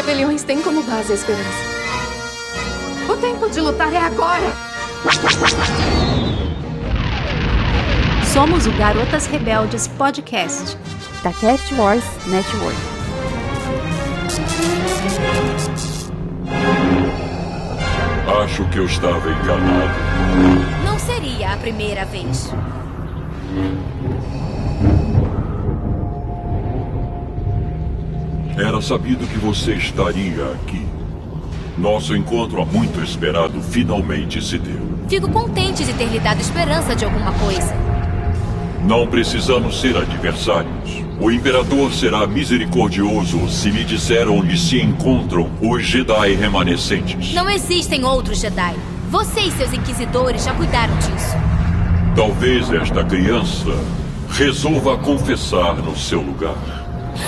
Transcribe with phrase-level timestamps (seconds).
[0.00, 1.44] rebeliões têm como base a esperança.
[3.06, 4.50] O tempo de lutar é agora!
[8.32, 10.78] Somos o Garotas Rebeldes Podcast
[11.22, 12.78] da Cast Wars Network.
[18.42, 19.94] Acho que eu estava enganado.
[20.82, 22.50] Não seria a primeira vez.
[28.60, 30.86] Era sabido que você estaria aqui.
[31.78, 34.98] Nosso encontro há muito esperado finalmente se deu.
[35.08, 37.74] Fico contente de ter lhe dado esperança de alguma coisa.
[38.84, 41.02] Não precisamos ser adversários.
[41.18, 47.32] O Imperador será misericordioso se me disser onde se encontram os Jedi remanescentes.
[47.32, 48.74] Não existem outros Jedi.
[49.08, 51.34] Você e seus inquisidores já cuidaram disso.
[52.14, 53.70] Talvez esta criança
[54.28, 56.79] resolva confessar no seu lugar.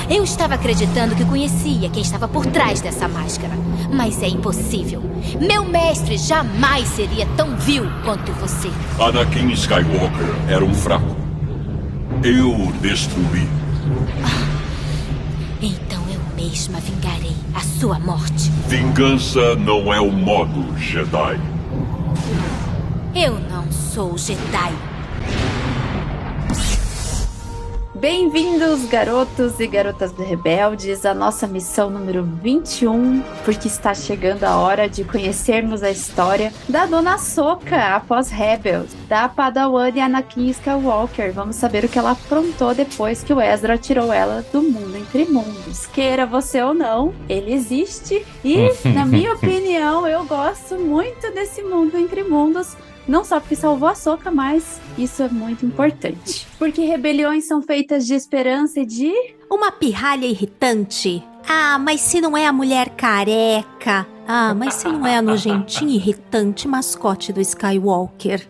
[0.08, 3.54] Eu estava acreditando que conhecia quem estava por trás dessa máscara.
[3.92, 5.02] Mas é impossível.
[5.40, 8.70] Meu mestre jamais seria tão vil quanto você.
[8.98, 11.16] Anakin Skywalker era um fraco.
[12.22, 13.48] Eu o destruí.
[15.60, 18.50] Então eu mesma vingarei a sua morte.
[18.68, 21.40] Vingança não é o modo Jedi.
[23.14, 24.91] Eu não sou Jedi.
[28.02, 34.88] Bem-vindos, garotos e garotas rebeldes, à nossa missão número 21, porque está chegando a hora
[34.88, 41.32] de conhecermos a história da Dona Soka após Rebels, da Padawan e Anakin Skywalker.
[41.32, 45.24] Vamos saber o que ela aprontou depois que o Ezra tirou ela do mundo entre
[45.26, 45.86] mundos.
[45.86, 51.96] Queira você ou não, ele existe e, na minha opinião, eu gosto muito desse mundo
[51.96, 56.46] entre mundos não só porque salvou a Soca, mas isso é muito importante.
[56.58, 59.12] Porque rebeliões são feitas de esperança e de.
[59.50, 61.22] Uma pirralha irritante.
[61.48, 64.06] Ah, mas se não é a mulher careca.
[64.26, 68.48] Ah, mas se não é a nojentinha irritante mascote do Skywalker.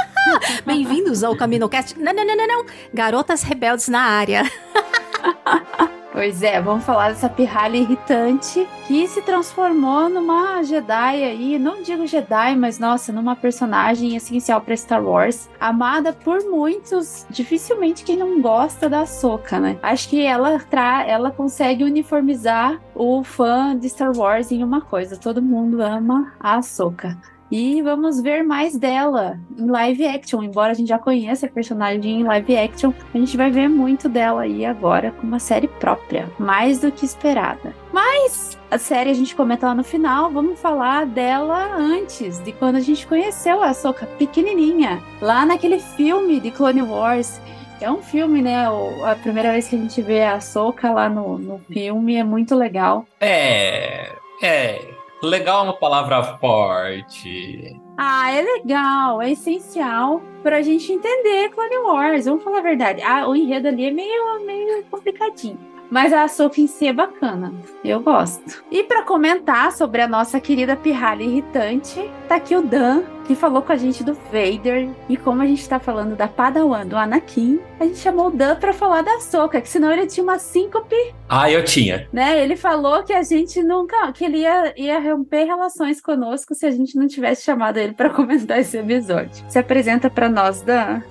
[0.66, 1.98] Bem-vindos ao CaminoCast.
[1.98, 2.66] Não, não, não, não, não.
[2.92, 4.42] Garotas rebeldes na área.
[6.16, 12.06] Pois é, vamos falar dessa pirralha irritante que se transformou numa Jedi aí, não digo
[12.06, 18.40] Jedi, mas nossa, numa personagem essencial para Star Wars, amada por muitos, dificilmente quem não
[18.40, 19.78] gosta da Soca, né?
[19.82, 25.18] Acho que ela tra ela consegue uniformizar o fã de Star Wars em uma coisa,
[25.18, 27.14] todo mundo ama a Soca.
[27.50, 30.42] E vamos ver mais dela em live action.
[30.42, 34.08] Embora a gente já conheça a personagem em live action, a gente vai ver muito
[34.08, 37.74] dela aí agora com uma série própria, mais do que esperada.
[37.92, 42.76] Mas a série a gente comenta lá no final, vamos falar dela antes, de quando
[42.76, 47.40] a gente conheceu a Soca pequenininha, lá naquele filme de Clone Wars.
[47.80, 48.64] É um filme, né?
[49.04, 52.54] A primeira vez que a gente vê a Soca lá no, no filme é muito
[52.54, 53.06] legal.
[53.20, 54.12] É.
[54.42, 54.95] É.
[55.22, 57.80] Legal é uma palavra forte.
[57.96, 62.26] Ah, é legal, é essencial pra gente entender Clone Wars.
[62.26, 63.02] Vamos falar a verdade.
[63.02, 65.75] Ah, o enredo ali é meio, meio complicadinho.
[65.90, 67.52] Mas a Sophie em si é bacana.
[67.84, 68.64] Eu gosto.
[68.70, 73.62] E para comentar sobre a nossa querida pirralha irritante, tá aqui o Dan, que falou
[73.62, 74.88] com a gente do Vader.
[75.08, 78.56] E como a gente tá falando da Padawan do Anakin, a gente chamou o Dan
[78.56, 80.96] pra falar da Soca, que senão ele tinha uma síncope.
[81.28, 82.08] Ah, eu tinha.
[82.12, 82.42] Né?
[82.42, 84.12] Ele falou que a gente nunca.
[84.12, 88.10] que ele ia, ia romper relações conosco se a gente não tivesse chamado ele para
[88.14, 89.44] comentar esse episódio.
[89.48, 91.02] Se apresenta para nós, Dan.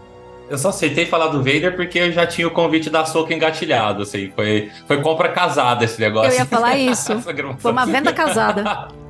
[0.50, 4.04] Eu só aceitei falar do Vader porque eu já tinha o convite da Soca engatilhado,
[4.04, 4.32] assim.
[4.36, 6.32] Foi, foi compra casada esse negócio.
[6.32, 7.20] Eu ia falar isso.
[7.58, 8.90] foi uma venda casada.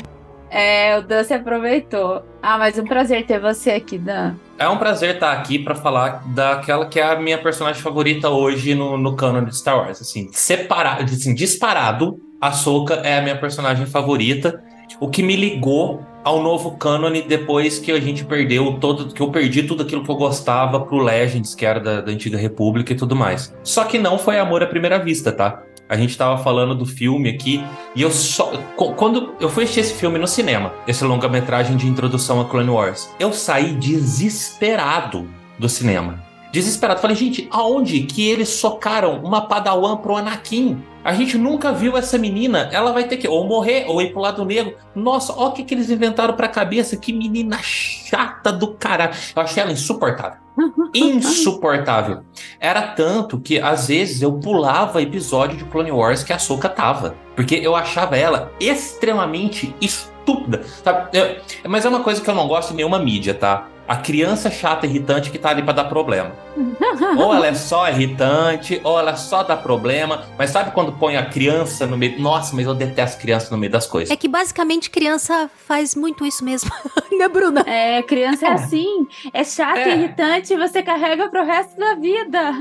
[0.57, 2.23] É, o Dan se aproveitou.
[2.41, 4.35] Ah, mas um prazer ter você aqui, Dan.
[4.57, 8.73] É um prazer estar aqui para falar daquela que é a minha personagem favorita hoje
[8.73, 10.01] no, no canon de Star Wars.
[10.01, 14.63] Assim, separado, assim, disparado, a Soca é a minha personagem favorita.
[14.99, 19.29] O que me ligou ao novo cânone depois que a gente perdeu todo, que eu
[19.29, 22.95] perdi tudo aquilo que eu gostava pro Legends, que era da, da antiga República e
[22.95, 23.55] tudo mais.
[23.63, 25.61] Só que não foi amor à primeira vista, tá?
[25.87, 27.63] A gente tava falando do filme aqui
[27.95, 28.51] e eu só.
[28.75, 33.07] Quando eu fui assistir esse filme no cinema, esse longa-metragem de introdução a Clone Wars,
[33.19, 35.29] eu saí desesperado
[35.59, 36.23] do cinema.
[36.51, 37.01] Desesperado.
[37.01, 40.81] Falei, gente, aonde que eles socaram uma padawan pro Anakin?
[41.05, 42.67] A gente nunca viu essa menina.
[42.71, 44.75] Ela vai ter que ou morrer ou ir pro lado negro.
[44.95, 46.97] Nossa, olha o que, que eles inventaram pra cabeça.
[46.97, 49.13] Que menina chata do caralho.
[49.35, 50.39] Eu achei ela insuportável.
[50.95, 52.23] insuportável.
[52.59, 57.15] Era tanto que às vezes eu pulava episódio de Clone Wars que a Soca tava.
[57.35, 60.63] Porque eu achava ela extremamente estúpida.
[60.83, 61.15] Sabe?
[61.15, 61.35] Eu,
[61.69, 63.67] mas é uma coisa que eu não gosto em nenhuma mídia, tá?
[63.87, 66.31] A criança chata irritante que tá ali pra dar problema.
[67.17, 70.25] ou ela é só irritante, ou ela só dá problema.
[70.37, 72.19] Mas sabe quando põe a criança no meio?
[72.19, 74.09] Nossa, mas eu detesto criança no meio das coisas.
[74.11, 76.71] É que basicamente criança faz muito isso mesmo,
[77.17, 77.61] né, Bruna?
[77.67, 78.53] É, criança é, É.
[78.53, 79.07] assim.
[79.33, 79.89] É chato É.
[79.89, 82.53] e irritante e você carrega pro resto da vida.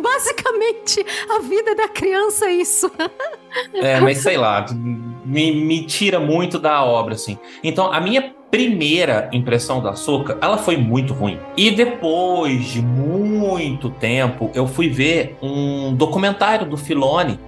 [0.00, 2.90] Basicamente, a vida da criança é isso.
[3.72, 4.66] É, mas sei lá,
[5.24, 7.38] me, me tira muito da obra, assim.
[7.62, 11.38] Então, a minha primeira impressão da Soca, ela foi muito ruim.
[11.56, 17.38] E depois de muito tempo, eu fui ver um documentário do Filoni.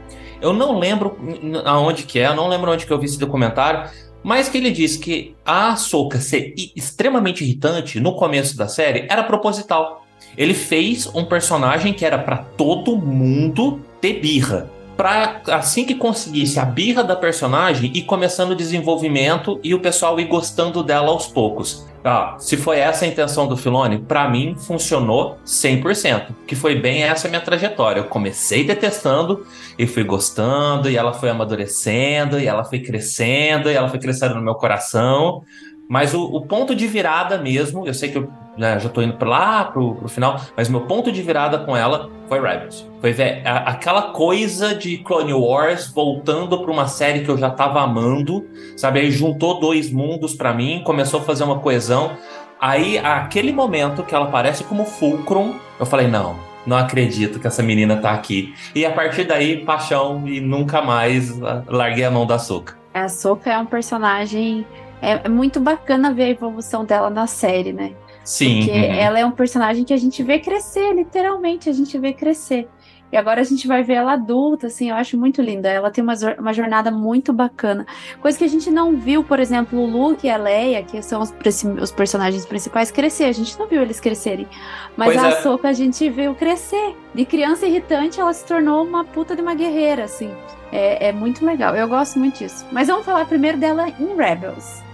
[0.40, 1.16] Eu não lembro
[1.64, 3.88] aonde que é, eu não lembro onde que eu vi esse documentário,
[4.22, 9.22] mas que ele disse que a Soca ser extremamente irritante no começo da série era
[9.22, 10.04] proposital.
[10.36, 14.68] Ele fez um personagem que era pra todo mundo ter birra.
[14.96, 20.18] Pra assim que conseguisse a birra da personagem ir começando o desenvolvimento e o pessoal
[20.18, 21.86] ir gostando dela aos poucos.
[22.02, 27.02] Ah, se foi essa a intenção do Filoni, pra mim funcionou 100%, que foi bem
[27.02, 28.00] essa minha trajetória.
[28.00, 29.44] Eu comecei detestando
[29.76, 34.36] e fui gostando, e ela foi amadurecendo, e ela foi crescendo, e ela foi crescendo
[34.36, 35.42] no meu coração.
[35.88, 39.14] Mas o, o ponto de virada mesmo, eu sei que eu né, já tô indo
[39.14, 42.86] pra lá pro, pro final, mas meu ponto de virada com ela foi Rebels.
[43.00, 47.50] Foi ver a- aquela coisa de Clone Wars voltando pra uma série que eu já
[47.50, 49.00] tava amando, sabe?
[49.00, 52.12] Aí juntou dois mundos pra mim, começou a fazer uma coesão.
[52.60, 56.34] Aí, aquele momento que ela aparece como Fulcrum, eu falei, não,
[56.66, 58.54] não acredito que essa menina tá aqui.
[58.74, 61.38] E a partir daí, paixão e nunca mais
[61.68, 62.76] larguei a mão da açúcar.
[62.94, 64.66] A Soka é um personagem.
[65.02, 67.92] É é muito bacana ver a evolução dela na série, né?
[68.26, 68.64] Sim.
[68.64, 68.94] Porque uhum.
[68.94, 72.68] ela é um personagem que a gente vê crescer, literalmente, a gente vê crescer.
[73.12, 75.68] E agora a gente vai ver ela adulta, assim, eu acho muito linda.
[75.68, 77.86] Ela tem uma, uma jornada muito bacana.
[78.20, 81.22] Coisa que a gente não viu, por exemplo, o Luke e a Leia, que são
[81.22, 81.32] os,
[81.80, 83.24] os personagens principais, crescer.
[83.24, 84.48] A gente não viu eles crescerem.
[84.96, 85.70] Mas Pois a é.
[85.70, 86.96] A gente viu crescer.
[87.14, 90.30] De criança irritante, ela se tornou uma puta de uma guerreira, assim.
[90.72, 91.76] É, é muito legal.
[91.76, 92.66] Eu gosto muito disso.
[92.72, 94.85] Mas vamos falar primeiro dela em Rebels.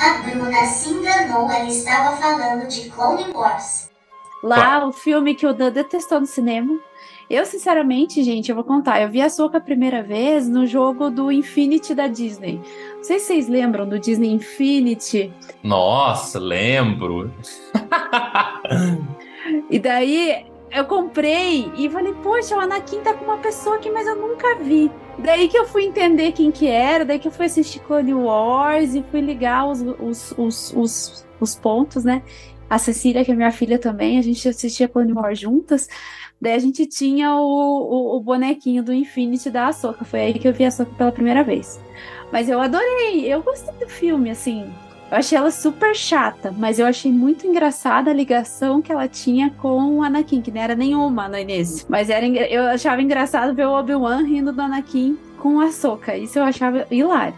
[0.00, 3.90] A Bruna se enganou, ela estava falando de Clone Wars.
[4.42, 6.80] Lá, o filme que o Dan detestou no cinema.
[7.28, 9.02] Eu, sinceramente, gente, eu vou contar.
[9.02, 12.60] Eu vi a Soca a primeira vez no jogo do Infinity da Disney.
[12.96, 15.32] Não sei se vocês lembram do Disney Infinity.
[15.62, 17.30] Nossa, lembro.
[19.68, 24.06] E daí eu comprei e falei, poxa, o Anakin tá com uma pessoa aqui, mas
[24.06, 24.90] eu nunca vi.
[25.22, 28.94] Daí que eu fui entender quem que era, daí que eu fui assistir Clone Wars
[28.94, 32.22] e fui ligar os, os, os, os, os pontos, né?
[32.68, 35.88] A Cecília, que é minha filha também, a gente assistia Clone Wars juntas.
[36.40, 40.04] Daí a gente tinha o, o, o bonequinho do Infinity da Ahsoka.
[40.04, 41.78] Foi aí que eu vi a Ahsoka pela primeira vez.
[42.32, 44.72] Mas eu adorei, eu gostei do filme, assim.
[45.10, 49.50] Eu achei ela super chata, mas eu achei muito engraçada a ligação que ela tinha
[49.60, 51.84] com o Anakin, que não era nenhuma no início.
[51.88, 56.16] Mas era, eu achava engraçado ver o Obi-Wan rindo do Anakin com a Ahsoka.
[56.16, 57.34] Isso eu achava hilário.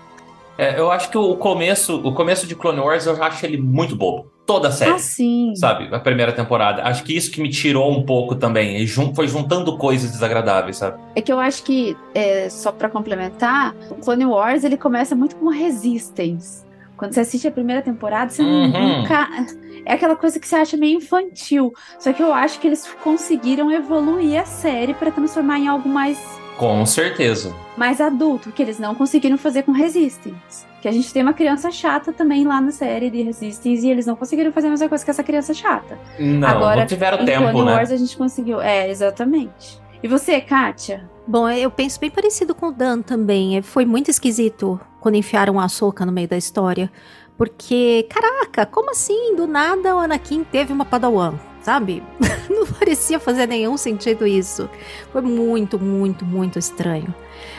[0.58, 3.96] É, eu acho que o começo, o começo de Clone Wars, eu acho ele muito
[3.96, 4.30] bobo.
[4.44, 4.90] Toda a série.
[4.90, 5.54] Ah, sim.
[5.56, 6.82] Sabe, a primeira temporada.
[6.82, 8.76] Acho que isso que me tirou um pouco também.
[8.76, 11.00] E jun- foi juntando coisas desagradáveis, sabe?
[11.14, 15.36] É que eu acho que, é, só pra complementar, o Clone Wars ele começa muito
[15.36, 16.64] com Resistance.
[17.02, 18.68] Quando você assiste a primeira temporada, você Uhum.
[19.00, 19.28] nunca.
[19.84, 21.72] É aquela coisa que você acha meio infantil.
[21.98, 26.16] Só que eu acho que eles conseguiram evoluir a série pra transformar em algo mais
[26.56, 27.52] Com certeza.
[27.76, 30.64] mais adulto, que eles não conseguiram fazer com Resistance.
[30.80, 34.06] Que a gente tem uma criança chata também lá na série de Resistance e eles
[34.06, 35.98] não conseguiram fazer a mesma coisa que essa criança chata.
[36.20, 37.74] Não, Agora, não tiveram em tempo, Clone né?
[37.74, 38.60] Wars a gente conseguiu.
[38.60, 39.80] É, exatamente.
[40.00, 41.10] E você, Kátia?
[41.26, 43.56] Bom, eu penso bem parecido com o Dan também.
[43.56, 46.90] É, Foi muito esquisito quando enfiaram a Ahsoka no meio da história.
[47.36, 49.34] Porque, caraca, como assim?
[49.34, 52.02] Do nada o Anakin teve uma padawan, sabe?
[52.48, 54.70] Não parecia fazer nenhum sentido isso.
[55.10, 57.12] Foi muito, muito, muito estranho.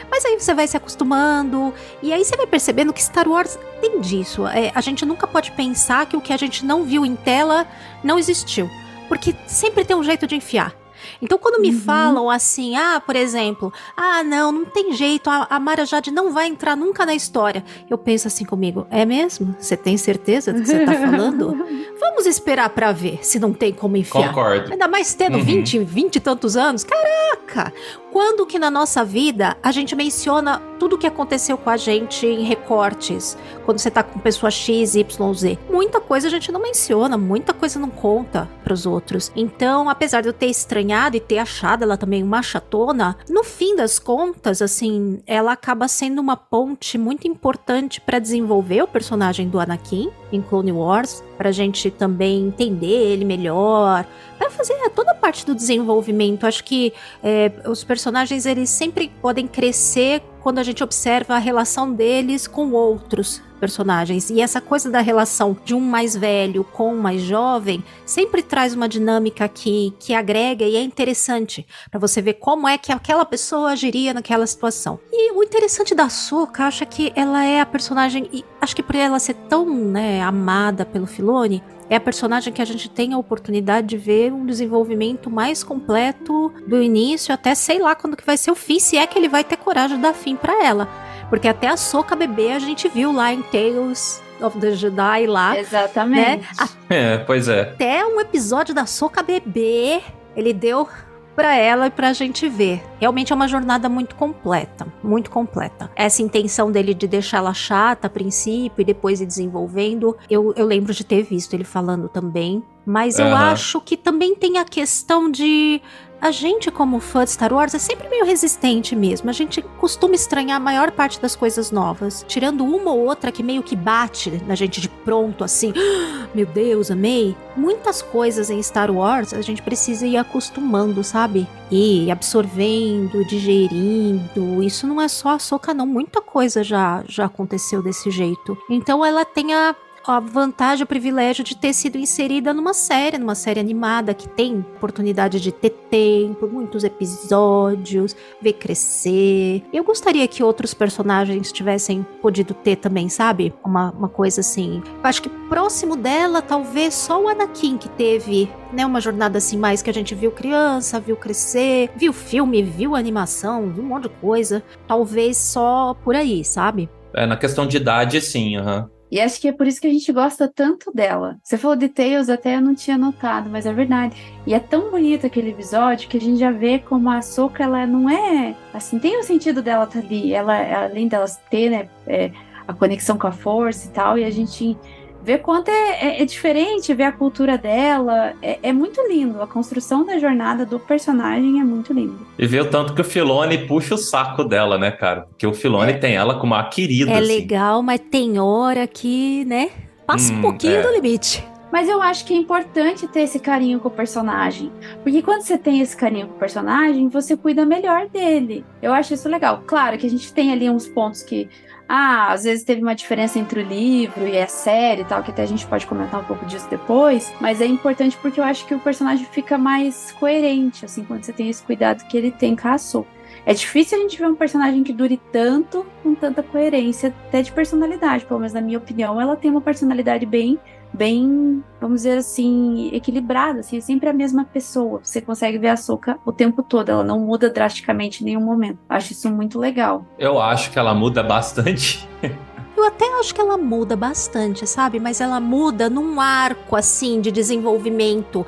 [0.10, 4.00] Mas aí você vai se acostumando, e aí você vai percebendo que Star Wars tem
[4.00, 4.48] disso.
[4.48, 7.68] É, a gente nunca pode pensar que o que a gente não viu em tela
[8.02, 8.70] não existiu.
[9.10, 10.74] Porque sempre tem um jeito de enfiar.
[11.22, 11.80] Então, quando me Uhum.
[11.80, 16.32] falam assim, ah, por exemplo, ah, não, não tem jeito, a, a Mara Jade não
[16.32, 17.64] vai entrar nunca na história.
[17.90, 19.56] Eu penso assim comigo, é mesmo?
[19.60, 21.66] Você tem certeza do que você tá falando?
[22.00, 24.28] Vamos esperar pra ver se não tem como enfiar.
[24.30, 24.72] Concordo.
[24.72, 25.44] Ainda mais tendo Uhum.
[25.44, 26.84] 20, 20 e tantos anos.
[26.84, 27.74] Caraca!
[28.12, 32.44] Quando que na nossa vida a gente menciona tudo que aconteceu com a gente em
[32.44, 35.58] recortes, quando você tá com pessoa X, Y, Z.
[35.70, 39.32] Muita coisa a gente não menciona, muita coisa não conta para os outros.
[39.34, 43.78] Então, apesar de eu ter estranhado e ter achado ela também uma chatona, no fim
[43.78, 49.62] das contas, assim, ela acaba sendo uma ponte muito importante para desenvolver o personagem do
[49.62, 54.06] Anakin em Clone Wars, pra gente também entender ele melhor,
[54.38, 56.46] para fazer toda a parte do desenvolvimento.
[56.46, 61.94] Acho que é, os personagens eles sempre podem crescer quando a gente observa a relação
[61.94, 64.30] deles com outros personagens.
[64.30, 68.76] E essa coisa da relação de um mais velho com um mais jovem sempre traz
[68.76, 73.24] uma dinâmica que, que agrega e é interessante para você ver como é que aquela
[73.24, 75.00] pessoa agiria naquela situação.
[75.10, 78.96] E o interessante da Soka, acho que ela é a personagem, e acho que por
[78.96, 83.18] ela ser tão né, amada pelo Filoni, é a personagem que a gente tem a
[83.18, 88.36] oportunidade de ver um desenvolvimento mais completo do início até sei lá quando que vai
[88.36, 91.03] ser o fim, se é que ele vai ter coragem de dar fim para ela.
[91.30, 95.58] Porque até a Soca bebê a gente viu lá em Tales of the Jedi lá.
[95.58, 96.48] Exatamente.
[96.60, 96.68] Né?
[96.90, 97.62] É, pois é.
[97.62, 100.02] Até um episódio da Soca bebê,
[100.36, 100.88] ele deu
[101.36, 102.84] para ela e pra gente ver.
[103.00, 105.90] Realmente é uma jornada muito completa, muito completa.
[105.96, 110.94] Essa intenção dele de deixá-la chata a princípio e depois ir desenvolvendo, eu, eu lembro
[110.94, 112.64] de ter visto ele falando também.
[112.86, 113.52] Mas eu Aham.
[113.52, 115.82] acho que também tem a questão de
[116.24, 119.30] a gente, como fã de Star Wars, é sempre meio resistente mesmo.
[119.30, 122.24] A gente costuma estranhar a maior parte das coisas novas.
[122.30, 125.74] Tirando uma ou outra que meio que bate na gente de pronto, assim.
[125.76, 127.36] "Ah, Meu Deus, amei.
[127.58, 131.46] Muitas coisas em Star Wars a gente precisa ir acostumando, sabe?
[131.70, 134.64] E absorvendo, digerindo.
[134.64, 135.86] Isso não é só a soca, não.
[135.86, 138.58] Muita coisa já, já aconteceu desse jeito.
[138.70, 143.36] Então ela tem a a vantagem, o privilégio de ter sido inserida numa série, numa
[143.36, 149.64] série animada que tem oportunidade de ter tempo, muitos episódios, ver crescer.
[149.72, 153.54] Eu gostaria que outros personagens tivessem podido ter também, sabe?
[153.64, 154.82] Uma, uma coisa assim.
[154.86, 159.58] Eu acho que próximo dela, talvez só o Anakin que teve, né, uma jornada assim
[159.58, 164.04] mais que a gente viu criança, viu crescer, viu filme, viu animação, viu um monte
[164.04, 164.64] de coisa.
[164.88, 166.90] Talvez só por aí, sabe?
[167.16, 168.90] É, na questão de idade, sim, aham.
[169.14, 171.38] E acho que é por isso que a gente gosta tanto dela.
[171.44, 174.20] Você falou de Tails, até eu não tinha notado, mas é verdade.
[174.44, 177.86] E é tão bonito aquele episódio que a gente já vê como a Soca, ela
[177.86, 178.56] não é.
[178.74, 180.34] Assim, tem o sentido dela estar ali.
[180.34, 182.32] Ela, além dela ter, né, é,
[182.68, 184.76] a conexão com a força e tal, e a gente
[185.24, 188.34] vê quanto é, é- é diferente, ver a cultura dela.
[188.42, 189.42] É, é muito lindo.
[189.42, 192.26] A construção da jornada do personagem é muito lindo.
[192.38, 195.22] E vê o tanto que o Filone puxa o saco dela, né, cara?
[195.22, 197.28] Porque o Filone tem ela como uma querida, É assim.
[197.28, 199.70] legal, mas tem hora que, né?
[200.06, 200.82] Passa um Hum, pouquinho é.
[200.82, 201.44] do limite.
[201.72, 204.72] Mas eu acho que é importante ter esse carinho com o personagem.
[205.02, 208.64] Porque quando você tem esse carinho com o personagem, você cuida melhor dele.
[208.80, 209.64] Eu acho isso legal.
[209.66, 211.50] Claro que a gente tem ali uns pontos que.
[211.96, 215.30] Ah, às vezes teve uma diferença entre o livro e a série e tal, que
[215.30, 217.32] até a gente pode comentar um pouco disso depois.
[217.40, 221.32] Mas é importante porque eu acho que o personagem fica mais coerente, assim, quando você
[221.32, 223.08] tem esse cuidado que ele tem com a Ahsoka.
[223.46, 227.52] É difícil a gente ver um personagem que dure tanto, com tanta coerência, até de
[227.52, 228.26] personalidade.
[228.26, 230.60] Pelo menos na minha opinião, ela tem uma personalidade bem
[230.94, 235.00] bem, vamos dizer assim, equilibrada, assim, é sempre a mesma pessoa.
[235.04, 238.80] Você consegue ver a Soca o tempo todo, ela não muda drasticamente em nenhum momento.
[238.88, 240.06] Acho isso muito legal.
[240.20, 242.08] Eu acho que ela muda bastante.
[242.76, 245.00] Eu até acho que ela muda bastante, sabe?
[245.00, 248.46] Mas ela muda num arco assim de desenvolvimento.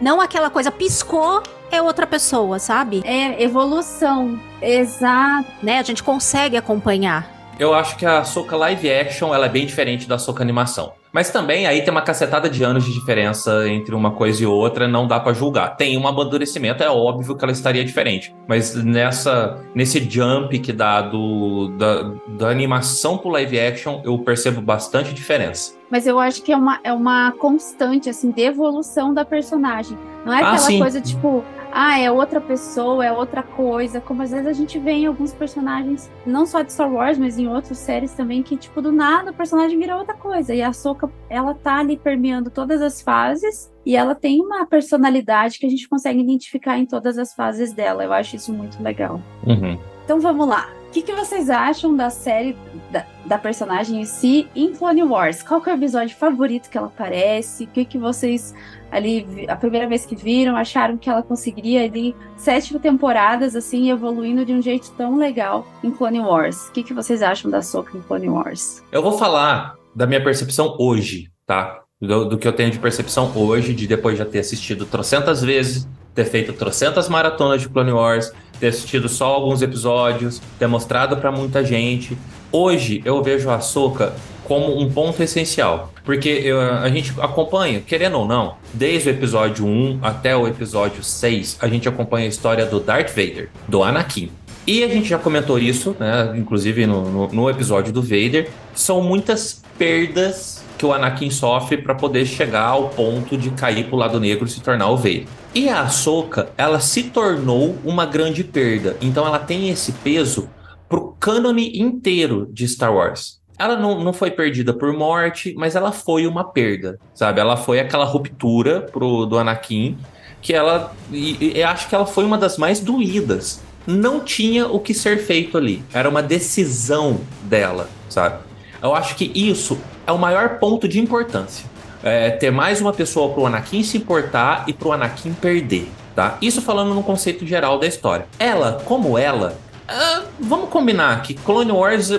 [0.00, 3.02] Não aquela coisa piscou é outra pessoa, sabe?
[3.04, 5.48] É evolução, exato.
[5.62, 5.78] Né?
[5.78, 7.54] A gente consegue acompanhar.
[7.58, 10.92] Eu acho que a Soca live action ela é bem diferente da Soca animação.
[11.12, 14.88] Mas também aí tem uma cacetada de anos de diferença entre uma coisa e outra,
[14.88, 15.76] não dá pra julgar.
[15.76, 18.34] Tem um amadurecimento, é óbvio que ela estaria diferente.
[18.48, 22.02] Mas nessa nesse jump que dá do, da,
[22.38, 25.74] da animação pro live action, eu percebo bastante diferença.
[25.90, 29.98] Mas eu acho que é uma, é uma constante, assim, de evolução da personagem.
[30.24, 30.78] Não é Ah, aquela sim.
[30.78, 34.00] coisa tipo, ah, é outra pessoa, é outra coisa.
[34.00, 37.38] Como às vezes a gente vê em alguns personagens, não só de Star Wars, mas
[37.38, 40.54] em outras séries também, que, tipo, do nada o personagem vira outra coisa.
[40.54, 43.72] E a Soca, ela tá ali permeando todas as fases.
[43.84, 48.04] E ela tem uma personalidade que a gente consegue identificar em todas as fases dela.
[48.04, 49.20] Eu acho isso muito legal.
[49.46, 49.78] Uhum.
[50.04, 50.68] Então vamos lá.
[50.88, 52.54] O que, que vocês acham da série,
[52.90, 55.42] da, da personagem em si, em Clone Wars?
[55.42, 57.64] Qual que é o episódio favorito que ela aparece?
[57.64, 58.54] O que, que vocês,
[58.92, 64.44] ali, a primeira vez que viram, acharam que ela conseguiria, ali, sete temporadas, assim, evoluindo
[64.44, 66.68] de um jeito tão legal em Clone Wars?
[66.68, 68.82] O que, que vocês acham da Soca em Clone Wars?
[68.92, 71.80] Eu vou falar da minha percepção hoje, tá?
[71.98, 75.88] Do, do que eu tenho de percepção hoje, de depois já ter assistido trocentas vezes,
[76.14, 78.30] ter feito trocentas maratonas de Clone Wars,
[78.60, 82.18] ter assistido só alguns episódios, ter mostrado pra muita gente.
[82.50, 84.12] Hoje eu vejo a Ahsoka
[84.44, 85.92] como um ponto essencial.
[86.04, 91.02] Porque eu- a gente acompanha, querendo ou não, desde o episódio 1 até o episódio
[91.02, 94.30] 6, a gente acompanha a história do Darth Vader, do Anakin.
[94.66, 96.34] E a gente já comentou isso, né?
[96.36, 98.48] Inclusive no, no, no episódio do Vader.
[98.74, 103.96] São muitas perdas que o Anakin sofre para poder chegar ao ponto de cair pro
[103.96, 105.26] lado negro e se tornar o Vader.
[105.54, 108.96] E a Ahsoka, ela se tornou uma grande perda.
[109.00, 110.48] Então ela tem esse peso
[110.88, 113.40] pro cânone inteiro de Star Wars.
[113.58, 117.40] Ela não, não foi perdida por morte, mas ela foi uma perda, sabe?
[117.40, 119.96] Ela foi aquela ruptura pro, do Anakin
[120.42, 120.92] que ela.
[121.10, 123.62] E, e acho que ela foi uma das mais doídas.
[123.86, 125.82] Não tinha o que ser feito ali.
[125.92, 128.38] Era uma decisão dela, sabe?
[128.82, 131.64] Eu acho que isso é o maior ponto de importância.
[132.02, 136.36] É ter mais uma pessoa pro Anakin se importar e pro Anakin perder, tá?
[136.42, 138.26] Isso falando no conceito geral da história.
[138.40, 139.56] Ela, como ela,
[139.86, 142.10] ah, vamos combinar que Clone Wars.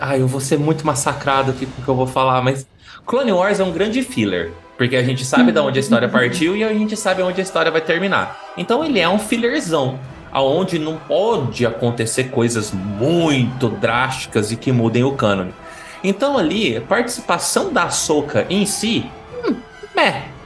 [0.00, 2.66] Ai, eu vou ser muito massacrado aqui com o que eu vou falar, mas
[3.06, 4.52] Clone Wars é um grande filler.
[4.76, 7.42] Porque a gente sabe de onde a história partiu e a gente sabe onde a
[7.42, 8.38] história vai terminar.
[8.58, 9.98] Então ele é um fillerzão.
[10.30, 15.54] Aonde não pode acontecer coisas muito drásticas e que mudem o cânone.
[16.04, 19.06] Então ali, a participação da Ahsoka em si,
[19.48, 19.54] hum,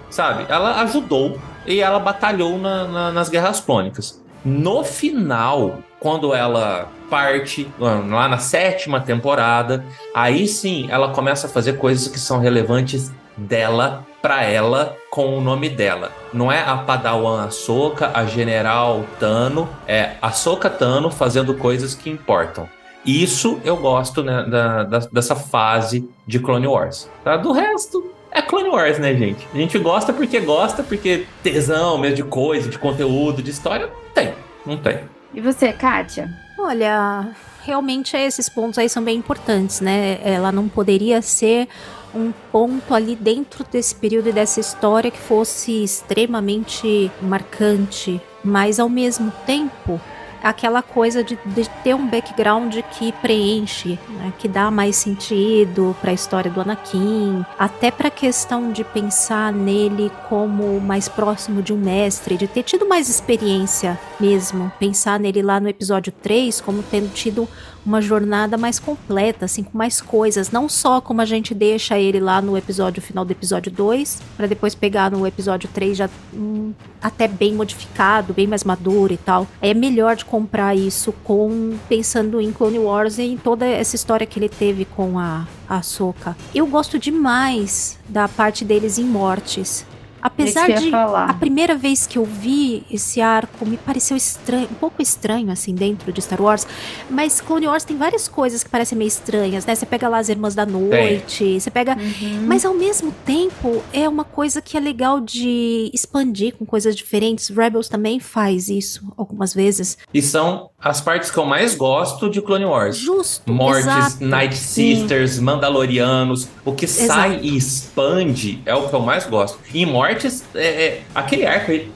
[0.09, 0.47] sabe?
[0.49, 4.20] Ela ajudou e ela batalhou na- na- nas guerras clônicas.
[4.45, 11.75] No final, quando ela parte lá na sétima temporada, aí sim ela começa a fazer
[11.75, 16.13] coisas que são relevantes dela pra ela com o nome dela.
[16.33, 22.69] Não é a Padawan Ahsoka, a General Tano, é Ahsoka Tano fazendo coisas que importam.
[23.05, 27.09] Isso eu gosto né, da- da- dessa fase de Clone Wars.
[27.25, 27.37] tá?
[27.39, 29.47] Do resto, é Clone Wars, né, gente?
[29.53, 34.13] A gente gosta porque gosta, porque tesão mesmo de coisa, de conteúdo, de história, não
[34.15, 34.35] tem.
[34.65, 35.01] Não tem.
[35.35, 36.31] E você, Kátia?
[36.59, 37.29] Olha,
[37.63, 40.19] realmente esses pontos aí são bem importantes, né?
[40.23, 41.69] Ela não poderia ser
[42.15, 48.89] um ponto ali dentro desse período e dessa história que fosse extremamente marcante, mas ao
[48.89, 50.01] mesmo tempo
[50.43, 56.11] aquela coisa de, de ter um background que preenche, né, que dá mais sentido para
[56.11, 61.73] a história do Anakin, até para a questão de pensar nele como mais próximo de
[61.73, 66.83] um mestre, de ter tido mais experiência mesmo, pensar nele lá no episódio 3 como
[66.83, 67.49] tendo tido
[67.85, 72.21] uma jornada mais completa, assim, com mais coisas, não só como a gente deixa ele
[72.21, 76.73] lá no episódio final do episódio 2, para depois pegar no episódio 3 já hum,
[77.03, 79.47] até bem modificado, bem mais maduro e tal.
[79.63, 84.27] É melhor de comprar isso com pensando em Clone Wars e em toda essa história
[84.27, 85.31] que ele teve com a
[85.71, 86.37] a Ahsoka.
[86.53, 89.87] Eu gosto demais da parte deles em mortes.
[90.23, 91.31] Apesar de falar.
[91.31, 95.75] a primeira vez que eu vi esse arco me pareceu estranho, um pouco estranho assim
[95.75, 96.67] dentro de Star Wars,
[97.09, 99.75] mas Clone Wars tem várias coisas que parecem meio estranhas, né?
[99.75, 102.47] Você pega lá as Irmãs da Noite, você pega Uhum.
[102.47, 107.49] mas ao mesmo tempo é uma coisa que é legal de expandir com coisas diferentes.
[107.49, 109.99] Rebels também faz isso algumas vezes.
[110.13, 112.97] E são as partes que eu mais gosto de Clone Wars.
[112.97, 113.53] Justo.
[113.53, 114.25] Mortes, exato.
[114.25, 114.97] Night Sim.
[114.97, 116.49] Sisters, Mandalorianos.
[116.65, 117.45] O que sai Exato.
[117.45, 119.59] e expande é o que eu mais gosto.
[119.75, 121.91] E Mortes, é, é- aquele arco aí,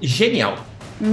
[0.00, 0.56] genial.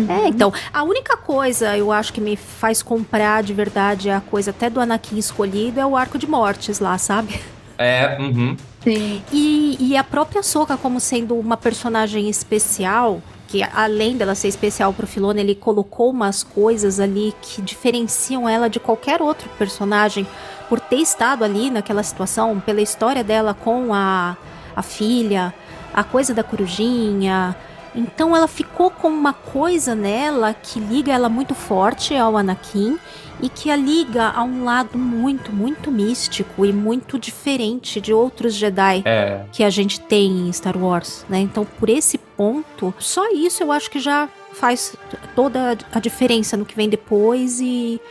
[0.10, 4.52] É, então, a única coisa eu acho que me faz comprar de verdade a coisa
[4.52, 7.40] até do Anakin escolhido é o arco de mortes lá, sabe?
[7.78, 8.58] É, uhum.
[8.84, 9.22] Sim.
[9.32, 14.94] E, e a própria Soka como sendo uma personagem especial, que além dela ser especial
[14.94, 20.28] pro Filone, ele colocou umas coisas ali que diferenciam ela de qualquer outro personagem
[20.68, 24.36] por ter estado ali naquela situação, pela história dela com a,
[24.76, 25.54] a filha,
[25.94, 27.56] a coisa da corujinha.
[27.98, 32.98] Então ela ficou com uma coisa nela que liga ela muito forte ao Anakin
[33.42, 38.54] e que a liga a um lado muito, muito místico e muito diferente de outros
[38.54, 41.40] Jedi É, que a gente tem em Star Wars, né?
[41.40, 44.96] Então, por esse ponto, só isso eu acho que já faz
[45.36, 48.02] toda a diferença no que vem depois e,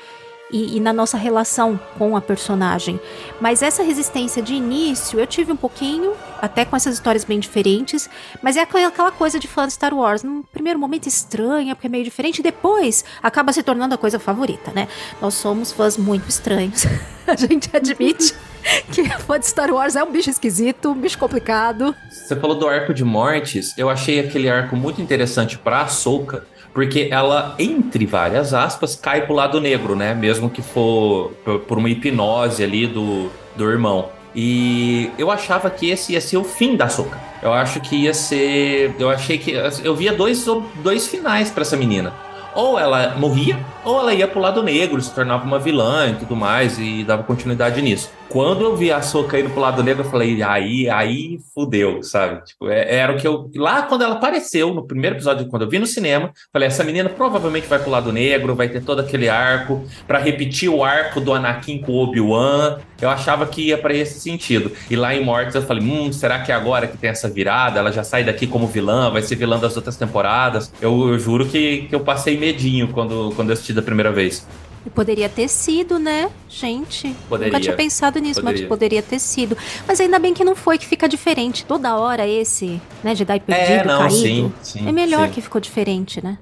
[0.50, 3.00] e, e na nossa relação com a personagem.
[3.40, 8.08] Mas essa resistência de início eu tive um pouquinho, até com essas histórias bem diferentes,
[8.42, 10.22] mas é aquela aquela coisa de fã de Star Wars.
[10.22, 14.72] Num primeiro momento estranha, porque é meio diferente, depois acaba se tornando a coisa favorita,
[14.72, 14.88] né?
[15.20, 16.84] Nós somos fãs muito estranhos.
[17.26, 18.34] a gente admite.
[18.90, 21.94] Que fã de Star Wars é um bicho esquisito, um bicho complicado.
[22.10, 26.44] Você falou do arco de mortes, eu achei aquele arco muito interessante pra Ahsoka,
[26.76, 30.12] porque ela, entre várias aspas, cai pro lado negro, né?
[30.12, 31.30] Mesmo que for
[31.66, 34.10] por- uma hipnose ali do, do irmão.
[34.34, 37.18] E eu achava que esse ia ser o fim da Ahsoka.
[37.42, 38.94] Eu acho que ia ser.
[38.98, 39.52] Eu achei que.
[39.82, 40.44] Eu via dois,
[40.84, 42.12] dois finais pra essa menina.
[42.54, 46.34] ou ela morria, ou ela ia pro lado negro, se tornava uma vilã e tudo
[46.34, 48.10] mais, e dava continuidade nisso.
[48.28, 52.44] Quando eu vi a Soca indo pro lado negro, eu falei, aí, aí fudeu, sabe?
[52.44, 53.48] Tipo, é, era o que eu.
[53.54, 57.08] Lá quando ela apareceu, no primeiro episódio, quando eu vi no cinema, falei, essa menina
[57.08, 61.32] provavelmente vai pro lado negro, vai ter todo aquele arco, para repetir o arco do
[61.32, 62.78] Anakin com Obi-Wan.
[63.00, 64.72] Eu achava que ia para esse sentido.
[64.90, 67.78] E lá em Mortes eu falei, hum, será que é agora que tem essa virada?
[67.78, 70.72] Ela já sai daqui como vilã, vai ser vilã das outras temporadas?
[70.80, 74.46] Eu, eu juro que, que eu passei medinho quando, quando eu assisti da primeira vez.
[74.94, 77.14] Poderia ter sido, né, gente?
[77.28, 77.52] Poderia.
[77.52, 78.62] Nunca tinha pensado nisso, Poderia.
[78.62, 79.56] mas poderia ter sido.
[79.86, 81.64] Mas ainda bem que não foi, que fica diferente.
[81.64, 84.14] Toda hora esse, né, Jedi perdido, É, não, caído.
[84.14, 84.88] sim, sim.
[84.88, 85.34] é melhor sim.
[85.34, 86.38] que ficou diferente, né?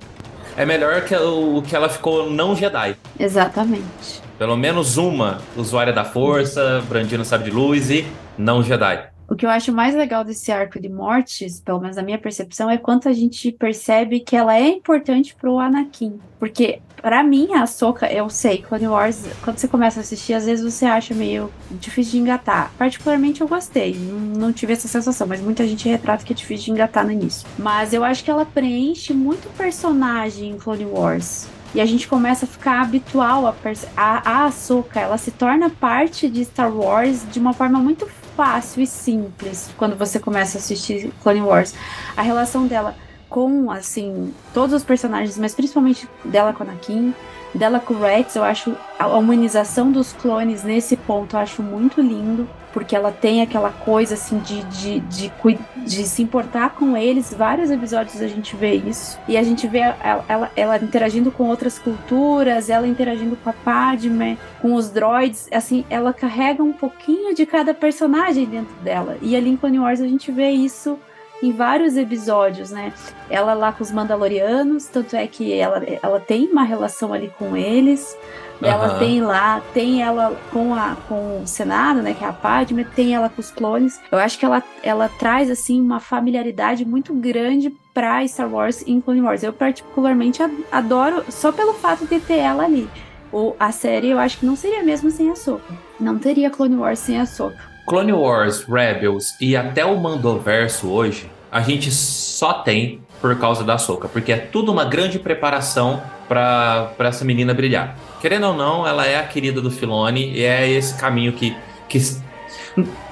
[0.57, 2.97] É melhor que o que ela ficou não Jedi.
[3.19, 4.23] Exatamente.
[4.39, 9.09] Pelo menos uma usuária da força, brandindo sabe de luz e não Jedi.
[9.27, 12.69] O que eu acho mais legal desse arco de mortes, pelo menos na minha percepção,
[12.71, 16.21] é quanto a gente percebe que ela é importante pro Anakin.
[16.45, 20.45] Porque, pra mim, a Ahsoka, eu sei, Clone Wars, quando você começa a assistir, às
[20.45, 22.71] vezes você acha meio difícil de engatar.
[22.77, 26.73] Particularmente eu gostei, não, tive essa sensação, mas muita gente retrata que é difícil de
[26.73, 27.49] engatar no início.
[27.59, 31.49] Mas eu acho que ela preenche muito personagem em Clone Wars.
[31.75, 33.55] E a gente começa a ficar habitual a,
[33.97, 34.53] a, a.
[34.95, 39.97] Ela se torna parte de Star Wars de uma forma muito fácil e simples quando
[39.97, 41.75] você começa a assistir Clone Wars.
[42.15, 42.95] A relação dela
[43.29, 47.15] com, assim, todos os personagens, mas principalmente dela com a Anakin,
[47.55, 52.01] dela com o Rex, eu acho a humanização dos clones nesse ponto eu acho muito
[52.01, 55.33] lindo, porque ela tem aquela coisa, assim, de, de, de,
[55.77, 57.33] de se importar com eles.
[57.33, 59.17] Vários episódios a gente vê isso.
[59.29, 63.53] E a gente vê ela, ela, ela interagindo com outras culturas, ela interagindo com a
[63.53, 69.19] Padme, com os droids, assim, ela carrega um pouquinho de cada personagem dentro dela.
[69.23, 70.99] E ali em Clone Wars a gente vê isso
[71.43, 72.93] em vários episódios, né?
[73.29, 77.57] Ela lá com os Mandalorianos, tanto é que ela, ela tem uma relação ali com
[77.57, 78.17] eles.
[78.63, 78.99] Ela Aham.
[78.99, 82.15] tem lá, tem ela com, a, com o Senado, né?
[82.15, 84.01] Que é a Padme, tem ela com os clones.
[84.11, 89.01] Eu acho que ela, ela traz, assim, uma familiaridade muito grande pra Star Wars em
[89.01, 89.43] Clone Wars.
[89.43, 92.89] Eu, particularmente, adoro só pelo fato de ter ela ali.
[93.33, 95.75] O, a série eu acho que não seria mesmo sem a Soca.
[95.99, 97.74] Não teria Clone Wars sem a Soca.
[97.87, 103.79] Clone Wars, Rebels e até o Mandoverso hoje, a gente só tem por causa da
[103.79, 107.97] Soca, porque é tudo uma grande preparação pra essa menina brilhar.
[108.21, 111.57] Querendo ou não, ela é a querida do Filone e é esse caminho que,
[111.89, 111.99] que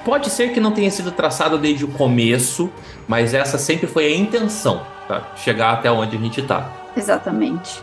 [0.03, 2.69] pode ser que não tenha sido traçado desde o começo,
[3.07, 5.33] mas essa sempre foi a intenção, tá?
[5.37, 6.69] Chegar até onde a gente tá.
[6.97, 7.81] Exatamente.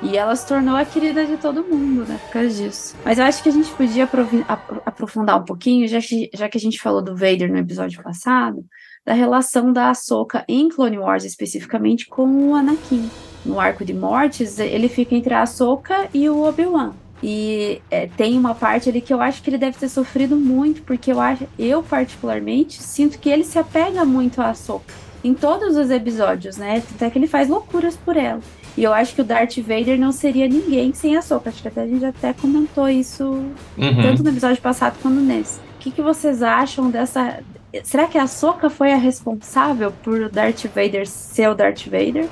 [0.00, 2.18] E ela se tornou a querida de todo mundo, né?
[2.26, 2.94] Por causa disso.
[3.04, 4.08] Mas eu acho que a gente podia
[4.86, 8.64] aprofundar um pouquinho, já que, já que a gente falou do Vader no episódio passado,
[9.04, 13.10] da relação da Ahsoka em Clone Wars especificamente com o Anakin.
[13.44, 16.92] No arco de mortes, ele fica entre a Ahsoka e o Obi-Wan.
[17.22, 20.82] E é, tem uma parte ali que eu acho que ele deve ter sofrido muito,
[20.82, 24.94] porque eu acho, eu particularmente sinto que ele se apega muito a Ahsoka.
[25.24, 26.82] Em todos os episódios, né?
[26.94, 28.40] Até que ele faz loucuras por ela.
[28.78, 31.50] E eu acho que o Darth Vader não seria ninguém sem a Ahsoka.
[31.50, 33.24] Acho que até a gente até comentou isso
[33.76, 34.02] Uhum.
[34.02, 35.58] tanto no episódio passado quanto nesse.
[35.58, 37.40] O que, que vocês acham dessa.
[37.82, 42.28] Será que a Ahsoka foi a responsável por o Darth Vader ser o Darth Vader?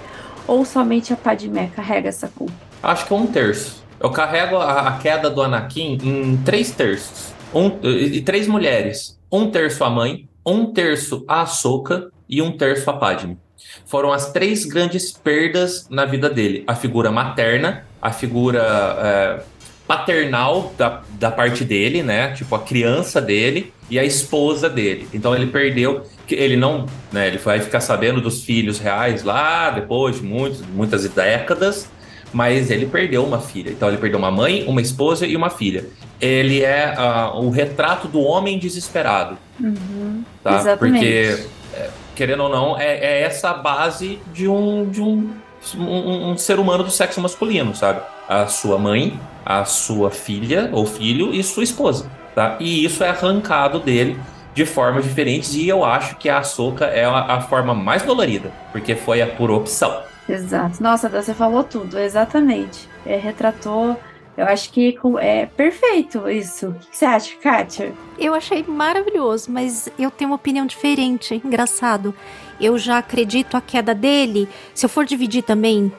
[0.46, 2.52] Ou somente a Padmé carrega essa culpa?
[2.80, 3.84] Acho que um terço.
[3.98, 7.32] Eu carrego a, a queda do Anakin em três terços.
[7.52, 9.18] Um, e, três mulheres.
[9.32, 13.36] Um terço a mãe, um terço a Ahsoka e um terço a Padme.
[13.84, 16.64] Foram as três grandes perdas na vida dele.
[16.66, 18.62] A figura materna, a figura
[18.98, 19.40] é,
[19.86, 22.32] paternal da, da parte dele, né?
[22.32, 25.08] Tipo, a criança dele e a esposa dele.
[25.12, 30.16] Então ele perdeu ele não, né, ele vai ficar sabendo dos filhos reais lá depois
[30.16, 31.88] de muitos, muitas décadas,
[32.32, 33.70] mas ele perdeu uma filha.
[33.70, 35.84] Então ele perdeu uma mãe, uma esposa e uma filha.
[36.20, 40.56] Ele é ah, o retrato do homem desesperado, Uhum, tá?
[40.56, 40.98] Exatamente.
[40.98, 45.30] Porque é, querendo ou não, é, é essa a base de um de um,
[45.76, 48.00] um, um ser humano do sexo masculino, sabe?
[48.28, 52.56] A sua mãe, a sua filha ou filho e sua esposa, tá?
[52.58, 54.18] E isso é arrancado dele
[54.54, 58.50] de formas diferentes e eu acho que a Ahsoka é a, a forma mais dolorida,
[58.72, 60.02] porque foi a por opção.
[60.28, 60.82] Exato.
[60.82, 62.88] Nossa, você falou tudo, exatamente.
[63.04, 63.96] É, retratou.
[64.36, 66.68] Eu acho que é perfeito isso.
[66.68, 67.94] O que que você acha, Kátia?
[68.18, 71.40] Eu achei maravilhoso, mas eu tenho uma opinião diferente.
[71.42, 72.14] Engraçado.
[72.60, 74.48] Eu já acredito a queda dele.
[74.74, 75.90] Se eu for dividir também,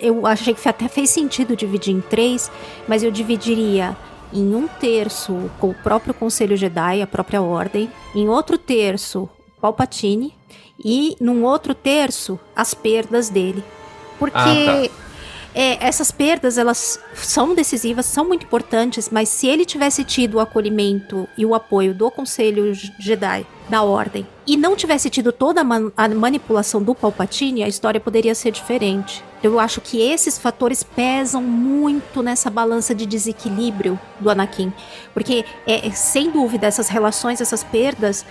[0.00, 2.50] eu achei que até fez sentido dividir em três,
[2.86, 3.96] mas eu dividiria
[4.32, 9.28] em um terço com o próprio Conselho Jedi, a própria Ordem, em outro terço,
[9.60, 10.34] Palpatine,
[10.82, 13.64] e num outro terço, as perdas dele.
[14.18, 14.88] Porque Ah,
[15.60, 20.40] é, essas perdas, elas são decisivas, são muito importantes, mas se ele tivesse tido o
[20.40, 25.64] acolhimento e o apoio do Conselho Jedi, da Ordem, e não tivesse tido toda a,
[25.64, 29.24] man a manipulação do Palpatine, a história poderia ser diferente.
[29.42, 34.72] Eu acho que esses fatores pesam muito nessa balança de desequilíbrio do Anakin.
[35.12, 38.24] Porque, é, sem dúvida, essas relações, essas perdas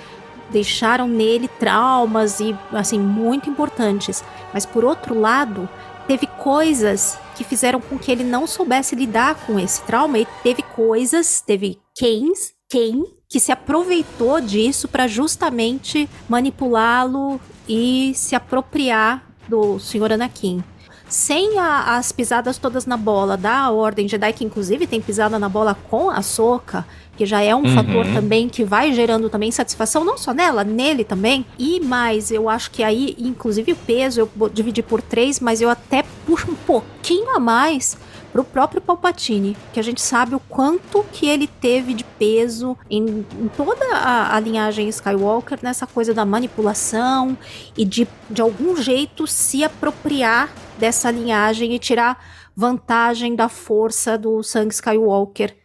[0.50, 4.24] deixaram nele traumas e, assim, muito importantes.
[4.54, 5.68] Mas, por outro lado,
[6.08, 10.18] teve coisas que fizeram com que ele não soubesse lidar com esse trauma.
[10.18, 18.36] E teve coisas, teve quens, quem que se aproveitou disso para justamente manipulá-lo e se
[18.36, 20.14] apropriar do Sr.
[20.14, 20.64] Anakin
[21.10, 25.48] sem a, as pisadas todas na bola da Ordem Jedi, que inclusive tem pisada na
[25.48, 26.86] bola com a Soca,
[27.18, 27.74] que já é um uhum.
[27.74, 31.46] fator também que vai gerando também satisfação, não só nela, nele também.
[31.58, 35.62] E mais, eu acho que aí, inclusive o peso, eu vou dividir por três, mas
[35.62, 37.98] eu até puxo um pouquinho a mais
[38.32, 43.26] pro próprio Palpatine, que a gente sabe o quanto que ele teve de peso em,
[43.40, 47.36] em toda a, a, linhagem Skywalker nessa coisa da manipulação
[47.76, 52.24] e de, de algum jeito se apropriar dessa linhagem e tirar
[52.56, 55.56] vantagem da força do sangue Skywalker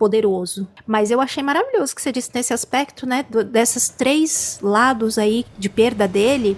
[0.00, 0.66] poderoso.
[0.86, 5.44] Mas eu achei maravilhoso que você disse nesse aspecto, né, do, desses três lados aí
[5.58, 6.56] de perda dele.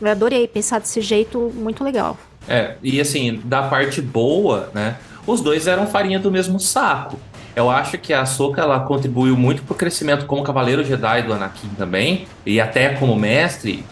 [0.00, 2.18] Eu adorei pensar desse jeito, muito legal.
[2.48, 7.16] É, e assim, da parte boa, né, os dois eram farinha do mesmo saco.
[7.54, 11.68] Eu acho que a Ahsoka ela contribuiu muito pro crescimento como cavaleiro Jedi do Anakin
[11.76, 13.84] também, e até como mestre.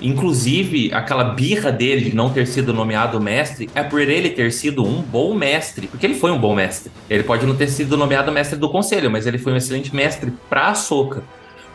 [0.00, 4.84] Inclusive, aquela birra dele de não ter sido nomeado mestre é por ele ter sido
[4.84, 6.92] um bom mestre, porque ele foi um bom mestre.
[7.08, 10.32] Ele pode não ter sido nomeado mestre do conselho, mas ele foi um excelente mestre
[10.50, 11.22] pra Ahsoka.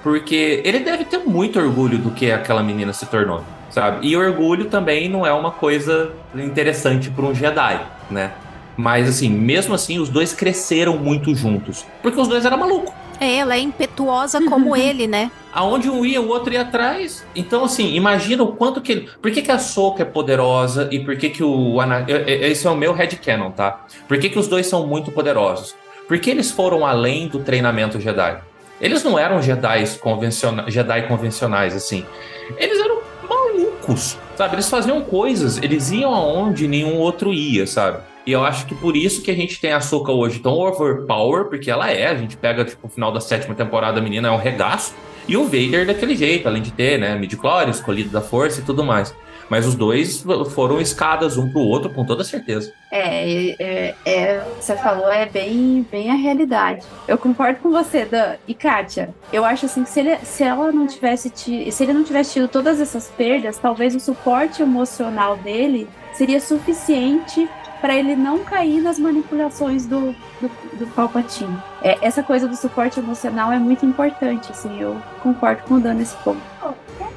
[0.03, 4.07] Porque ele deve ter muito orgulho do que aquela menina se tornou, sabe?
[4.07, 7.79] E orgulho também não é uma coisa interessante para um Jedi,
[8.09, 8.31] né?
[8.77, 11.85] Mas assim, mesmo assim, os dois cresceram muito juntos.
[12.01, 12.93] Porque os dois eram malucos.
[13.21, 15.29] É, ela é impetuosa como ele, né?
[15.53, 17.23] Aonde um ia, o outro ia atrás.
[17.35, 19.09] Então, assim, imagina o quanto que ele.
[19.21, 22.13] Por que, que a Soka é poderosa e por que, que o Anakin.
[22.25, 23.85] Esse é o meu headcanon, tá?
[24.07, 25.75] Por que, que os dois são muito poderosos?
[26.07, 28.41] Porque eles foram além do treinamento Jedi.
[28.81, 30.65] Eles não eram Jedi, convenciona...
[30.67, 32.03] Jedi convencionais, assim.
[32.57, 34.55] Eles eram malucos, sabe?
[34.55, 37.99] Eles faziam coisas, eles iam aonde nenhum outro ia, sabe?
[38.25, 41.45] E eu acho que por isso que a gente tem a Soca hoje tão overpower,
[41.45, 44.31] porque ela é, a gente pega, tipo, o final da sétima temporada, a menina é
[44.31, 44.93] um regaço,
[45.27, 48.83] e o Vader daquele jeito, além de ter, né, midi-chlorians, escolhido da força e tudo
[48.83, 49.13] mais.
[49.49, 52.71] Mas os dois foram escadas um pro outro, com toda certeza.
[52.89, 56.85] É, é, é, você falou, é bem, bem a realidade.
[57.05, 58.35] Eu concordo com você, Dan.
[58.47, 61.91] E Kátia, eu acho assim que se, ele, se ela não tivesse tido, se ele
[61.91, 67.49] não tivesse tido todas essas perdas, talvez o suporte emocional dele seria suficiente
[67.81, 71.57] para ele não cair nas manipulações do, do, do Palpatine.
[71.81, 75.95] É, essa coisa do suporte emocional é muito importante, assim, eu concordo com o Dan
[75.95, 76.41] nesse ponto.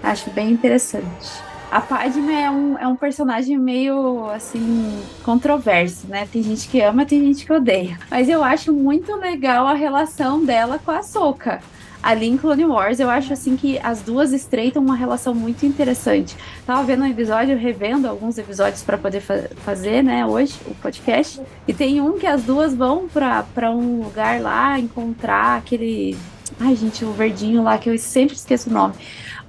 [0.03, 1.31] Acho bem interessante.
[1.71, 6.29] A Padme é um, é um personagem meio, assim, controverso, né?
[6.31, 7.99] Tem gente que ama, tem gente que odeia.
[8.11, 11.61] Mas eu acho muito legal a relação dela com a Soka
[12.05, 16.37] ali em Clone Wars, eu acho assim que as duas estreitam uma relação muito interessante.
[16.67, 21.41] Tava vendo um episódio, revendo alguns episódios para poder fa fazer, né, hoje, o podcast.
[21.67, 26.15] E tem um que as duas vão para um lugar lá encontrar aquele.
[26.61, 28.95] Ai, gente, o verdinho lá, que eu sempre esqueço o nome.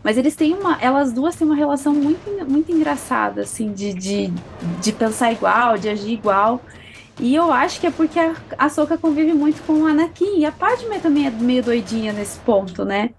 [0.01, 0.77] Mas eles têm uma.
[0.79, 4.33] Elas duas têm uma relação muito, muito engraçada, assim, de, de,
[4.81, 6.61] de pensar igual, de agir igual.
[7.19, 10.39] E eu acho que é porque a, a Soka convive muito com o Anakin.
[10.39, 13.11] E a Padme também é meio doidinha nesse ponto, né?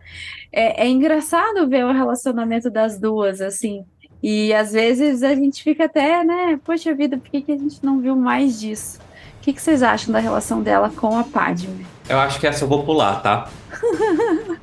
[0.52, 3.84] É, é engraçado ver o relacionamento das duas, assim.
[4.22, 6.58] E às vezes a gente fica até, né?
[6.64, 8.98] Poxa vida, por que, que a gente não viu mais disso?
[9.38, 11.86] O que, que vocês acham da relação dela com a Padme?
[12.08, 13.48] Eu acho que essa eu vou pular, tá?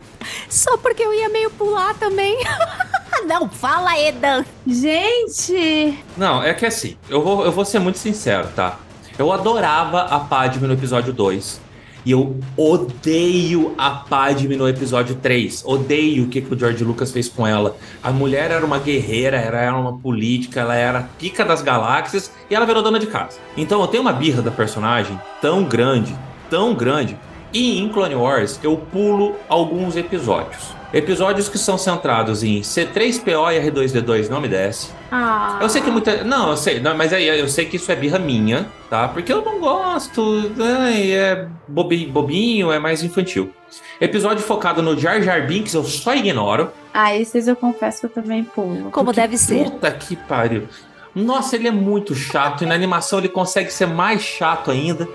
[0.49, 2.37] Só porque eu ia meio pular também.
[3.25, 4.45] não, fala, Edan.
[4.65, 6.03] Gente!
[6.17, 8.79] Não, é que assim, eu vou, eu vou ser muito sincero, tá?
[9.17, 11.61] Eu adorava a Padme no episódio 2.
[12.05, 15.63] E eu odeio a Padme no episódio 3.
[15.65, 17.77] Odeio o que, que o George Lucas fez com ela.
[18.01, 22.55] A mulher era uma guerreira, ela era uma política, ela era pica das galáxias e
[22.55, 23.37] ela virou dona de casa.
[23.55, 26.13] Então eu tenho uma birra da personagem tão grande,
[26.49, 27.15] tão grande.
[27.53, 30.73] E em Clone Wars eu pulo alguns episódios.
[30.91, 34.91] Episódios que são centrados em C3PO e R2D2 não me desce.
[35.11, 35.57] Ah.
[35.61, 36.23] Eu sei que muita.
[36.23, 39.07] Não, eu sei, não, mas aí eu sei que isso é birra minha, tá?
[39.07, 40.51] Porque eu não gosto.
[40.59, 43.51] Ai, é bobinho, é mais infantil.
[43.99, 46.71] Episódio focado no Jar Jar Binks, eu só ignoro.
[46.93, 48.91] Ah, esses eu confesso que eu também pulo.
[48.91, 49.63] Como Porque, deve ser.
[49.65, 50.67] Puta que pariu.
[51.15, 55.07] Nossa, ele é muito chato e na animação ele consegue ser mais chato ainda.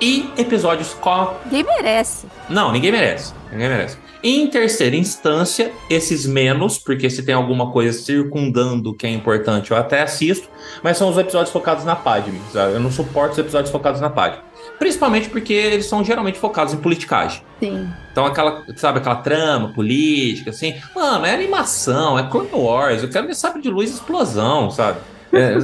[0.00, 1.34] E episódios com.
[1.44, 2.26] Ninguém merece.
[2.48, 3.32] Não, ninguém merece.
[3.50, 3.98] Ninguém merece.
[4.26, 9.76] Em terceira instância, esses menos, porque se tem alguma coisa circundando que é importante, eu
[9.76, 10.48] até assisto,
[10.82, 12.40] mas são os episódios focados na Padme.
[12.50, 12.72] sabe?
[12.72, 14.38] Eu não suporto os episódios focados na Padme.
[14.78, 17.42] Principalmente porque eles são geralmente focados em politicagem.
[17.60, 17.86] Sim.
[18.10, 20.74] Então, aquela, sabe, aquela trama política, assim.
[20.94, 23.02] Mano, é animação, é Clone Wars.
[23.02, 24.98] Eu quero ver sabre de luz e explosão, sabe?
[25.34, 25.56] É,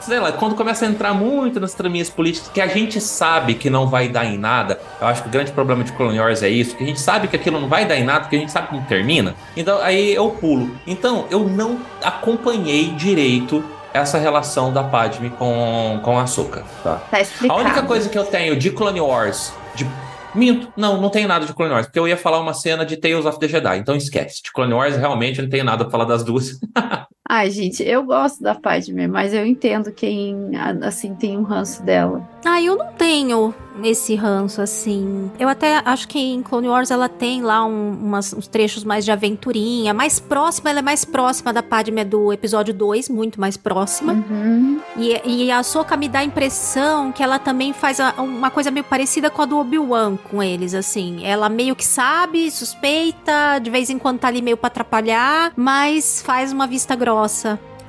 [0.00, 3.70] sei lá, quando começa a entrar muito nas traminhas políticas, que a gente sabe que
[3.70, 4.80] não vai dar em nada.
[5.00, 7.28] Eu acho que o grande problema de Clone Wars é isso, que a gente sabe
[7.28, 9.34] que aquilo não vai dar em nada, porque a gente sabe como termina.
[9.56, 10.70] Então, aí eu pulo.
[10.86, 16.96] Então, eu não acompanhei direito essa relação da Padme com, com a Ahsoka, tá?
[17.10, 17.60] Tá A explicado.
[17.60, 19.86] única coisa que eu tenho de Clone Wars, de
[20.32, 22.96] Minto, não, não tenho nada de Clone Wars, porque eu ia falar uma cena de
[22.96, 24.40] Tales of the Jedi, então esquece.
[24.42, 26.60] De Clone Wars, realmente, eu não tenho nada pra falar das duas.
[27.32, 30.50] Ai, gente, eu gosto da Padme, mas eu entendo quem,
[30.82, 32.28] assim, tem um ranço dela.
[32.44, 35.30] Ah, eu não tenho esse ranço, assim.
[35.38, 39.04] Eu até acho que em Clone Wars ela tem lá um- umas- uns trechos mais
[39.04, 39.94] de aventurinha.
[39.94, 44.12] Mais próxima, ela é mais próxima da Padme do episódio 2, muito mais próxima.
[44.14, 44.80] Uhum.
[44.96, 48.70] E, e a Soka me dá a impressão que ela também faz a- uma coisa
[48.72, 51.24] meio parecida com a do Obi-Wan com eles, assim.
[51.24, 56.20] Ela meio que sabe, suspeita, de vez em quando tá ali meio pra atrapalhar, mas
[56.22, 57.19] faz uma vista grossa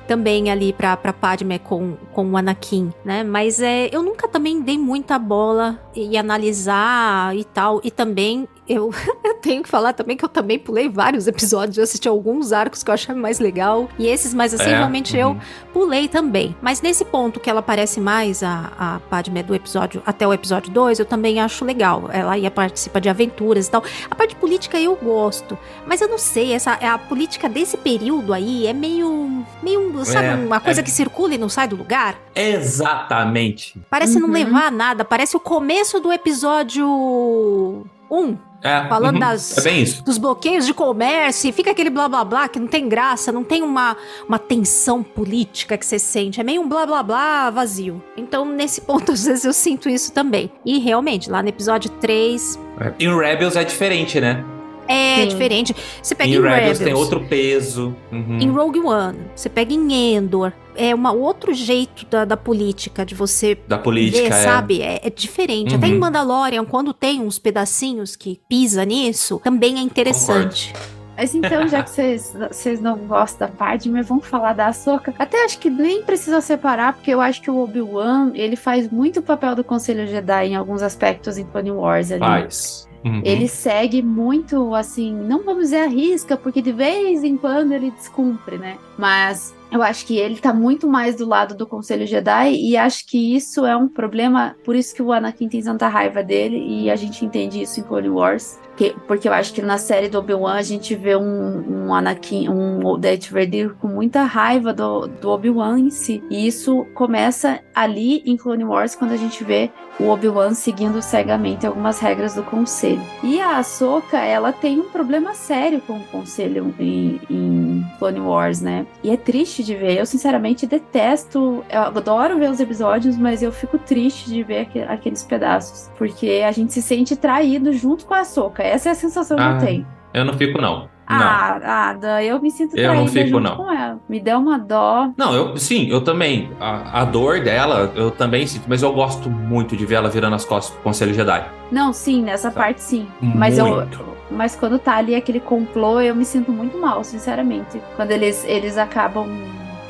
[0.06, 3.22] também ali pra, pra Padme com, com o Anakin, né?
[3.22, 7.80] Mas é, eu nunca também dei muita bola e analisar e tal.
[7.84, 8.92] E também eu,
[9.24, 12.82] eu tenho que falar também que eu também pulei vários episódios, eu assisti alguns arcos
[12.82, 13.88] que eu achei mais legal.
[13.98, 15.40] E esses mais assim, É, realmente eu uhum.
[15.72, 16.54] pulei também.
[16.60, 20.70] Mas nesse ponto que ela aparece mais, a, a Padme do episódio, até o episódio
[20.72, 22.08] 2, eu também acho legal.
[22.12, 23.82] Ela ia participar de aventuras e tal.
[24.10, 25.58] A parte política eu gosto.
[25.86, 29.44] Mas eu não sei, essa, a política desse período aí é meio.
[29.62, 30.82] meio, sabe, É, uma coisa é.
[30.82, 32.16] que circula e não sai do lugar?
[32.34, 33.74] Exatamente.
[33.90, 34.34] Parece não Uhum.
[34.34, 35.04] levar a nada.
[35.04, 38.36] Parece o começo do episódio 1.
[38.64, 42.48] É, Falando uhum, das- é dos bloqueios de comércio, e fica aquele blá blá blá
[42.48, 43.96] que não tem graça, não tem uma,
[44.28, 48.00] uma tensão política que você sente, é meio um blá blá blá vazio.
[48.16, 50.48] Então, nesse ponto, às vezes eu sinto isso também.
[50.64, 52.92] E realmente, lá no episódio 3 É.
[53.04, 54.44] Em Rebels é diferente, né?
[54.88, 55.28] É Sim.
[55.28, 55.76] diferente.
[56.02, 57.94] Você pega Em em, Rebels, Rebels, tem outro peso.
[58.10, 58.38] Uhum.
[58.40, 63.14] em Rogue One, você pega em Endor, é um outro jeito da, da política, de
[63.14, 64.42] você Da política, ver, é.
[64.42, 64.82] sabe?
[64.82, 65.74] É, é diferente.
[65.74, 65.92] Até Uhum.
[65.94, 70.72] em Mandalorian, quando tem uns pedacinhos que pisa nisso, também é interessante.
[71.14, 75.14] Mas então, já que vocês vocês não gostam da Padme, vamos falar da Ahsoka.
[75.18, 79.20] Até acho que nem precisa separar, porque eu acho que o Obi-Wan, ele faz muito
[79.20, 82.20] o papel do Conselho Jedi em alguns aspectos em Clone Wars ali.
[82.20, 82.88] Faz.
[83.04, 83.20] Uhum.
[83.24, 87.90] Ele segue muito, assim, não vamos dizer a risca, porque de vez em quando ele
[87.90, 88.78] descumpre, né?
[88.96, 93.06] Mas eu acho que ele tá muito mais do lado do Conselho Jedi e acho
[93.06, 96.90] que isso é um problema, por isso que o Anakin tem tanta raiva dele e
[96.90, 98.60] a gente entende isso em Clone Wars.
[98.74, 102.48] que- porque eu acho que na série do Obi-Wan a gente vê um, um Anakin,
[102.48, 106.22] um Darth Vader com muita raiva do, do Obi-Wan em si.
[106.30, 111.66] E isso começa ali em Clone Wars quando a gente vê o Obi-Wan seguindo cegamente
[111.66, 113.02] algumas regras do conselho.
[113.22, 117.61] E a Ahsoka, ela tem um problema sério com o conselho em, em
[118.02, 118.84] Clone Wars, né?
[119.04, 119.98] E é triste de ver.
[119.98, 121.64] Eu, sinceramente, detesto.
[121.70, 125.88] Eu adoro ver os episódios, mas eu fico triste de ver aque- aqueles pedaços.
[125.96, 128.62] Porque a gente se sente traído junto com a Ahsoka.
[128.62, 129.86] Essa é a sensação que Ah, eu tenho.
[130.12, 130.80] Eu não fico, não.
[130.80, 130.88] não.
[131.08, 133.56] Ah, Ada, eu me sinto Eu não fico, não.
[133.56, 134.00] com ela.
[134.08, 135.10] Me deu uma dó.
[135.16, 136.50] Não, eu sim, eu também.
[136.60, 140.34] A, a dor dela, eu também sinto, mas eu gosto muito de ver ela virando
[140.34, 141.44] as costas pro Conselho Jedi.
[141.70, 142.60] Não, sim, nessa Tá.
[142.60, 143.06] parte sim.
[143.20, 144.11] Mas eu, Muito.
[144.34, 147.80] Mas quando tá ali aquele complô, eu me sinto muito mal, sinceramente.
[147.96, 149.26] Quando eles, eles acabam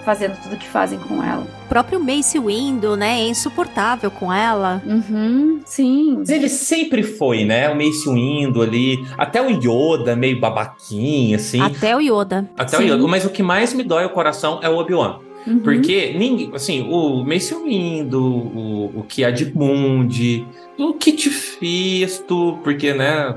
[0.05, 1.47] fazendo tudo que fazem com ela.
[1.65, 4.83] O próprio Mace Windu, né, é insuportável com ela.
[4.85, 6.17] Uhum, sim.
[6.19, 7.71] Mas ele sempre foi, né?
[7.71, 11.61] O Mace Windu ali, até o Yoda meio babaquinho, assim.
[11.61, 12.51] Até o Yoda.
[12.59, 12.89] Até o Sim.
[12.89, 13.09] Yoda.
[13.09, 15.19] Mas o que mais me dói o coração é o Obi-Wan.
[15.47, 15.61] Uhum.
[15.61, 20.47] Porque ninguém, assim, o Mace Windu, o, o Kiad Mundi,
[20.79, 23.35] o Kit Fisto, porque, né,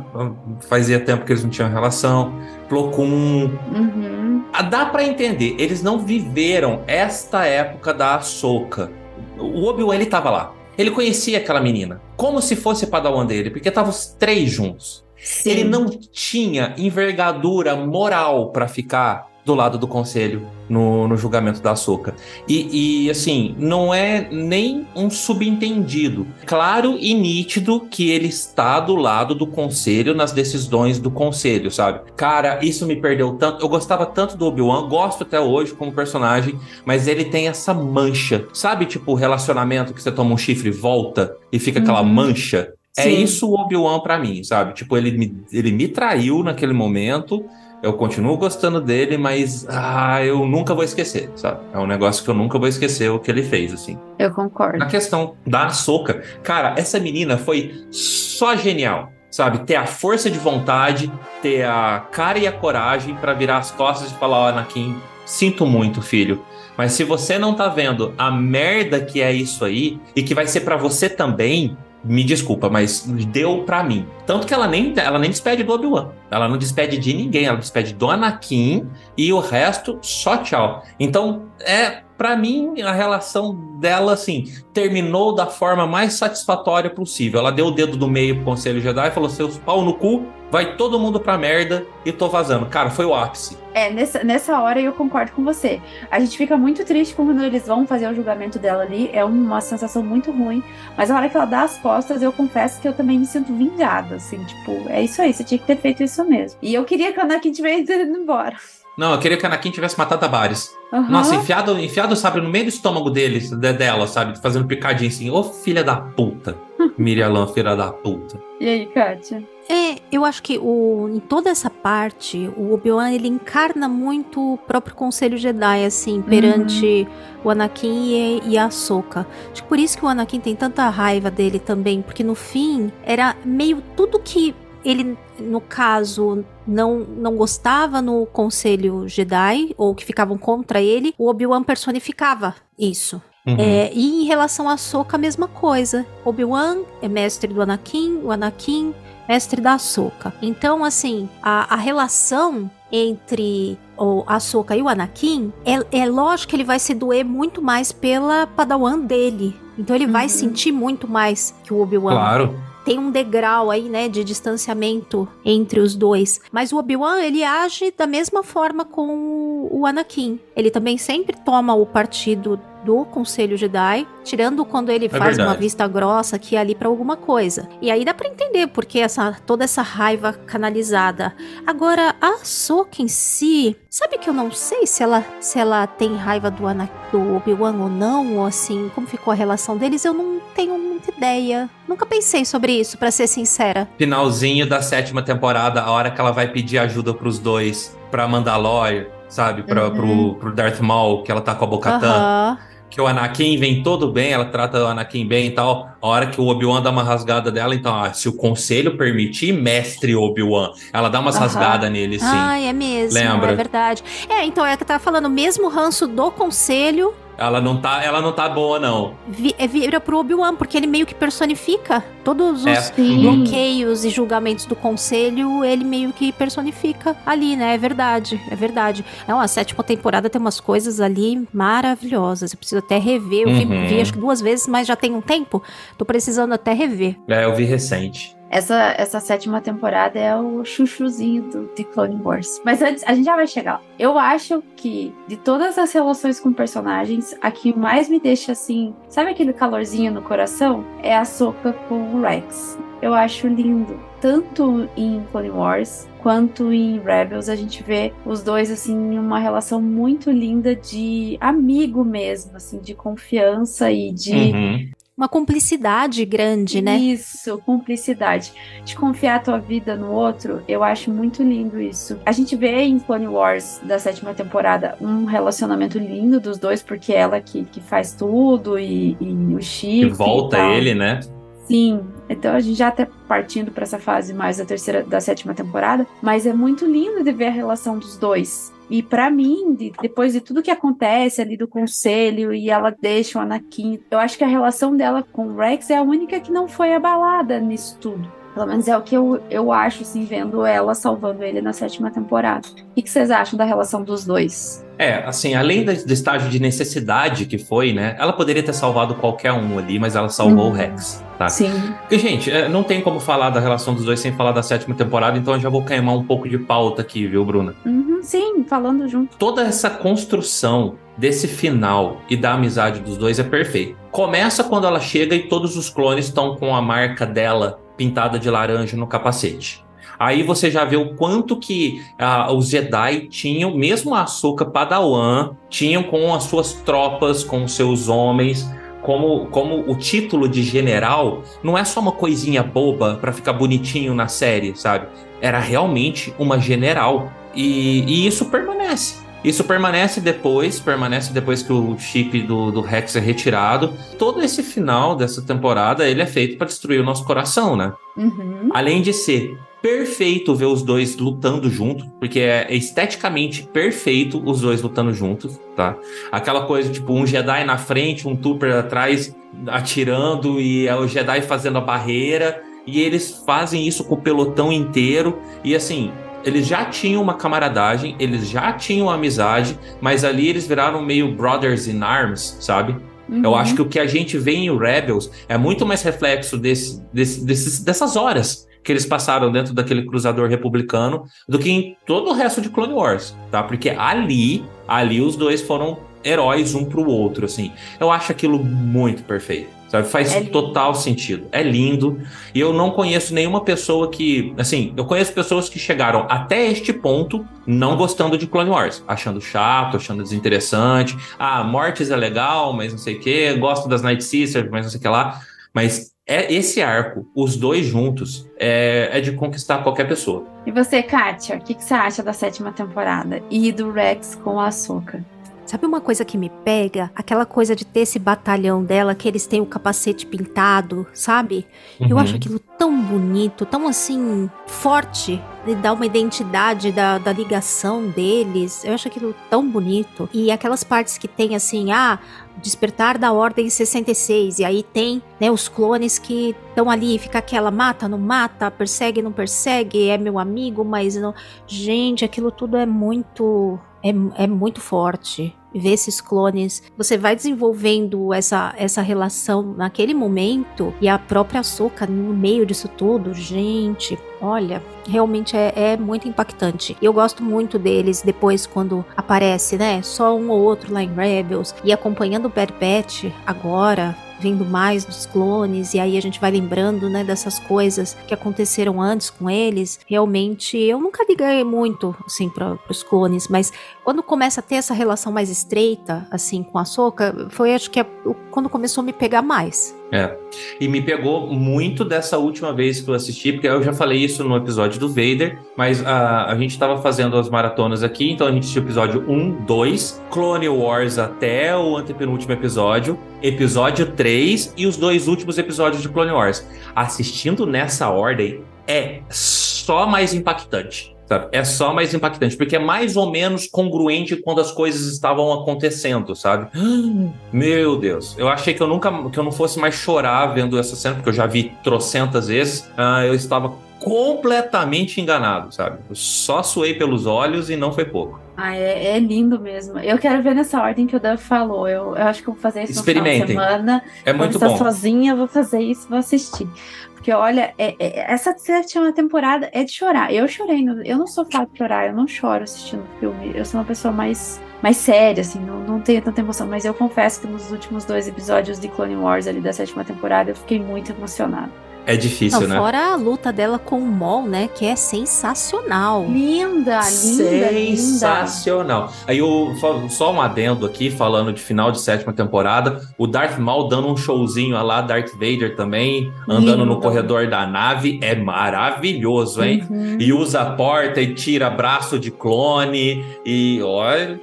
[0.70, 2.34] fazia tempo que eles não tinham relação,
[2.70, 3.50] Plo Koon.
[3.74, 4.44] Uhum.
[4.54, 8.91] Ah, Dá pra entender, eles não viveram esta época da Ahsoka.
[9.38, 10.54] O Obi-Wan, ele tava lá.
[10.78, 15.06] Ele conhecia aquela menina, como se fosse padawan dele, porque estavam os três juntos.
[15.18, 15.50] Sim.
[15.50, 21.72] Ele não tinha envergadura moral pra ficar do lado do conselho no, no julgamento da
[21.72, 22.16] Ahsoka.
[22.48, 26.26] E, e, assim, não é nem um subentendido.
[26.46, 32.00] Claro e nítido que ele está do lado do conselho nas decisões do conselho, sabe?
[32.16, 33.64] Cara, isso me perdeu tanto.
[33.64, 38.48] Eu gostava tanto do Obi-Wan, gosto até hoje como personagem, mas ele tem essa mancha.
[38.52, 42.08] Sabe, tipo, o relacionamento que você toma um chifre e volta e fica aquela Uhum.
[42.08, 42.74] mancha?
[42.98, 43.24] É Sim.
[43.24, 44.74] isso o Obi-Wan pra mim, sabe?
[44.74, 47.43] Tipo, ele me, ele me traiu naquele momento.
[47.84, 51.59] Eu continuo gostando dele, mas ah, eu nunca vou esquecer, sabe?
[51.73, 53.97] É um negócio que eu nunca vou esquecer o que ele fez, assim.
[54.17, 54.78] Eu concordo.
[54.80, 59.59] Na questão da Ahsoka, cara, essa menina foi só genial, sabe?
[59.59, 61.11] Ter a força de vontade,
[61.41, 64.95] ter a cara e a coragem pra virar as costas e falar: Ó, Anakin,
[65.26, 66.43] sinto muito, filho.
[66.78, 70.47] Mas se você não tá vendo a merda que é isso aí, e que vai
[70.47, 73.01] ser pra você também, me desculpa, mas
[73.32, 74.08] deu pra mim.
[74.26, 76.10] Tanto que ela nem, ela nem despede do Obi-Wan.
[76.30, 78.88] Ela não despede de ninguém, ela despede do Anakin
[79.18, 80.84] e o resto só tchau.
[80.99, 87.39] Então, é Pra mim, a relação dela, assim, terminou da forma mais satisfatória possível.
[87.39, 90.26] Ela deu o dedo do meio pro Conselho Jedi e falou: seus pau no cu,
[90.49, 92.68] vai todo mundo pra merda e tô vazando.
[92.68, 93.57] Cara, foi o ápice.
[93.74, 95.82] É, nessa, nessa hora eu concordo com você.
[96.09, 99.09] A gente fica muito triste quando eles vão fazer o julgamento dela ali.
[99.11, 100.63] É uma sensação muito ruim.
[100.97, 103.53] Mas a hora que ela dá as costas, eu confesso que eu também me sinto
[103.53, 104.16] vingada.
[104.16, 106.57] Assim, tipo, é isso aí, você tinha que ter feito isso mesmo.
[106.61, 108.55] E eu queria que a Anakin tivesse ido embora.
[108.98, 110.74] Não, eu queria que a Anakin tivesse matado a Bares.
[110.93, 111.10] Aham.
[111.10, 114.39] Nossa, enfiado, enfiado o sabre no meio do estômago dele, de- dela, sabe?
[114.41, 115.30] Fazendo picadinho assim.
[115.30, 116.56] Ô filha da puta.
[116.98, 118.39] Miriam, filha da puta.
[118.60, 119.43] E aí, Kátia?
[119.68, 124.58] É, eu acho que o, em toda essa parte, o Obi-Wan ele encarna muito o
[124.60, 127.08] próprio Conselho Jedi, assim, perante
[127.43, 129.26] o Anakin e, e a Ahsoka.
[129.52, 132.91] Acho que por isso que o Anakin tem tanta raiva dele também, porque no fim
[133.04, 134.56] era meio tudo que
[134.86, 141.28] ele, no caso, não, não gostava no Conselho Jedi, ou que ficavam contra ele, o
[141.28, 143.22] Obi-Wan personificava isso.
[143.48, 143.56] Uhum.
[143.60, 146.06] É, e em relação a Ahsoka, a mesma coisa.
[146.24, 148.94] Obi-Wan é mestre do Anakin, o Anakin,
[149.30, 150.34] mestre da Ahsoka.
[150.42, 156.56] Então, assim, a, a relação entre o Ahsoka e o Anakin, é, é lógico que
[156.56, 159.56] ele vai se doer muito mais pela padawan dele.
[159.78, 160.30] Então ele vai Uhum.
[160.30, 162.56] sentir muito mais que o Obi-Wan Claro.
[162.86, 166.40] Tem um degrau aí, né, de distanciamento entre os dois.
[166.52, 170.40] Mas o Obi-Wan, ele age da mesma forma com o Anakin.
[170.56, 175.60] Ele também sempre toma o partido do Conselho Jedi, tirando quando ele faz uma verdade.
[175.60, 177.68] vista grossa aqui e ali pra alguma coisa.
[177.82, 181.34] E aí dá pra entender porque essa toda essa raiva canalizada.
[181.66, 186.16] Agora a Ahsoka em si, sabe que eu não sei se ela se ela tem
[186.16, 190.14] raiva do Ana- do Obi-Wan ou não, ou assim, como ficou a relação deles, eu
[190.14, 191.70] não tenho muita ideia.
[191.88, 193.88] Nunca pensei sobre isso, pra ser sincera.
[193.98, 199.06] Finalzinho da sétima temporada, a hora que ela vai pedir ajuda pros dois, pra Mandalorian,
[199.30, 199.64] sabe?
[199.64, 199.94] Pra, Uhum.
[199.94, 202.08] pro, pro Darth Maul, que ela tá com a Bocatã.
[202.08, 202.58] Aham.
[202.90, 205.90] Que o Anakin vem todo bem, ela trata o Anakin bem e tal.
[206.02, 209.52] A hora que o Obi-Wan dá uma rasgada dela, então, ah, se o conselho permitir,
[209.52, 210.72] mestre Obi-Wan.
[210.94, 211.44] Ela dá umas Aham.
[211.44, 212.26] rasgadas nele, sim.
[212.30, 213.52] Ai, é mesmo, Lembra?
[213.52, 214.04] é verdade.
[214.30, 218.22] É, então é que eu tava falando, mesmo ranço do conselho Ela não tá, ela
[218.22, 219.14] não tá boa, não.
[219.28, 222.92] vi- é, vira pro Obi-Wan, porque ele meio que personifica todos os É.
[223.22, 227.76] Bloqueios e julgamentos do conselho, ele meio que personifica ali, né?
[227.76, 229.04] É verdade, é verdade.
[229.28, 232.52] Não, a sétima temporada tem umas coisas ali maravilhosas.
[232.54, 233.44] Eu preciso até rever.
[233.48, 233.88] Eu vi, Uhum.
[233.88, 235.62] vi acho que duas vezes, mas já tem um tempo.
[235.98, 237.16] Tô precisando até rever.
[237.28, 238.35] É, eu vi recente.
[238.56, 242.62] Essa, essa sétima temporada é o chuchuzinho do The Clone Wars.
[242.64, 243.82] Mas antes, a gente já vai chegar.
[243.99, 248.95] Eu acho que, de todas as relações com personagens, a que mais me deixa assim,
[249.10, 250.86] sabe aquele calorzinho no coração?
[251.03, 252.78] É a Soca com o Rex.
[253.01, 253.99] Eu acho lindo.
[254.22, 259.38] Tanto em Clone Wars quanto em Rebels, a gente vê os dois, assim, em uma
[259.38, 264.34] relação muito linda de amigo mesmo, assim, de confiança e de.
[264.34, 264.89] Uhum.
[265.18, 266.97] Uma cumplicidade grande, né?
[266.97, 268.51] Isso, cumplicidade.
[268.84, 272.20] De confiar a tua vida no outro, eu acho muito lindo isso.
[272.26, 277.13] A gente vê em Clone Wars da sétima temporada um relacionamento lindo dos dois, porque
[277.13, 280.09] é ela que, que faz tudo e, e o Chico.
[280.09, 281.22] Que volta ele, né?
[281.66, 285.53] Sim, então a gente já tá partindo para essa fase mais da terceira, da sétima
[285.53, 288.74] temporada, mas é muito lindo de ver a relação dos dois.
[288.90, 293.40] E pra mim, de- depois de tudo que acontece ali do conselho e ela deixa
[293.40, 296.52] o Anakin, eu acho que a relação dela com o Rex é a única que
[296.52, 298.32] não foi abalada nisso tudo.
[298.54, 302.10] Pelo menos é o que eu, eu acho, assim, vendo ela salvando ele na sétima
[302.12, 302.68] temporada.
[302.96, 304.85] O que vocês acham da relação dos dois?
[304.98, 308.16] É, assim, além do estágio de necessidade que foi, né?
[308.20, 310.70] Ela poderia ter salvado qualquer um ali, mas ela salvou Hum.
[310.70, 311.50] o Rex, tá?
[311.50, 311.72] Sim.
[312.02, 314.96] Porque, gente, é, não tem como falar da relação dos dois sem falar da sétima
[314.96, 317.76] temporada, então eu já vou queimar um pouco de pauta aqui, viu, Bruna?
[317.86, 318.20] Uhum.
[318.22, 319.38] sim, falando junto.
[319.38, 323.96] Toda essa construção desse final e da amizade dos dois é perfeito.
[324.12, 328.50] Começa quando ela chega e todos os clones estão com a marca dela pintada de
[328.50, 329.85] laranja no capacete.
[330.20, 335.55] Aí você já vê o quanto que ah, os Jedi tinham, mesmo a Ahsoka Padawan,
[335.70, 338.70] tinham com as suas tropas, com seus homens,
[339.05, 344.16] como, como o título de general não é só uma coisinha boba para ficar bonitinho
[344.16, 345.07] na série, sabe?
[345.39, 347.32] Era realmente uma general.
[347.53, 349.24] E, e isso permanece.
[349.43, 353.93] Isso permanece depois, permanece depois que o chip do, do Rex é retirado.
[354.18, 357.93] Todo esse final dessa temporada, ele é feito para destruir o nosso coração, né?
[358.18, 358.70] Uhum.
[358.74, 359.55] Além de ser
[359.86, 365.96] perfeito ver os dois lutando junto, porque é esteticamente perfeito os dois lutando juntos, tá?
[366.32, 369.36] Aquela coisa, tipo, um Jedi na frente, um Trooper atrás
[369.68, 374.74] atirando e é o Jedi fazendo a barreira, e eles fazem isso com o pelotão
[374.74, 376.12] inteiro, e assim,
[376.44, 381.88] eles já tinham uma camaradagem, eles já tinham amizade, mas ali eles viraram meio brothers
[381.88, 382.96] in arms, sabe?
[383.30, 383.42] Uhum.
[383.44, 387.00] Eu acho que o que a gente vê em Rebels é muito mais reflexo desse,
[387.14, 392.30] desse, desses, dessas horas que eles passaram dentro daquele cruzador republicano do que em todo
[392.30, 393.64] o resto de Clone Wars, tá?
[393.64, 397.72] Porque ali, ali os dois foram heróis um pro outro, assim.
[398.00, 399.74] Eu acho aquilo muito perfeito.
[399.88, 400.08] Sabe?
[400.08, 401.48] Faz É total sentido.
[401.52, 402.20] É lindo.
[402.54, 404.54] E eu não conheço nenhuma pessoa que.
[404.58, 409.04] Assim, eu conheço pessoas que chegaram até este ponto não gostando de Clone Wars.
[409.08, 411.16] Achando chato, achando desinteressante.
[411.38, 413.54] Ah, Mortis é legal, mas não sei o quê.
[413.54, 415.40] Gosto das Night Sisters, mas não sei o que lá.
[415.72, 420.45] Mas é esse arco, os dois juntos, é, é de conquistar qualquer pessoa.
[420.65, 423.41] E você, Kátia, o que, que você acha da sétima temporada?
[423.49, 425.23] E do Rex com a Ahsoka?
[425.66, 427.11] Sabe uma coisa que me pega?
[427.16, 431.66] Aquela coisa de ter esse batalhão dela, que eles têm o capacete pintado, sabe?
[431.99, 432.22] Eu Uhum.
[432.22, 435.41] acho aquilo tão bonito, tão assim, forte.
[435.66, 438.84] E dá uma identidade da, da ligação deles.
[438.86, 440.30] Eu acho aquilo tão bonito.
[440.32, 442.20] E aquelas partes que tem assim, ah,
[442.61, 444.59] despertar da ordem 66.
[444.59, 449.24] E aí tem, né, os clones que estão ali, fica aquela mata, não mata, persegue,
[449.24, 451.34] não persegue, é meu amigo, mas não.
[451.66, 453.80] Gente, aquilo tudo é muito.
[454.06, 455.56] É, é muito forte.
[455.74, 456.84] Ver esses clones.
[456.95, 462.88] Você vai desenvolvendo essa, essa relação naquele momento e a própria Ahsoka no meio disso
[462.88, 463.34] tudo.
[463.34, 466.95] Gente, olha, realmente é, é muito impactante.
[467.01, 470.01] Eu gosto muito deles depois quando aparece, né?
[470.01, 471.76] Só um ou outro lá em Rebels.
[471.84, 477.10] E acompanhando o Batch agora, vendo mais dos clones, e aí a gente vai lembrando,
[477.10, 479.99] né, dessas coisas que aconteceram antes com eles.
[480.08, 483.72] Realmente, eu nunca liguei muito, assim, para os clones, mas
[484.06, 487.99] quando começa a ter essa relação mais estreita, assim, com a Soca, foi acho que
[487.99, 488.06] é
[488.51, 489.97] quando começou a me pegar mais.
[490.12, 490.38] É.
[490.80, 494.43] E me pegou muito dessa última vez que eu assisti, porque eu já falei isso
[494.43, 498.51] no episódio do Vader, mas a, a gente tava fazendo as maratonas aqui, então a
[498.51, 504.86] gente assistiu o episódio 1, 2, Clone Wars até o antepenúltimo episódio, episódio 3 e
[504.86, 506.64] os dois últimos episódios de Clone Wars.
[506.95, 511.14] Assistindo nessa ordem é só mais impactante.
[511.28, 511.47] Sabe?
[511.51, 516.36] É só mais impactante, porque é mais ou menos congruente quando as coisas estavam acontecendo,
[516.36, 516.67] sabe?
[517.51, 520.95] Meu Deus, eu achei que eu nunca que eu não fosse mais chorar vendo essa
[520.95, 522.89] cena, porque eu já vi trocentas vezes.
[522.95, 526.00] Ah, eu estava completamente enganado, sabe?
[526.10, 528.39] Eu só suei pelos olhos e não foi pouco.
[528.58, 530.00] Ah, é, é lindo mesmo.
[530.00, 531.88] Eu quero ver nessa ordem que o Dan falou.
[531.88, 533.48] Eu, eu acho que eu vou fazer isso Experimentem.
[533.48, 534.02] semana.
[534.24, 534.78] É muito estar bom.
[534.78, 536.68] sozinha, vou fazer isso, vou assistir.
[537.14, 540.32] Porque, olha, é- é- essa sétima temporada é de chorar.
[540.34, 543.52] Eu chorei, no- eu não sou fácil de chorar, eu não choro assistindo filme.
[543.54, 546.66] Eu sou uma pessoa mais, mais séria, assim, não, não tenho tanta emoção.
[546.68, 550.52] Mas eu confesso que nos últimos dois episódios de Clone Wars ali da sétima temporada,
[550.52, 551.72] eu fiquei muito emocionada.
[552.06, 552.78] É difícil, Não, né?
[552.78, 556.26] fora a luta dela com o Maul, né, que é sensacional.
[556.26, 557.97] Linda, linda, linda.
[557.97, 559.14] Sensacional.
[559.28, 559.74] Aí o,
[560.10, 564.18] só, um adendo aqui, falando de final de sétima temporada, o Darth Maul dando um
[564.18, 567.01] showzinho lá, Darth Vader também, andando no Lindo.
[567.01, 569.84] corredor da nave, é maravilhoso, hein?
[569.89, 570.18] Uhum.
[570.20, 574.39] E usa a porta e tira braço de clone e olha,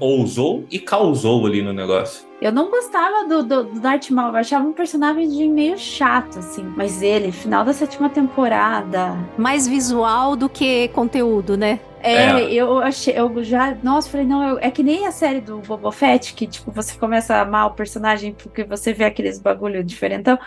[0.00, 2.29] ousou e causou ali no negócio.
[2.40, 6.64] Eu não gostava do, do, do Darth Maul, eu achava um personagem meio chato, assim.
[6.74, 9.14] Mas ele, final da sétima temporada.
[9.36, 11.78] Mais visual do que conteúdo, né?
[12.02, 12.52] É, É.
[12.54, 13.76] eu achei, eu já.
[13.82, 16.96] Nossa, falei, não, eu- é que nem a série do Boba Fett, que, tipo, você
[16.98, 20.38] começa a amar o personagem porque você vê aqueles bagulho diferentão.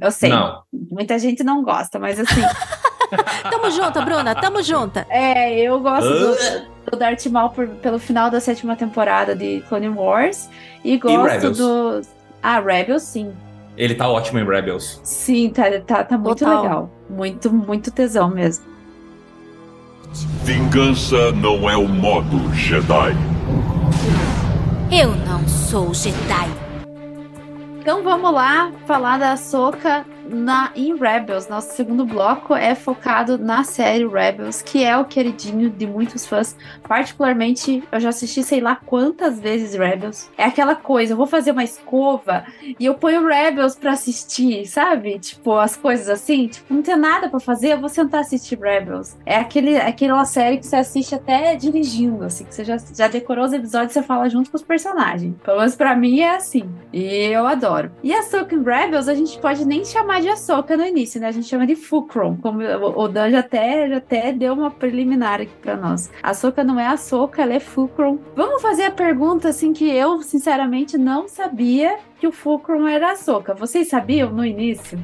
[0.00, 0.62] Eu sei, Não.
[0.90, 2.40] muita gente não gosta, mas assim,
[3.50, 5.06] Tamo junto, Bruna, tamo junta.
[5.08, 9.88] é, eu gosto do, do Darth Maul por- pelo final da sétima temporada de Clone
[9.88, 10.48] Wars
[10.84, 11.58] e gosto Rebels?
[11.58, 12.00] do.
[12.42, 13.32] Ah, Rebels, sim.
[13.76, 15.00] Ele tá ótimo em Rebels.
[15.04, 16.62] Sim, tá, tá, tá muito Total.
[16.62, 16.90] legal.
[17.10, 18.64] Muito, muito tesão mesmo.
[20.44, 23.14] Vingança não é o modo Jedi.
[24.90, 26.48] Eu não sou Jedi.
[27.80, 31.48] Então vamos lá falar da Ahsoka na, em Rebels.
[31.48, 36.56] Nosso segundo bloco é focado na série Rebels, que é o queridinho de muitos fãs.
[36.86, 40.30] Particularmente, eu já assisti sei lá quantas vezes Rebels.
[40.36, 42.44] É aquela coisa, eu vou fazer uma escova
[42.78, 45.18] e eu ponho Rebels pra assistir, sabe?
[45.18, 46.48] Tipo, as coisas assim.
[46.48, 49.16] Tipo, não tem nada pra fazer, eu vou sentar assistir Rebels.
[49.24, 53.44] É aquele, aquela série que você assiste até dirigindo, assim, que você já, já decorou
[53.44, 55.34] os episódios e você fala junto com os personagens.
[55.42, 56.68] Pelo menos pra mim é assim.
[56.92, 57.90] E eu adoro.
[58.02, 58.22] E a
[58.52, 61.28] em Rebels, a gente pode nem chamar de Ahsoka no início, né?
[61.28, 65.40] A gente chama de Fulcrum, como o Dan já até, já até deu uma preliminar
[65.40, 66.10] aqui pra nós.
[66.22, 68.18] A Ahsoka não é Ahsoka, ela é Fulcrum.
[68.34, 73.54] Vamos fazer a pergunta, assim, que eu, sinceramente, não sabia que o Fulcrum era Ahsoka.
[73.54, 74.98] Vocês sabiam no início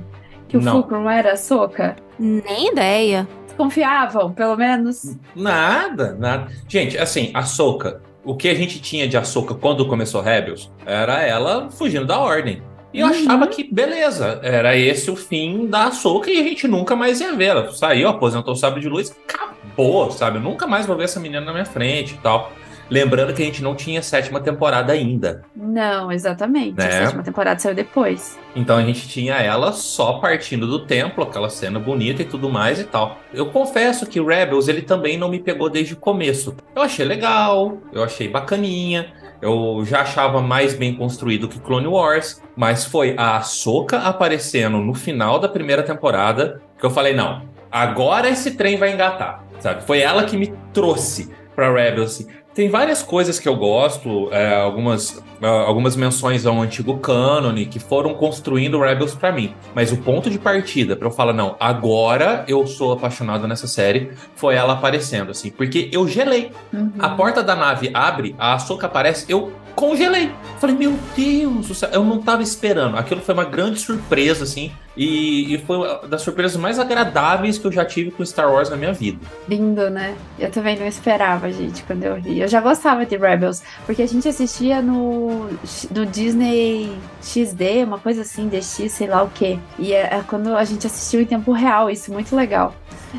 [0.49, 0.73] que o Não.
[0.73, 1.97] Fulcrum era Ahsoka?
[2.19, 3.27] Nem ideia.
[3.57, 5.17] Confiavam, pelo menos?
[5.37, 6.51] Nada, nada.
[6.67, 8.01] Gente, assim, a Soca.
[8.25, 12.63] O que a gente tinha de Ahsoka quando começou Rebels era ela fugindo da ordem.
[12.93, 13.13] E eu Uhum.
[13.13, 17.35] achava que, beleza, era esse o fim da Ahsoka e a gente nunca mais ia
[17.35, 17.47] ver.
[17.47, 20.39] Ela saiu, aposentou o sabre de luz, acabou, sabe?
[20.39, 22.53] Eu nunca mais vou ver essa menina na minha frente e tal.
[22.91, 25.43] Lembrando que a gente não tinha sétima temporada ainda.
[25.57, 26.79] Não, exatamente.
[26.79, 26.91] A Né?
[26.91, 28.39] sétima temporada saiu depois.
[28.55, 32.79] Então a gente tinha ela só partindo do templo, aquela cena bonita e tudo mais
[32.79, 33.19] e tal.
[33.33, 36.55] Eu confesso que Rebels ele também não me pegou desde o começo.
[36.77, 39.11] Eu achei legal, eu achei bacaninha.
[39.43, 44.95] Eu já achava mais bem construído que Clone Wars, mas foi a Ahsoka aparecendo no
[44.95, 49.83] final da primeira temporada que eu falei, não, agora esse trem vai engatar, sabe?
[49.83, 52.13] Foi ela que me trouxe pra Rebels.
[52.13, 52.27] assim.
[52.55, 57.79] Tem várias coisas que eu gosto, é, algumas, é, algumas menções ao antigo cânone que
[57.79, 59.55] foram construindo Rebels pra mim.
[59.75, 64.11] Mas o ponto de partida pra eu falar, não, agora eu sou apaixonado nessa série,
[64.37, 65.51] foi ela aparecendo, assim.
[65.51, 66.53] Porque eu gelei.
[66.73, 66.93] Uhum.
[66.99, 70.31] A porta da nave abre, a Ahsoka aparece, eu congelei.
[70.59, 72.99] Falei, meu Deus do céu, eu não tava esperando.
[72.99, 74.71] Aquilo foi uma grande surpresa, assim.
[74.97, 78.69] E, e foi uma das surpresas mais agradáveis que eu já tive com Star Wars
[78.69, 79.19] na minha vida.
[79.49, 80.15] Lindo, né?
[80.39, 82.41] Eu também não esperava, gente, quando eu vi.
[82.41, 85.49] Eu já gostava de Rebels, porque a gente assistia no,
[85.91, 89.59] no Disney XD, uma coisa assim, DX, sei lá o quê.
[89.79, 92.75] E é, é quando a gente assistiu em tempo real, isso muito legal.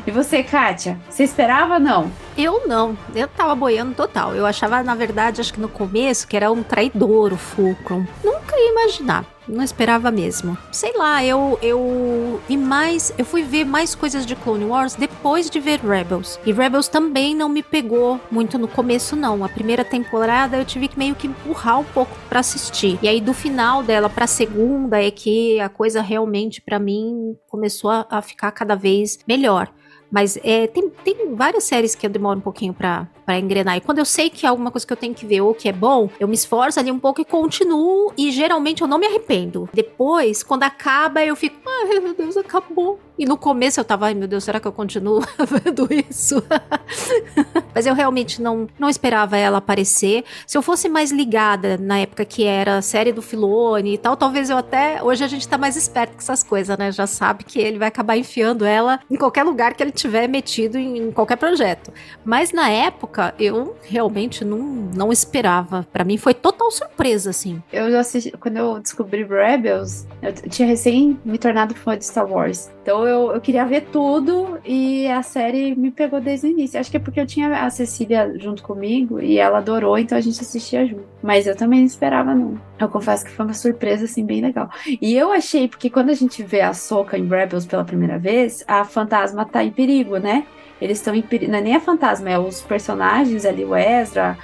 [0.06, 2.10] E você, Kátia, você esperava ou não?
[2.36, 4.34] Eu não, eu tava boiando total.
[4.34, 8.04] Eu achava, na verdade, acho que no começo, que era um traidor o Fulcrum.
[8.22, 9.24] Nunca ia imaginar.
[9.46, 10.56] Não esperava mesmo.
[10.72, 15.50] Sei lá, eu eu vi mais, eu fui ver mais coisas de Clone Wars depois
[15.50, 16.38] de ver Rebels.
[16.44, 19.44] E Rebels também não me pegou muito no começo não.
[19.44, 22.98] A primeira temporada eu tive que meio que empurrar um pouco pra assistir.
[23.02, 27.90] E aí do final dela pra segunda é que a coisa realmente pra mim começou
[27.90, 29.70] a, a ficar cada vez melhor.
[30.14, 33.76] Mas é, tem, tem várias séries que eu demoro um pouquinho pra engrenar.
[33.76, 35.68] E quando eu sei que é alguma coisa que eu tenho que ver ou que
[35.68, 38.12] é bom, eu me esforço ali um pouco e continuo.
[38.16, 39.68] E geralmente eu não me arrependo.
[39.74, 43.00] Depois, quando acaba, eu fico, ai meu Deus, acabou.
[43.18, 46.40] E no começo eu tava, ai meu Deus, será que eu continuo vendo isso?
[47.74, 50.24] Mas eu realmente não, não esperava ela aparecer.
[50.46, 54.16] Se eu fosse mais ligada na época que era a série do Filone e tal,
[54.16, 55.02] talvez eu até.
[55.02, 56.92] Hoje a gente tá mais esperto com essas coisas, né?
[56.92, 60.78] Já sabe que ele vai acabar enfiando ela em qualquer lugar que ele tiver metido
[60.78, 61.92] em, qualquer projeto.
[62.24, 65.86] Mas na época, eu realmente não, não esperava.
[65.92, 67.62] Pra mim foi total surpresa, assim.
[67.72, 72.30] Eu já assisti, quando eu descobri Rebels, eu tinha recém me tornado fã de Star
[72.30, 72.70] Wars.
[72.84, 76.78] Então eu, eu queria ver tudo e a série me pegou desde o início.
[76.78, 80.20] Acho que é porque eu tinha a Cecília junto comigo e ela adorou, então a
[80.20, 81.02] gente assistia junto.
[81.22, 82.60] Mas eu também não esperava, não.
[82.78, 84.68] Eu confesso que foi uma surpresa, assim, bem legal.
[85.00, 88.62] E eu achei, porque quando a gente vê a Soca em Rebels pela primeira vez,
[88.68, 90.46] a fantasma tá em perigo, né?
[90.78, 91.52] Eles estão em perigo.
[91.52, 94.36] Não é nem a fantasma, é os personagens ali, o Ezra,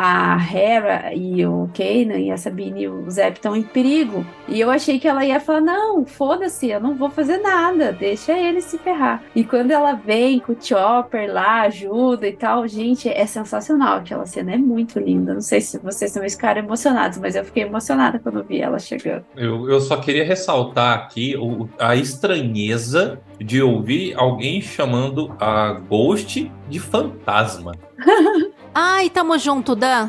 [0.00, 4.24] a Hera e o Kanan e a Sabine e o Zep estão em perigo.
[4.46, 8.32] E eu achei que ela ia falar: não, foda-se, eu não vou fazer nada, deixa
[8.38, 9.24] ele se ferrar.
[9.34, 13.96] E quando ela vem com o Chopper lá, ajuda e tal, gente, é sensacional.
[13.98, 15.34] Aquela cena é muito linda.
[15.34, 19.24] Não sei se vocês também ficaram emocionados, mas eu fiquei emocionada quando vi ela chegando.
[19.36, 26.50] Eu, eu só queria ressaltar aqui o- a estranheza de ouvir alguém chamando a Ghost
[26.68, 27.72] de fantasma.
[28.80, 30.08] Ai, tamo junto, Dan.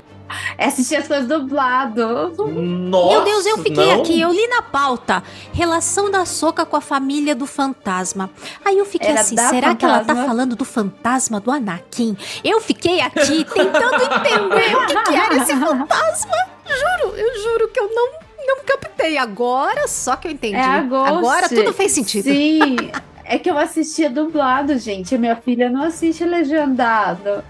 [0.59, 2.35] É assistir as coisas dublado.
[2.37, 3.99] Nossa, Meu Deus, eu fiquei não.
[4.01, 5.23] aqui, eu li na pauta.
[5.51, 8.29] Relação da Soca com a família do fantasma.
[8.63, 10.25] Aí eu fiquei Era assim, será que ela tá fantasma?
[10.27, 12.15] falando do fantasma do Anakin?
[12.43, 16.35] Eu fiquei aqui tentando entender o que, que era esse fantasma.
[16.67, 18.09] Juro, eu juro que eu não,
[18.45, 20.57] não captei agora, só que eu entendi.
[20.57, 20.61] É.
[20.63, 22.25] Agora tudo fez sentido.
[22.25, 22.75] Sim.
[23.31, 25.15] É que eu assistia dublado, gente.
[25.15, 27.43] Minha filha não assiste legendado.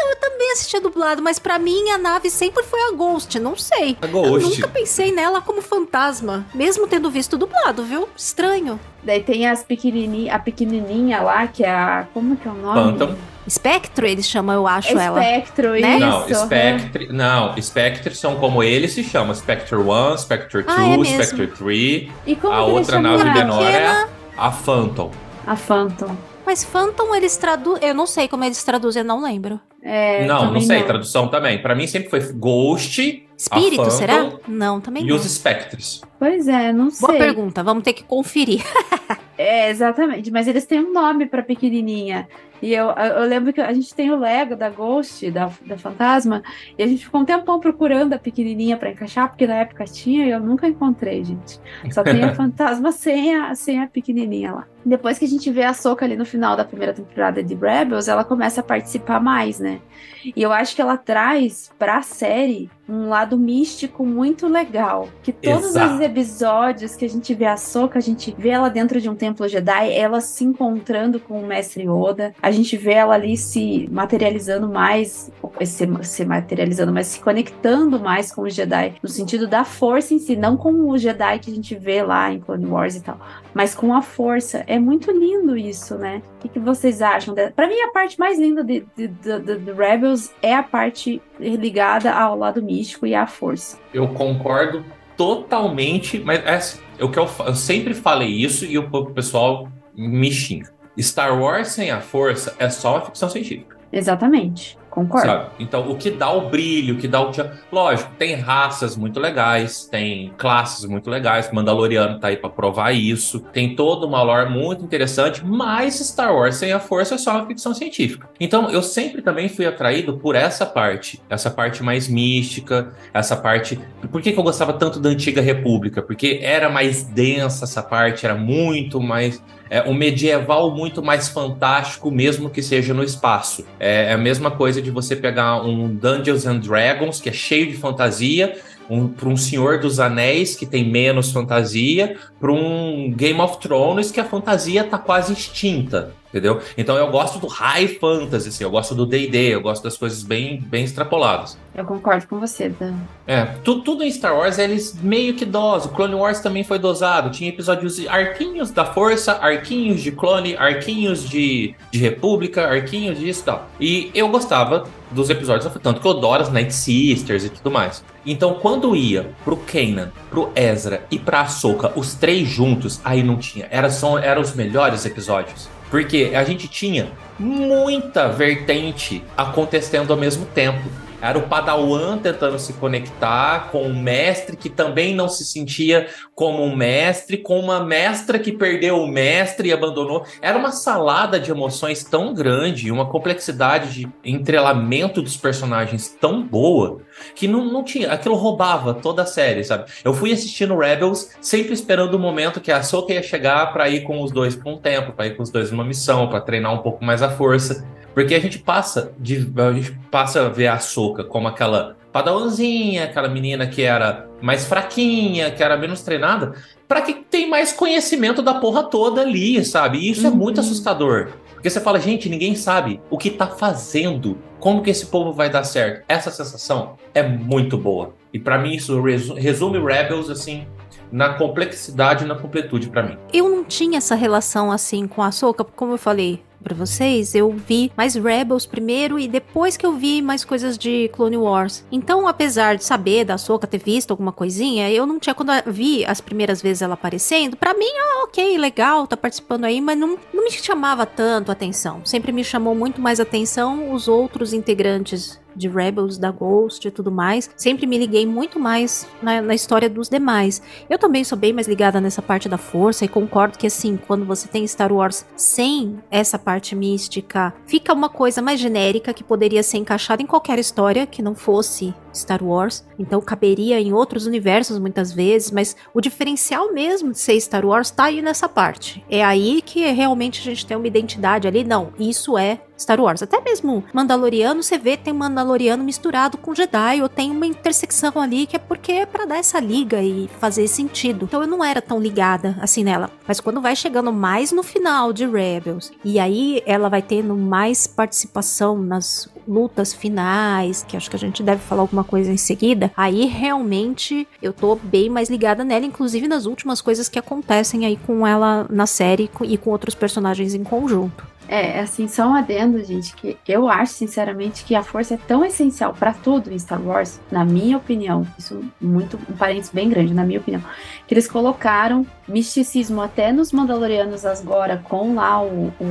[0.00, 3.96] Eu também assistia dublado, mas pra mim a nave sempre foi a Ghost, não sei.
[4.00, 4.48] A Eu Ghost.
[4.56, 8.08] nunca pensei nela como fantasma, mesmo tendo visto dublado, viu?
[8.16, 8.78] Estranho.
[9.02, 12.06] Daí tem as pequenininha, a pequenininha lá, que é a...
[12.12, 12.98] Como que é o nome?
[12.98, 13.14] Phantom.
[13.48, 15.20] Spectro, eles chamam, eu acho ela.
[15.22, 15.98] Espectro, Né?
[15.98, 16.26] Não.
[16.34, 17.12] Spectre.
[17.12, 21.22] Não, Spectre são como ele se chama: Spectre 1, Spectre 2, Ah, é.
[21.22, 22.10] Spectre 3.
[22.26, 25.12] E como A outra nave menor é a, a Phantom.
[25.46, 26.16] A Phantom.
[26.46, 27.88] Mas Phantom eles traduzem.
[27.88, 29.60] Eu não sei como eles traduzem, eu não lembro.
[29.82, 31.60] É, não, não sei, tradução também.
[31.60, 34.32] Pra mim sempre foi Ghost Espírito, Phantom será?
[34.48, 35.16] Não, também e não.
[35.16, 36.00] os Spectres.
[36.18, 37.06] Pois é, não sei.
[37.06, 38.62] Boa pergunta, vamos ter que conferir.
[39.38, 40.30] É, exatamente.
[40.30, 42.26] Mas eles têm um nome pra pequenininha.
[42.60, 46.42] E eu, eu lembro que a gente tem o Lego da Ghost, da, da Fantasma,
[46.78, 50.26] e a gente ficou um tempão procurando a pequenininha pra encaixar, porque na época tinha
[50.26, 51.60] e eu nunca encontrei, gente.
[51.90, 54.66] Só tem a Fantasma sem a, sem a pequenininha lá.
[54.84, 58.06] Depois que a gente vê a Soca ali no final da primeira temporada de Rebels,
[58.06, 59.80] ela começa a participar mais, né?
[60.24, 65.08] E eu acho que ela traz pra série um lado místico muito legal.
[65.24, 65.94] Que todos Exato.
[65.94, 69.16] os episódios que a gente vê a Soca, a gente vê ela dentro de um
[69.16, 72.32] templo Jedi, ela se encontrando com o mestre Yoda.
[72.46, 75.32] A gente vê ela ali se materializando mais,
[75.64, 80.20] se, se materializando, mas se conectando mais com os Jedi, no sentido da força em
[80.20, 83.18] si, não com o Jedi que a gente vê lá em Clone Wars e tal,
[83.52, 84.62] mas com a força.
[84.68, 86.22] É muito lindo isso, né?
[86.36, 87.34] O que, que vocês acham?
[87.34, 92.38] Pra mim, a parte mais linda de, de, de- Rebels é a parte ligada ao
[92.38, 93.76] lado místico e à força.
[93.92, 94.84] Eu concordo
[95.16, 100.30] totalmente, mas é assim, o que eu, eu sempre falei isso e o pessoal me
[100.30, 100.75] xinga.
[101.02, 103.76] Star Wars sem a força é só uma ficção científica.
[103.92, 104.76] Exatamente.
[104.96, 105.26] Concordo.
[105.26, 105.50] Sabe?
[105.58, 107.30] Então, o que dá o brilho, o que dá o.
[107.70, 111.52] Lógico, tem raças muito legais, tem classes muito legais.
[111.52, 113.40] Mandaloriano tá aí pra provar isso.
[113.52, 117.46] Tem toda uma lore muito interessante, mas Star Wars sem a força é só uma
[117.46, 118.26] ficção científica.
[118.40, 123.78] Então, eu sempre também fui atraído por essa parte, essa parte mais mística, essa parte.
[124.10, 126.00] Por que, que eu gostava tanto da Antiga República?
[126.00, 129.42] Porque era mais densa essa parte, era muito mais.
[129.68, 133.64] É um medieval muito mais fantástico, mesmo que seja no espaço.
[133.80, 137.76] É a mesma coisa de você pegar um Dungeons and Dragons, que é cheio de
[137.76, 138.56] fantasia,
[138.88, 144.10] um, para um Senhor dos Anéis, que tem menos fantasia, para um Game of Thrones,
[144.10, 146.12] que a fantasia tá quase extinta.
[146.28, 146.60] Entendeu?
[146.76, 150.22] Então eu gosto do high fantasy, assim, eu gosto do D&D, eu gosto das coisas
[150.22, 151.56] bem, bem extrapoladas.
[151.74, 152.94] Eu concordo com você, Dan.
[153.26, 155.92] É, tu- tudo em Star Wars eles meio que dosam.
[155.92, 157.30] Clone Wars também foi dosado.
[157.30, 163.42] Tinha episódios de arquinhos da Força, arquinhos de clone, arquinhos de, de República, arquinhos disso
[163.42, 163.68] e tal.
[163.78, 168.02] E eu gostava dos episódios, tanto que eu adoro as Night Sisters e tudo mais.
[168.24, 173.36] Então, quando ia pro Kanan, pro Ezra e pra Ahsoka, os três juntos, aí não
[173.36, 173.68] tinha.
[173.70, 175.68] Era, são, eram os melhores episódios.
[175.90, 180.82] Porque a gente tinha muita vertente acontecendo ao mesmo tempo.
[181.20, 186.62] Era o Padawan tentando se conectar com um mestre que também não se sentia como
[186.62, 190.24] um mestre, com uma mestra que perdeu o mestre e abandonou.
[190.42, 197.00] Era uma salada de emoções tão grande, uma complexidade de entrelamento dos personagens tão boa,
[197.34, 198.12] que não, não tinha.
[198.12, 199.90] Aquilo roubava toda a série, sabe?
[200.04, 204.02] Eu fui assistindo Rebels sempre esperando o momento que a Ahsoka ia chegar pra ir
[204.02, 206.74] com os dois por um tempo, pra ir com os dois numa missão, pra treinar
[206.74, 207.86] um pouco mais a força.
[208.16, 213.04] Porque a gente passa de a gente passa a ver a Soca como aquela padawanzinha,
[213.04, 216.54] aquela menina que era mais fraquinha, que era menos treinada,
[216.88, 219.98] pra que tem mais conhecimento da porra toda ali, sabe?
[219.98, 220.64] E isso é muito Uhum.
[220.64, 221.28] assustador.
[221.52, 225.50] Porque você fala, gente, ninguém sabe o que tá fazendo, como que esse povo vai
[225.50, 226.02] dar certo.
[226.08, 228.14] Essa sensação é muito boa.
[228.32, 230.66] E pra mim isso resu- resume Rebels assim
[231.12, 233.16] na complexidade e na completude pra mim.
[233.32, 237.50] Eu não tinha essa relação assim com a Soca, como eu falei pra vocês, eu
[237.52, 241.84] vi mais Rebels primeiro e depois que eu vi mais coisas de Clone Wars.
[241.90, 245.72] Então, apesar de saber da Soca ter visto alguma coisinha, eu não tinha quando eu
[245.72, 249.98] vi as primeiras vezes ela aparecendo, pra mim, ah, OK, legal, tá participando aí, mas
[249.98, 252.02] não me chamava tanto atenção.
[252.04, 257.10] Sempre me chamou muito mais atenção os outros integrantes de Rebels, da Ghost e tudo
[257.10, 257.50] mais.
[257.56, 260.62] Sempre me liguei muito mais na, na história dos demais.
[260.88, 264.24] Eu também sou bem mais ligada nessa parte da força e concordo que assim, quando
[264.24, 269.62] você tem Star Wars sem essa parte mística, fica uma coisa mais genérica que poderia
[269.62, 274.78] ser encaixada em qualquer história que não fosse Star Wars, então caberia em outros universos
[274.78, 279.04] muitas vezes, mas o diferencial mesmo de ser Star Wars tá aí nessa parte.
[279.10, 281.64] É aí que realmente a gente tem uma identidade ali.
[281.64, 283.22] Não, isso é Star Wars.
[283.22, 288.46] Até mesmo Mandaloriano, você vê tem Mandaloriano misturado com Jedi, ou tem uma intersecção ali
[288.46, 291.24] que é porque é pra dar essa liga e fazer sentido.
[291.24, 293.10] Então eu não era tão ligada assim nela.
[293.26, 297.86] Mas quando vai chegando mais no final de Rebels, e aí ela vai tendo mais
[297.86, 302.90] participação nas lutas finais, que acho que a gente deve falar alguma coisa em seguida,
[302.96, 307.96] aí realmente eu tô bem mais ligada nela, inclusive nas últimas coisas que acontecem aí
[307.96, 311.35] com ela na série e com outros personagens em conjunto.
[311.48, 315.44] É, assim, só um adendo, gente, que eu acho, sinceramente, que a força é tão
[315.44, 320.12] essencial para tudo em Star Wars, na minha opinião, isso muito, um parênteses bem grande,
[320.12, 320.62] na minha opinião,
[321.06, 325.84] que eles colocaram misticismo até nos Mandalorianos agora, com lá o, o,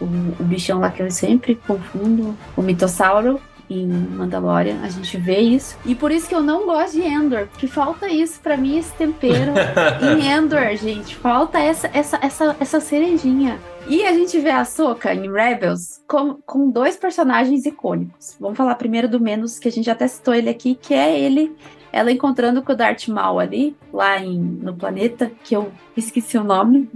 [0.00, 3.40] o, o bichão lá que eu sempre confundo, o mitossauro,
[3.70, 5.78] em Mandalorian, a gente vê isso.
[5.84, 8.92] E por isso que eu não gosto de Endor, porque falta isso para mim, esse
[8.94, 9.52] tempero
[10.02, 11.16] em Endor, gente.
[11.16, 13.58] Falta essa, essa, essa, essa cerejinha.
[13.86, 18.36] E a gente vê a Soka em Rebels com, com dois personagens icônicos.
[18.38, 21.56] Vamos falar primeiro do menos, que a gente até citou ele aqui, que é ele
[21.92, 26.44] ela encontrando com o Darth Maul ali, lá em, no planeta, que eu esqueci o
[26.44, 26.88] nome,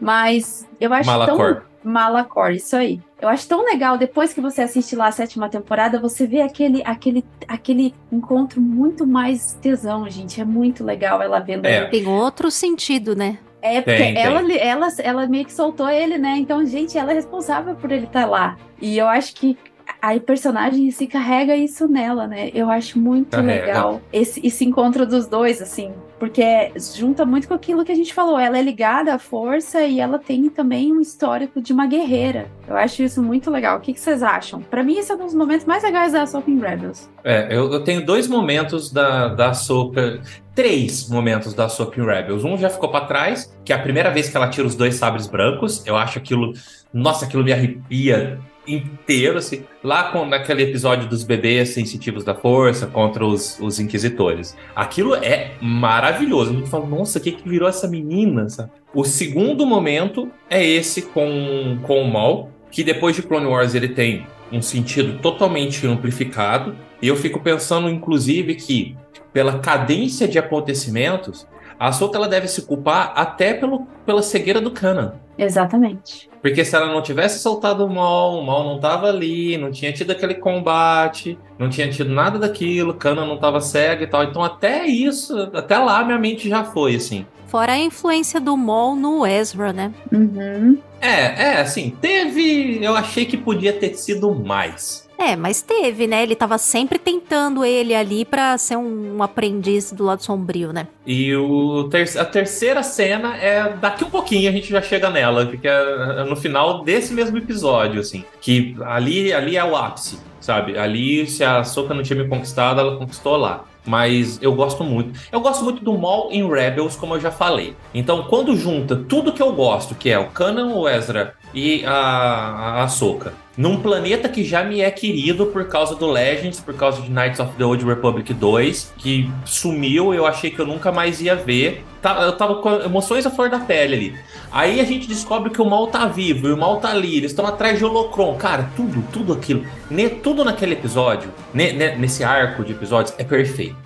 [0.00, 1.54] mas eu acho Malacor.
[1.54, 1.76] tão...
[1.82, 3.00] Malacor, isso aí.
[3.20, 6.82] Eu acho tão legal, depois que você assiste lá a sétima temporada, você vê aquele,
[6.84, 10.40] aquele, aquele encontro muito mais tesão, gente.
[10.40, 11.82] É muito legal ela vendo É.
[11.82, 11.86] ele.
[11.90, 13.38] Tem outro sentido, né?
[13.62, 14.22] É, porque Tem, tem.
[14.22, 16.36] ela, ela, ela meio que soltou ele, né?
[16.38, 18.56] Então, gente, ela é responsável por ele estar lá.
[18.80, 19.56] E eu acho que
[20.00, 22.50] a personagem se carrega isso nela, né?
[22.54, 23.66] Eu acho muito Carrega.
[23.66, 28.12] legal esse, esse encontro dos dois, assim, porque junta muito com aquilo que a gente
[28.12, 28.38] falou.
[28.38, 32.46] Ela é ligada à força e ela tem também um histórico de uma guerreira.
[32.68, 33.78] Eu acho isso muito legal.
[33.78, 34.60] O que, que vocês acham?
[34.62, 37.08] Pra mim, esse é um dos momentos mais legais da Ahsoka em Rebels.
[37.22, 40.20] É, eu, eu tenho dois momentos da, da Ahsoka,
[40.54, 42.44] três momentos da Ahsoka em Rebels.
[42.44, 44.94] Um já ficou pra trás, que é a primeira vez que ela tira os dois
[44.96, 45.86] sabres brancos.
[45.86, 46.52] Eu acho aquilo,
[46.92, 49.64] nossa, aquilo me arrepia inteiro, assim.
[49.82, 54.56] Lá com, naquele episódio dos bebês sensitivos da força contra os, os inquisitores.
[54.74, 56.50] Aquilo é maravilhoso.
[56.50, 58.48] A gente fala, nossa, o que, que virou essa menina?
[58.48, 58.70] sabe?
[58.94, 63.88] O segundo momento é esse com, com o Maul, que depois de Clone Wars ele
[63.88, 66.74] tem um sentido totalmente amplificado.
[67.00, 68.96] E eu fico pensando, inclusive, que
[69.36, 71.46] pela cadência de acontecimentos,
[71.78, 75.12] a Ahsoka ela deve se culpar até pelo, pela cegueira do Kanan.
[75.36, 76.30] Exatamente.
[76.40, 79.92] Porque se ela não tivesse soltado o Maul, o Maul não tava ali, não tinha
[79.92, 84.24] tido aquele combate, não tinha tido nada daquilo, Kanan não tava cega e tal.
[84.24, 87.26] Então até isso, até lá minha mente já foi, assim.
[87.46, 89.92] Fora a influência do Maul no Ezra, né?
[90.10, 90.78] Uhum.
[90.98, 92.82] É, é, assim, teve...
[92.82, 95.05] Eu achei que podia ter sido mais.
[95.18, 96.22] É, mas teve, né?
[96.22, 100.88] Ele tava sempre tentando ele ali pra ser um, um aprendiz do lado sombrio, né?
[101.06, 105.46] E o ter- a terceira cena é daqui um pouquinho a gente já chega nela,
[105.46, 108.24] porque é no final desse mesmo episódio, assim.
[108.40, 110.76] Que ali, ali é o ápice, sabe?
[110.76, 113.64] Ali, se a Soka não tinha me conquistado, ela conquistou lá.
[113.86, 115.18] Mas eu gosto muito.
[115.30, 117.76] Eu gosto muito do Maul em Rebels, como eu já falei.
[117.94, 121.92] Então, quando junta tudo que eu gosto, que é o Kanan, o Ezra e a,
[121.92, 127.00] a Ahsoka, num planeta que já me é querido por causa do Legends, por causa
[127.02, 131.20] de Knights of the Old Republic 2, que sumiu, eu achei que eu nunca mais
[131.22, 131.84] ia ver.
[132.02, 134.14] Tá- Eu tava com emoções à flor da pele ali.
[134.52, 137.30] Aí a gente descobre que o mal tá vivo e o mal tá ali, eles
[137.32, 138.34] estão atrás de Holocron.
[138.36, 143.76] Cara, tudo, tudo aquilo, ne- tudo naquele episódio, ne- nesse arco de episódios, é perfeito.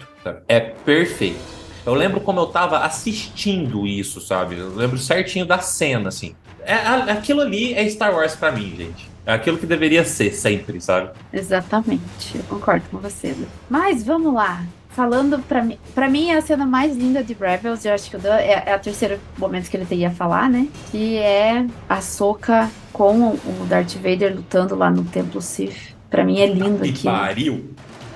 [0.49, 1.39] É perfeito.
[1.87, 4.59] Eu lembro como eu tava assistindo isso, sabe?
[4.59, 6.35] Eu lembro certinho da cena, assim.
[6.62, 6.75] É,
[7.11, 9.10] aquilo ali é Star Wars pra mim, gente.
[9.27, 11.11] É aquilo que deveria ser sempre, sabe?
[11.33, 13.35] Exatamente, eu concordo com você.
[13.68, 14.62] Mas vamos lá.
[14.91, 18.16] Falando pra mim, pra mim é a cena mais linda de Rebels, eu acho que
[18.27, 20.66] é, é o terceiro momento que ele ia falar, né?
[20.91, 25.95] Que é a Soca com o Darth Vader lutando lá no Templo Sith.
[26.11, 27.14] Pra mim é lindo Que aquilo.
[27.14, 27.71] pariu!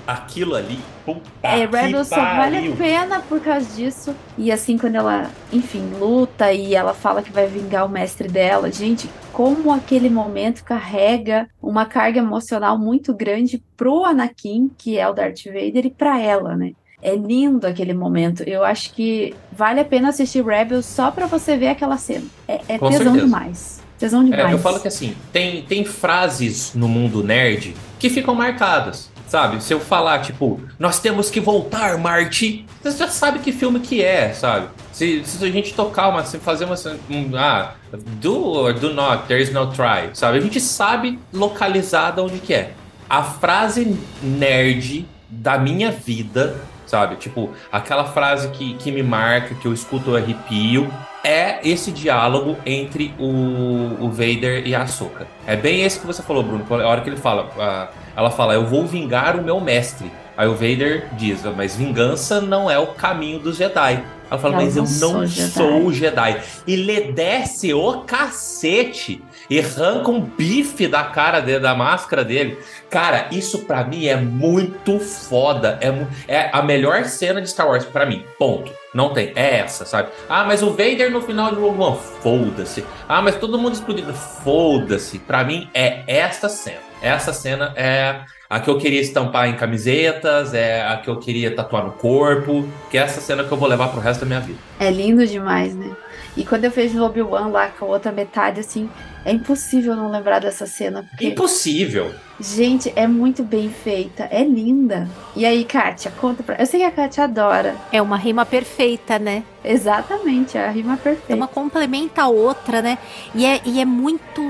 [0.05, 1.67] Aquilo ali, puta É,
[2.05, 4.15] só vale a pena por causa disso.
[4.39, 8.71] E assim, quando ela, enfim, luta e ela fala que vai vingar o mestre dela,
[8.71, 15.13] gente, como aquele momento carrega uma carga emocional muito grande pro Anakin, que é o
[15.13, 16.73] Darth Vader, e pra ela, né?
[17.03, 18.43] É lindo aquele momento.
[18.45, 22.25] Eu acho que vale a pena assistir Rebels só pra você ver aquela cena.
[22.49, 23.21] É, é tesão certeza.
[23.21, 23.83] demais.
[23.99, 24.51] Tesão demais.
[24.51, 29.11] É, eu falo que assim, tem, tem frases no mundo nerd que ficam marcadas.
[29.27, 29.63] Sabe?
[29.63, 34.03] Se eu falar, tipo, nós temos que voltar, Marty, você já sabe que filme que
[34.03, 34.69] é, sabe?
[34.93, 36.77] Se, se a gente tocar uma, se fazer uma.
[37.11, 37.75] Um, ah,
[38.21, 40.39] do or do not, there is no try, sabe?
[40.39, 42.75] A gente sabe localizada onde que é.
[43.09, 47.17] A frase nerd da minha vida, sabe?
[47.17, 50.93] Tipo, aquela frase que, que me marca, que eu escuto o arrepio,
[51.25, 55.27] é esse diálogo entre o, o Vader e a Ahsoka.
[55.47, 56.65] É bem esse que você falou, Bruno.
[56.71, 60.13] A hora que ele fala, a, ela fala, eu vou vingar o meu mestre.
[60.37, 64.05] Aí o Vader diz, mas vingança não é o caminho dos Jedi.
[64.31, 65.51] Ela fala, mas eu não sou Jedi.
[65.51, 66.41] sou o Jedi.
[66.67, 72.59] E lhe desce o cacete e arranca um bife da cara dele, da máscara dele.
[72.91, 75.79] Cara, isso pra mim é muito foda.
[75.81, 78.25] É, é a melhor cena de Star Wars pra mim.
[78.39, 78.73] Ponto.
[78.95, 79.33] Não tem.
[79.35, 80.09] É essa, sabe?
[80.29, 81.99] Ah, mas o Vader no final de Rogue One.
[82.23, 82.85] Foda-se.
[83.09, 84.15] Ah, mas todo mundo explodindo.
[84.15, 85.19] Foda-se.
[85.19, 86.79] Pra mim é essa cena.
[87.03, 91.55] Essa cena é a que eu queria estampar em camisetas, é a que eu queria
[91.55, 94.41] tatuar no corpo, que é essa cena que eu vou levar pro resto da minha
[94.41, 94.59] vida.
[94.79, 95.91] É lindo demais, né?
[96.37, 98.89] E quando eu vejo o Obi-Wan lá com a outra metade, assim,
[99.25, 101.05] é impossível não lembrar dessa cena.
[101.11, 102.13] Porque, Impossível.
[102.39, 105.09] gente, é muito bem feita, é linda.
[105.35, 106.57] E aí, Kátia, conta pra.
[106.57, 107.75] Eu sei que a Kátia adora.
[107.91, 109.43] É uma rima perfeita, né?
[109.65, 111.35] Exatamente, é a rima perfeita.
[111.35, 112.99] Uma complementa a outra, né?
[113.35, 114.43] E é, e é muito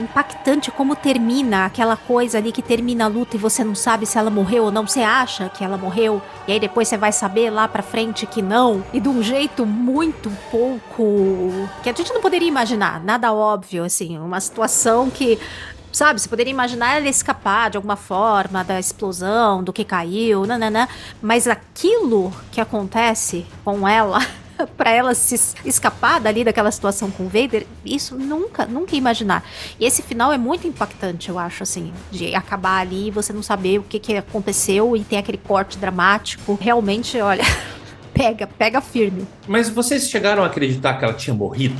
[0.00, 4.30] impactante como termina aquela coisa ali que termina luta e você não sabe se ela
[4.30, 4.86] morreu ou não.
[4.86, 8.42] Você acha que ela morreu, e aí depois você vai saber lá pra frente que
[8.42, 8.84] não.
[8.92, 11.68] E de um jeito muito pouco.
[11.82, 13.02] que a gente não poderia imaginar.
[13.02, 14.18] Nada óbvio, assim.
[14.18, 15.38] Uma situação que.
[15.92, 20.86] Sabe, você poderia imaginar ela escapar de alguma forma da explosão, do que caiu, nananã.
[21.22, 24.18] Mas aquilo que acontece com ela
[24.76, 28.98] Pra ela se es- escapar dali daquela situação com o Vader, isso nunca, nunca ia
[28.98, 29.44] imaginar.
[29.78, 33.42] E esse final é muito impactante, eu acho, assim, de acabar ali e você não
[33.42, 36.58] saber o que, que aconteceu e tem aquele corte dramático.
[36.60, 37.44] Realmente, olha,
[38.14, 39.26] pega, pega firme.
[39.46, 41.76] Mas vocês chegaram a acreditar que ela tinha morrido?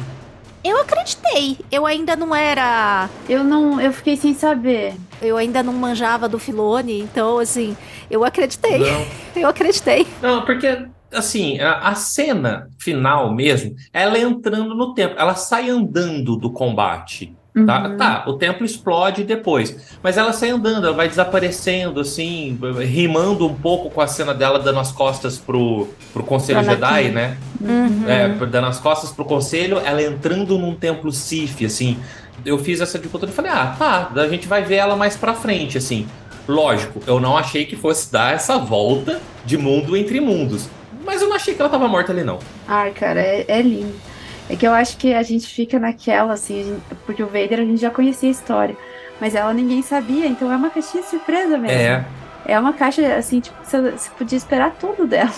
[0.64, 3.09] Eu acreditei, eu ainda não era.
[3.29, 3.81] Eu não.
[3.81, 4.95] Eu fiquei sem saber.
[5.22, 7.77] Eu ainda não manjava do Filone, então, assim,
[8.11, 8.79] eu acreditei.
[8.79, 9.07] Não.
[9.37, 10.07] Eu acreditei.
[10.22, 10.87] Não, porque,
[11.17, 17.35] assim, a, a cena final mesmo, ela entrando no tempo, ela sai andando do combate.
[17.64, 17.97] Tá, Uhum.
[17.97, 19.97] tá, o templo explode depois.
[20.03, 24.59] Mas ela sai andando, ela vai desaparecendo, assim, rimando um pouco com a cena dela
[24.59, 26.75] dando as costas pro, pro Conselho Anakin.
[26.75, 27.39] Jedi, né?
[27.59, 28.05] Uhum.
[28.07, 31.97] É, dando as costas pro conselho, ela entrando num templo Sith, assim.
[32.45, 35.33] Eu fiz essa dificuldade e falei, ah, tá, a gente vai ver ela mais pra
[35.33, 36.07] frente, assim.
[36.47, 40.69] Lógico, eu não achei que fosse dar essa volta de mundo entre mundos.
[41.07, 42.39] Mas eu não achei que ela tava morta ali, não.
[42.67, 43.95] Ai, cara, é, é lindo.
[44.51, 47.65] É que eu acho que a gente fica naquela, assim, gente- porque o Vader a
[47.65, 48.77] gente já conhecia a história.
[49.21, 51.79] Mas ela ninguém sabia, então é uma caixinha de surpresa mesmo.
[51.79, 52.05] É.
[52.45, 53.81] É uma caixa, assim, tipo, você,
[54.17, 55.33] podia esperar tudo dela.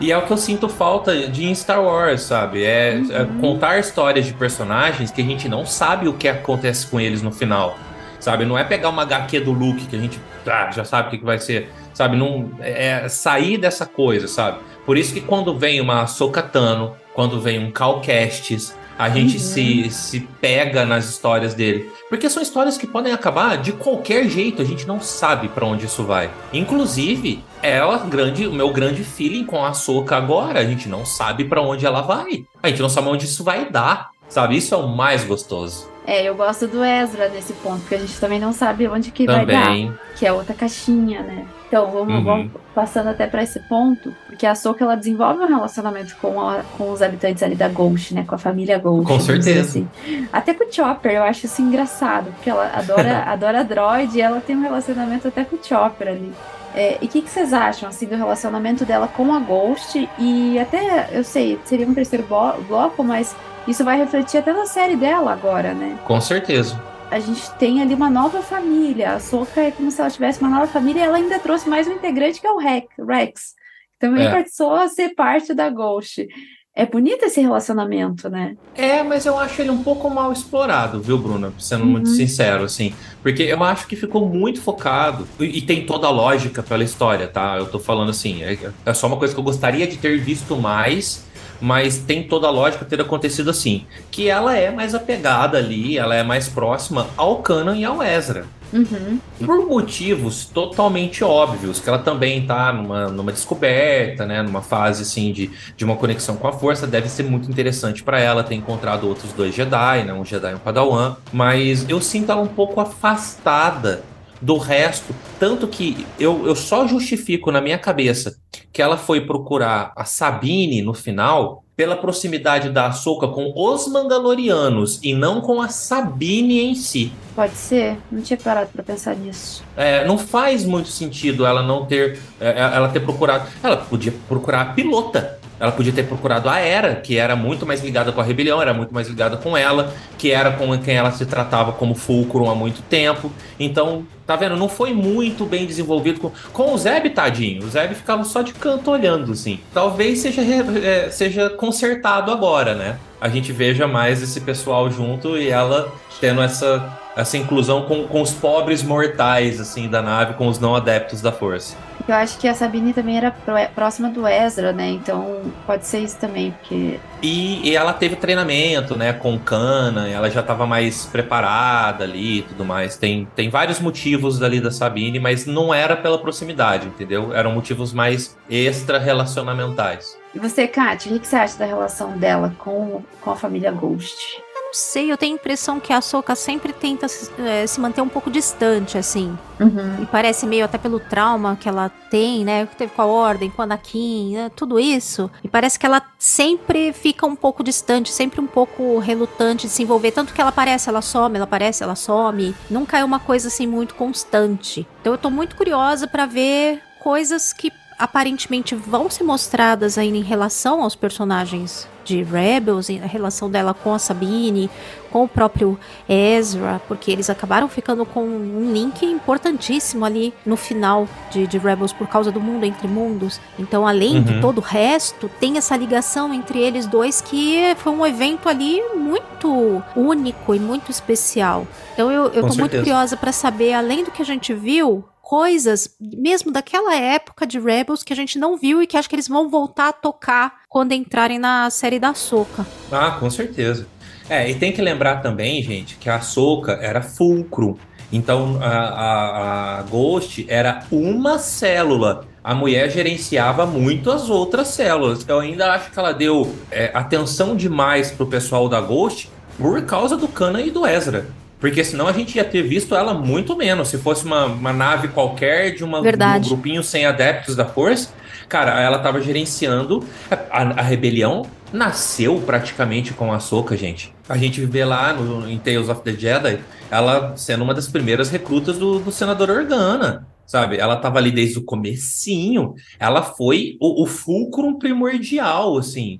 [0.00, 2.64] E é o que eu sinto falta de em Star Wars, sabe?
[2.64, 7.00] É, é contar histórias de personagens que a gente não sabe o que acontece com
[7.00, 7.76] eles no final.
[8.18, 8.44] Sabe?
[8.44, 11.18] Não é pegar uma HQ do Luke que a gente ah, já sabe o que,
[11.18, 11.70] que vai ser.
[11.92, 12.16] Sabe?
[12.16, 14.58] Não, é sair dessa coisa, sabe?
[14.90, 19.34] Por isso que quando vem uma Ahsoka Tano, quando vem um Cal Kestis, a gente
[19.34, 19.40] Uhum.
[19.40, 21.88] se, se pega nas histórias dele.
[22.08, 25.86] Porque são histórias que podem acabar de qualquer jeito, a gente não sabe pra onde
[25.86, 26.28] isso vai.
[26.52, 31.06] Inclusive, é o grande, o meu grande feeling com a Ahsoka agora, a gente não
[31.06, 32.44] sabe pra onde ela vai.
[32.60, 34.56] A gente não sabe onde isso vai dar, sabe?
[34.56, 35.89] Isso é o mais gostoso.
[36.06, 39.26] É, eu gosto do Ezra nesse ponto, porque a gente também não sabe onde que
[39.26, 39.90] vai Também.
[39.90, 41.46] dar, que é outra caixinha, né?
[41.68, 42.24] Então, vamos, Uhum.
[42.24, 46.62] vamos passando até pra esse ponto, porque a Soka ela desenvolve um relacionamento com, a-
[46.76, 48.24] com os habitantes ali da Ghost, né?
[48.26, 49.06] Com a família Ghost.
[49.06, 49.60] Com certeza.
[49.60, 49.88] assim.
[50.32, 54.40] Até com o Chopper, eu acho isso engraçado, porque ela adora, adora droid e ela
[54.40, 56.32] tem um relacionamento até com o Chopper ali.
[56.74, 60.08] É, e o que, que vocês acham assim do relacionamento dela com a Ghost?
[60.18, 63.34] E até, eu sei, seria um terceiro blo- bloco, mas
[63.66, 65.98] isso vai refletir até na série dela agora, né?
[66.04, 66.80] Com certeza.
[67.10, 69.14] A gente tem ali uma nova família.
[69.14, 71.88] A Soka é como se ela tivesse uma nova família e ela ainda trouxe mais
[71.88, 73.54] um integrante que é o Rex, Rex
[73.92, 74.30] que também É.
[74.42, 76.26] passou a ser parte da Ghost.
[76.74, 78.54] É bonito esse relacionamento, né?
[78.76, 81.52] É, mas eu acho ele um pouco mal explorado, viu, Bruna?
[81.58, 82.14] Sendo muito Uhum.
[82.14, 82.94] sincero, assim.
[83.22, 85.26] Porque eu acho que ficou muito focado.
[85.40, 87.56] E, e tem toda a lógica pela história, tá?
[87.58, 88.42] Eu tô falando assim.
[88.42, 88.56] É,
[88.86, 91.28] é só uma coisa que eu gostaria de ter visto mais.
[91.60, 93.84] Mas tem toda a lógica ter acontecido assim.
[94.10, 98.46] Que ela é mais apegada ali, ela é mais próxima ao Canon e ao Ezra.
[98.72, 99.18] Uhum.
[99.44, 104.42] Por motivos totalmente óbvios, que ela também tá numa, numa descoberta, né?
[104.42, 108.20] Numa fase assim de, de uma conexão com a força, deve ser muito interessante pra
[108.20, 110.12] ela ter encontrado outros dois Jedi, né?
[110.12, 111.16] Um Jedi e um Padawan.
[111.32, 114.02] Mas eu sinto ela um pouco afastada
[114.40, 115.14] do resto.
[115.38, 118.38] Tanto que eu, eu só justifico na minha cabeça
[118.72, 125.00] que ela foi procurar a Sabine no final pela proximidade da Ahsoka com os Mandalorianos
[125.02, 127.10] e não com a Sabine em si.
[127.34, 129.64] Pode ser, não tinha parado pra pensar nisso.
[129.74, 132.18] É, não faz muito sentido ela não ter.
[132.38, 133.48] é, ela ter procurado.
[133.62, 135.40] Ela podia procurar a pilota.
[135.58, 138.74] Ela podia ter procurado a Era, que era muito mais ligada com a rebelião, era
[138.74, 142.54] muito mais ligada com ela, que era com quem ela se tratava como Fulcrum há
[142.54, 143.32] muito tempo.
[143.58, 144.54] Então, tá vendo?
[144.56, 147.64] Não foi muito bem desenvolvido com, com o Zeb, tadinho.
[147.64, 149.58] O Zeb ficava só de canto olhando, assim.
[149.74, 152.96] Talvez seja, é, seja consertado agora, né?
[153.20, 158.22] A gente veja mais esse pessoal junto e ela tendo essa, essa inclusão com, com
[158.22, 161.76] os pobres mortais, assim, da nave, com os não adeptos da força.
[162.06, 164.90] Eu acho que a Sabine também era pró- próxima do Ezra, né?
[164.90, 170.30] Então pode ser isso também, porque E, e ela teve treinamento, né, com Cana, ela
[170.30, 172.96] já estava mais preparada ali e tudo mais.
[172.96, 177.34] Tem, tem vários motivos dali da Sabine, mas não era pela proximidade, entendeu?
[177.34, 180.18] Eram motivos mais extra-relacionamentais.
[180.34, 184.40] E você, Kátia, o que você acha da relação dela com, com a família Ghost?
[184.70, 188.02] Não sei, eu tenho a impressão que a Soka sempre tenta se, eh, se manter
[188.02, 189.36] um pouco distante, assim.
[189.58, 190.04] Uhum.
[190.04, 192.64] E parece meio até pelo trauma que ela tem, né?
[192.66, 194.50] Que teve com a Ordem, com a Anakin, né?
[194.54, 195.28] tudo isso.
[195.42, 199.82] E parece que ela sempre fica um pouco distante, sempre um pouco relutante de se
[199.82, 200.12] envolver.
[200.12, 202.54] Tanto que ela aparece, ela some, ela aparece, ela some.
[202.70, 204.86] Nunca é uma coisa assim muito constante.
[205.00, 210.22] Então eu tô muito curiosa pra ver coisas que aparentemente vão ser mostradas ainda em
[210.22, 214.68] relação aos personagens de Rebels, em relação dela com a Sabine,
[215.12, 215.78] com o próprio
[216.08, 221.92] Ezra, porque eles acabaram ficando com um link importantíssimo ali no final de, de Rebels
[221.92, 223.38] por causa do mundo entre mundos.
[223.58, 224.40] Então, além de Uhum.
[224.40, 229.82] todo o resto, tem essa ligação entre eles dois que foi um evento ali muito
[229.94, 231.66] único e muito especial.
[231.94, 232.82] Então, eu, eu Com tô muito certeza.
[232.82, 238.02] curiosa pra saber, além do que a gente viu, coisas mesmo daquela época de Rebels
[238.02, 240.90] que a gente não viu e que acho que eles vão voltar a tocar quando
[240.90, 242.66] entrarem na série da Soca.
[242.90, 243.86] Ah, com certeza.
[244.28, 247.78] É, e tem que lembrar também, gente, que a Soca era fulcro.
[248.12, 252.26] Então a, a, a Ghost era uma célula.
[252.42, 255.24] A mulher gerenciava muito as outras células.
[255.28, 260.16] Eu ainda acho que ela deu é, atenção demais pro pessoal da Ghost por causa
[260.16, 261.28] do Kana e do Ezra.
[261.60, 263.88] Porque senão a gente ia ter visto ela muito menos.
[263.88, 266.48] Se fosse uma, uma nave qualquer de, uma, de um Verdade.
[266.48, 268.08] grupinho sem adeptos da força,
[268.48, 270.02] cara, ela tava gerenciando
[270.50, 274.12] a, a rebelião nasceu praticamente com a Soca, gente.
[274.28, 278.30] A gente vê lá no, em Tales of the Jedi, ela sendo uma das primeiras
[278.30, 280.78] recrutas do, do senador Organa, sabe?
[280.78, 282.74] Ela tava ali desde o comecinho.
[282.98, 286.18] Ela foi o, o fulcrum primordial, assim.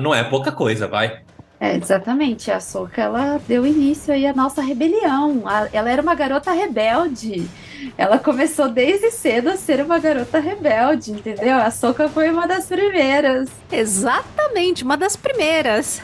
[0.00, 1.20] Não é pouca coisa, vai.
[1.58, 2.50] É, exatamente.
[2.50, 5.42] A Soka, ela deu início aí à nossa rebelião.
[5.72, 7.48] Ela era uma garota rebelde.
[7.96, 11.56] Ela começou desde cedo a ser uma garota rebelde, entendeu?
[11.56, 13.48] A Soka foi uma das primeiras.
[13.72, 16.02] Exatamente, uma das primeiras.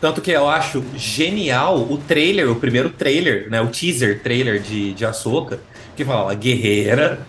[0.00, 3.60] Tanto que eu acho genial o trailer, o primeiro trailer, né?
[3.60, 5.60] O teaser trailer de, de Ahsoka,
[5.96, 7.20] que fala guerreira,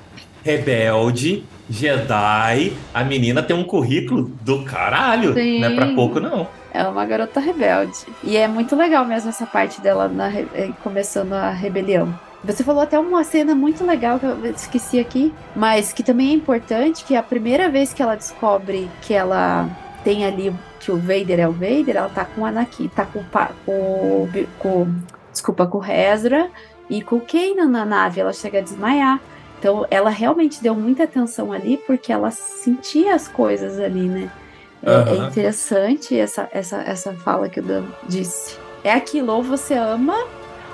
[0.43, 2.73] rebelde, Jedi.
[2.93, 5.33] A menina tem um currículo do caralho.
[5.33, 5.59] Sim.
[5.59, 6.47] Não é pra pouco, não.
[6.74, 8.05] É uma garota rebelde.
[8.24, 12.13] E é muito legal mesmo essa parte dela na eh, começando a rebelião.
[12.43, 16.34] Você falou até uma cena muito legal que eu esqueci aqui, mas que também é
[16.34, 19.69] importante, que é a primeira vez que ela descobre que ela
[20.03, 23.24] tem ali que o Vader é o Vader, ela tá com o Anakin, tá com,
[23.63, 24.95] com, com
[25.32, 26.49] desculpa, com o Ezra
[26.89, 29.19] e com o Kanan na nave, ela chega a desmaiar.
[29.59, 34.32] Então ela realmente deu muita atenção ali porque ela sentia as coisas ali, né?
[34.84, 35.27] É, é Aham.
[35.27, 38.57] interessante essa, essa, essa fala que o Dan disse.
[38.84, 40.15] É aquilo, ou você ama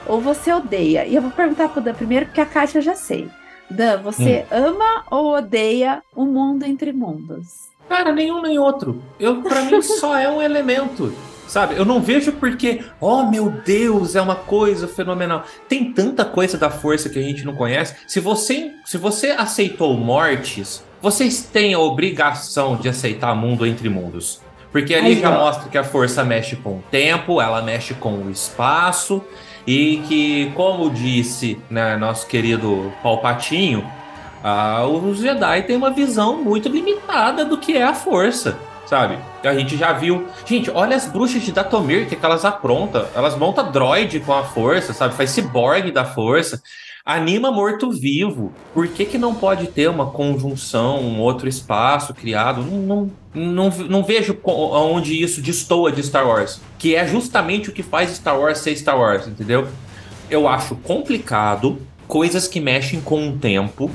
[0.06, 1.06] ou você odeia.
[1.06, 3.30] E eu vou perguntar pro Dan primeiro, porque a Kátia eu já sei.
[3.70, 7.68] Dan, você ama ou odeia o mundo entre mundos?
[7.90, 9.02] Cara, nenhum nem outro.
[9.20, 11.14] Eu, pra mim, só é um elemento.
[11.48, 11.76] Sabe?
[11.78, 15.44] Eu não vejo porque, oh meu Deus, é uma coisa fenomenal.
[15.70, 17.96] Tem tanta coisa da força que a gente não conhece.
[18.06, 24.42] Se você, se você aceitou mortes, vocês têm a obrigação de aceitar mundo entre mundos.
[24.72, 25.46] Porque ali Aí, já ó.
[25.46, 29.24] mostra que a força mexe com o tempo, ela mexe com o espaço.
[29.66, 33.86] E que, como disse né, nosso querido Palpatinho,
[34.44, 38.58] ah, os Jedi têm uma visão muito limitada do que é a força,
[38.88, 39.18] sabe?
[39.44, 40.28] A gente já viu.
[40.46, 43.06] Gente, olha as bruxas de Datomir, que, que elas aprontam.
[43.14, 45.14] Elas montam droid com a força, sabe?
[45.14, 46.62] Faz ciborgue da força.
[47.06, 48.52] Anima morto-vivo.
[48.74, 52.62] Por que, que não pode ter uma conjunção, um outro espaço criado?
[52.62, 56.60] Não, não, não, não vejo onde isso destoa de Star Wars.
[56.78, 59.68] Que é justamente o que faz Star Wars ser Star Wars, entendeu?
[60.30, 61.78] Eu acho complicado
[62.08, 63.90] coisas que mexem com o tempo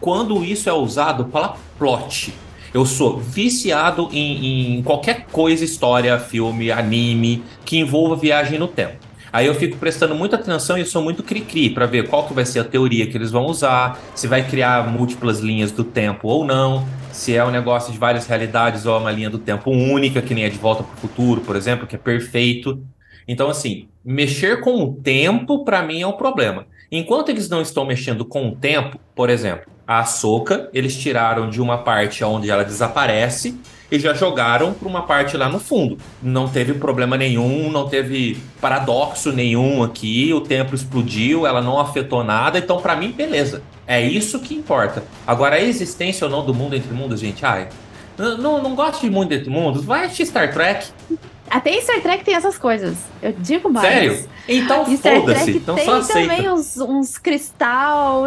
[0.00, 2.32] quando isso é usado para plot.
[2.74, 8.96] Eu sou viciado em, em qualquer coisa, história, filme, anime, que envolva viagem no tempo.
[9.30, 12.44] Aí eu fico prestando muita atenção e sou muito cri-cri para ver qual que vai
[12.44, 16.44] ser a teoria que eles vão usar, se vai criar múltiplas linhas do tempo ou
[16.44, 20.20] não, se é um negócio de várias realidades ou é uma linha do tempo única,
[20.20, 22.82] que nem é de volta para o futuro, por exemplo, que é perfeito.
[23.26, 26.66] Então, assim, mexer com o tempo, para mim, é um problema.
[26.90, 31.60] Enquanto eles não estão mexendo com o tempo, por exemplo, a Ahsoka, eles tiraram de
[31.60, 33.58] uma parte onde ela desaparece
[33.90, 35.98] e já jogaram para uma parte lá no fundo.
[36.22, 42.24] Não teve problema nenhum, não teve paradoxo nenhum aqui, o templo explodiu, ela não afetou
[42.24, 43.62] nada, então para mim, beleza.
[43.86, 45.04] É isso que importa.
[45.26, 47.68] Agora, a existência ou não do mundo entre mundos, gente, ai,
[48.16, 50.86] não, não gosto de mundo entre mundos, vai assistir Star Trek.
[51.52, 52.96] Até em Star Trek tem essas coisas.
[53.20, 53.86] Eu digo mais.
[53.86, 54.28] Sério?
[54.48, 55.50] Então foda-se.
[55.50, 56.34] Então tem só aceita.
[56.34, 58.24] também uns, uns cristal.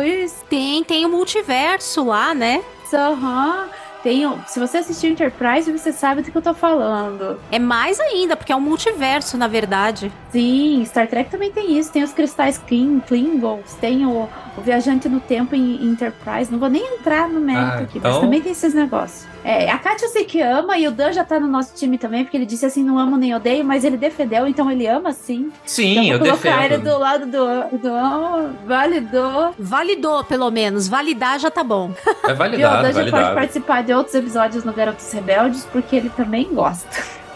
[0.47, 2.63] Tem, tem o multiverso lá, né?
[2.93, 3.67] Aham.
[4.05, 7.39] Tem, se você assistiu Enterprise, você sabe do que eu tô falando.
[7.51, 10.11] É mais ainda, porque é um multiverso, na verdade.
[10.31, 11.91] Sim, Star Trek também tem isso.
[11.91, 12.59] Tem os cristais
[13.07, 16.51] Klingons, tem o, o Viajante no Tempo em, em Enterprise.
[16.51, 19.25] Não vou nem entrar no mérito Ah, aqui, então- mas também tem esses negócios.
[19.43, 21.99] É, a Kátia eu sei que ama e o Dan já tá no nosso time
[21.99, 25.11] também, porque ele disse assim: não amo nem odeio, mas ele defendeu, então ele ama
[25.13, 25.51] sim.
[25.63, 29.53] Sim, então eu vou colocar ele do lado do, do oh, validou.
[29.59, 30.87] Validou, pelo menos.
[30.87, 31.91] Validar já tá bom.
[32.23, 33.35] É E o validado, Dan já pode validado.
[33.35, 36.87] participar de outros episódios no Garotos Rebeldes, porque ele também gosta.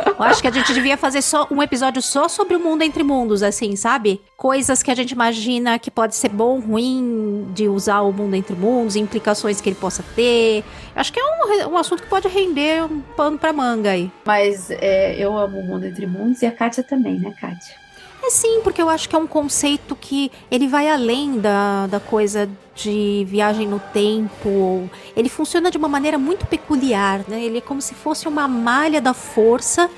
[0.06, 3.04] Eu acho que a gente devia fazer só um episódio só sobre o mundo entre
[3.04, 4.22] mundos, assim, sabe?
[4.38, 8.56] Coisas que a gente imagina que pode ser bom, ruim de usar o mundo entre
[8.56, 10.64] mundos, implicações que ele possa ter.
[10.96, 14.10] Eu acho que é um, um assunto que pode render um pano pra manga aí.
[14.26, 17.76] Mas é, eu amo o mundo entre mundos e a Kátia também, né, Kátia?
[18.22, 22.00] É sim, porque eu acho que é um conceito que ele vai além da, da
[22.00, 24.90] coisa de viagem no tempo.
[25.16, 27.44] Ele funciona de uma maneira muito peculiar, né?
[27.44, 29.90] Ele é como se fosse uma malha da força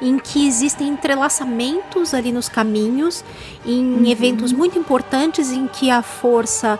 [0.00, 3.24] em que existem entrelaçamentos ali nos caminhos,
[3.64, 6.78] em eventos muito importantes em que a força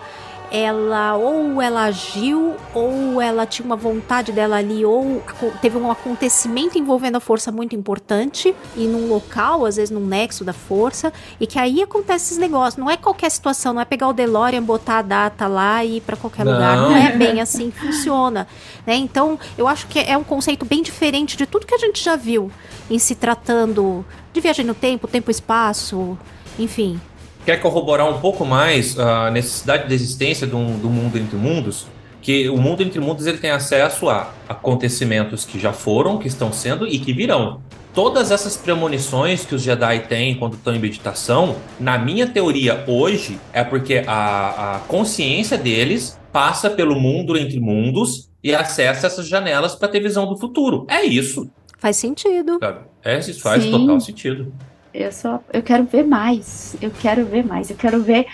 [0.51, 5.21] ela ou ela agiu ou ela tinha uma vontade dela ali ou
[5.61, 10.43] teve um acontecimento envolvendo a força muito importante e num local, às vezes num nexo
[10.43, 12.77] da força, e que aí acontece esses negócios.
[12.77, 16.01] Não é qualquer situação, não é pegar o DeLorean, botar a data lá e ir
[16.01, 16.53] pra qualquer Não.
[16.53, 16.77] lugar.
[16.77, 18.47] Não é bem assim que funciona,
[18.85, 18.95] né?
[18.95, 22.15] Então, eu acho que é um conceito bem diferente de tudo que a gente já
[22.15, 22.51] viu
[22.89, 26.17] em se tratando de viagem no tempo, tempo e espaço,
[26.57, 26.99] enfim.
[27.47, 31.87] Quer corroborar um pouco mais a necessidade de existência do, do mundo entre mundos?
[32.21, 36.51] Que o mundo entre mundos ele tem acesso a acontecimentos que já foram, que estão
[36.51, 37.61] sendo e que virão.
[37.93, 43.39] Todas essas premonições que os Jedi têm quando estão em meditação, na minha teoria hoje,
[43.53, 49.73] é porque a, a consciência deles passa pelo mundo entre mundos e acessa essas janelas
[49.73, 50.85] para ter visão do futuro.
[50.89, 51.49] É isso.
[51.79, 52.59] Faz sentido.
[53.05, 53.71] É, isso faz Sim.
[53.71, 54.51] total sentido.
[54.97, 55.43] Eu só.
[55.53, 56.75] Eu quero ver mais.
[56.81, 57.69] Eu quero ver mais.
[57.69, 58.25] Eu quero ver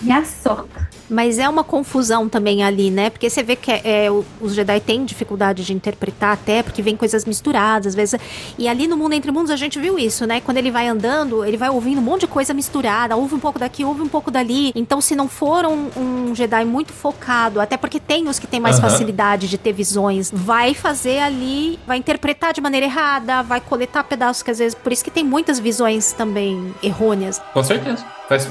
[0.00, 0.88] minha soca.
[1.08, 3.10] Mas é uma confusão também ali, né?
[3.10, 6.96] Porque você vê que é, é, os Jedi têm dificuldade de interpretar até, porque vem
[6.96, 8.18] coisas misturadas, às vezes.
[8.58, 10.40] E ali no Mundo Entre Mundos a gente viu isso, né?
[10.40, 13.58] Quando ele vai andando, ele vai ouvindo um monte de coisa misturada, ouve um pouco
[13.58, 14.72] daqui, ouve um pouco dali.
[14.74, 18.60] Então, se não for um, um Jedi muito focado, até porque tem os que têm
[18.60, 18.88] mais Aham.
[18.88, 24.42] facilidade de ter visões, vai fazer ali, vai interpretar de maneira errada, vai coletar pedaços
[24.42, 24.74] que às vezes.
[24.74, 27.40] Por isso que tem muitas visões também errôneas.
[27.52, 28.04] Com certeza.
[28.28, 28.48] Faz...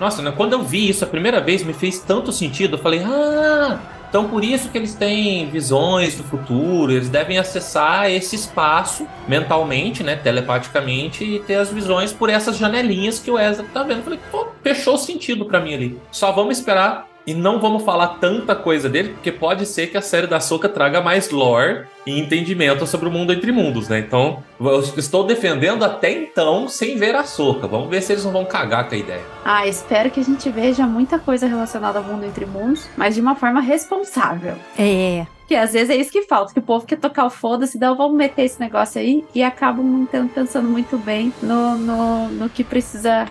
[0.00, 2.76] Nossa, né, quando eu vi isso a primeira vez, me fez tanto sentido.
[2.76, 3.78] Eu falei, ah,
[4.08, 10.02] então por isso que eles têm visões do futuro, eles devem acessar esse espaço mentalmente,
[10.02, 13.98] né, telepaticamente, e ter as visões por essas janelinhas que o Ezra tá vendo.
[13.98, 16.00] Eu falei, pô, fechou sentido pra mim ali.
[16.10, 20.02] Só vamos esperar e não vamos falar tanta coisa dele, porque pode ser que a
[20.02, 23.98] série da Soca traga mais lore e entendimento sobre o mundo entre mundos, né?
[23.98, 27.66] Então, eu estou defendendo até então sem ver a Soca.
[27.66, 29.22] Vamos ver se eles não vão cagar com a ideia.
[29.44, 33.20] Ah, espero que a gente veja muita coisa relacionada ao mundo entre mundos, mas de
[33.20, 34.54] uma forma responsável.
[34.78, 35.26] É.
[35.46, 37.92] Que às vezes é isso que falta, que o povo quer tocar o foda-se, daí
[37.96, 42.48] vamos meter esse negócio aí e acabam não tendo- pensando muito bem no, no, no
[42.48, 43.26] que precisa,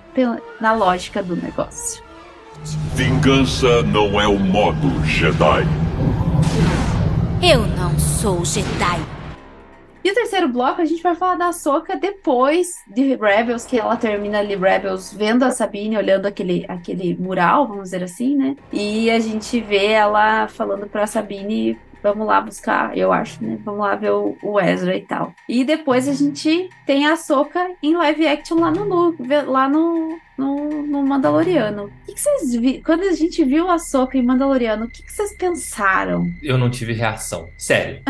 [0.59, 2.03] na lógica do negócio.
[2.95, 5.63] Vingança não é o modo Jedi.
[7.41, 8.99] Eu não sou Jedi.
[10.03, 13.95] E o terceiro bloco a gente vai falar da Soca depois de Rebels, que ela
[13.95, 18.55] termina ali Rebels vendo a Sabine, olhando aquele, aquele mural, vamos dizer assim, né?
[18.71, 23.57] E a gente vê ela falando pra Sabine, vamos lá buscar, eu acho, né?
[23.63, 25.33] Vamos lá ver o, o Ezra e tal.
[25.47, 29.15] E depois a gente tem a Soca em live action lá no,
[29.47, 31.83] lá no, no, no Mandaloriano.
[31.83, 32.81] O que, que vocês viram?
[32.83, 36.25] Quando a gente viu a Soca em Mandaloriano, o que, que vocês pensaram?
[36.41, 37.47] Eu não tive reação.
[37.57, 38.01] Sério.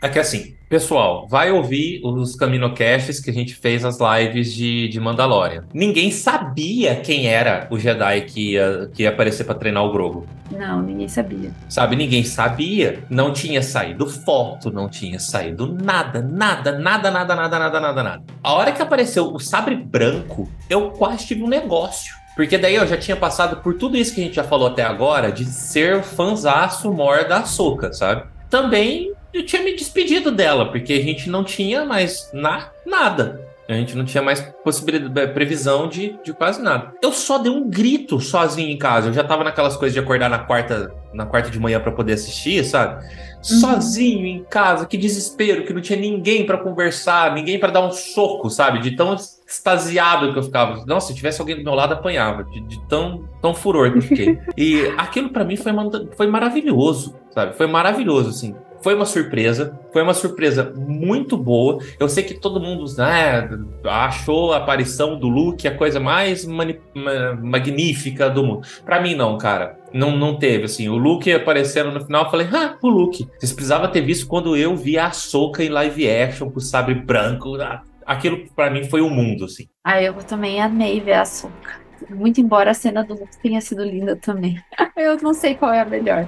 [0.00, 4.88] É que assim, pessoal, vai ouvir os Caminocasts que a gente fez as lives de,
[4.88, 5.64] de Mandalorian.
[5.74, 10.26] Ninguém sabia quem era o Jedi que ia, que ia aparecer pra treinar o Grogu.
[10.50, 11.52] Não, ninguém sabia.
[11.68, 13.04] Sabe, ninguém sabia.
[13.08, 18.24] Não tinha saído foto, não tinha saído nada, nada, nada, nada, nada, nada, nada, nada.
[18.42, 22.14] A hora que apareceu o sabre branco, eu quase tive um negócio.
[22.34, 24.82] Porque daí eu já tinha passado por tudo isso que a gente já falou até
[24.82, 28.24] agora, de ser fanzaço mor da Açúcar, sabe?
[28.48, 33.48] Também eu tinha me despedido dela, porque a gente não tinha mais na, nada.
[33.68, 36.92] A gente não tinha mais possibilidade, previsão de, de quase nada.
[37.00, 39.08] Eu só dei um grito sozinho em casa.
[39.08, 42.14] Eu já tava naquelas coisas de acordar na quarta, na quarta de manhã para poder
[42.14, 43.04] assistir, sabe?
[43.40, 47.92] Sozinho em casa, que desespero, que não tinha ninguém para conversar, ninguém para dar um
[47.92, 48.80] soco, sabe?
[48.80, 49.14] De tão
[49.50, 50.84] extasiado que eu ficava.
[50.86, 52.44] Nossa, se tivesse alguém do meu lado, apanhava.
[52.44, 54.38] De, de tão, tão furor que eu fiquei.
[54.56, 55.72] e aquilo para mim foi,
[56.16, 57.56] foi maravilhoso, sabe?
[57.56, 58.54] Foi maravilhoso, assim.
[58.82, 61.78] Foi uma surpresa, foi uma surpresa muito boa.
[61.98, 63.46] Eu sei que todo mundo né,
[63.84, 68.66] achou a aparição do Luke a coisa mais magnífica do mundo.
[68.82, 69.78] Para mim, não, cara.
[69.92, 70.88] Não, não teve, assim.
[70.88, 73.28] O Luke aparecendo no final, eu falei, ah, o Luke.
[73.38, 76.94] Vocês precisavam ter visto quando eu vi a Soca em live action com o sabre
[76.94, 77.56] branco.
[77.60, 79.68] Ah, aquilo para mim foi o um mundo, assim.
[79.84, 81.80] Ah, eu também amei ver a Soca.
[82.08, 84.60] Muito embora a cena do Luke tenha sido linda também.
[84.96, 86.26] eu não sei qual é a melhor.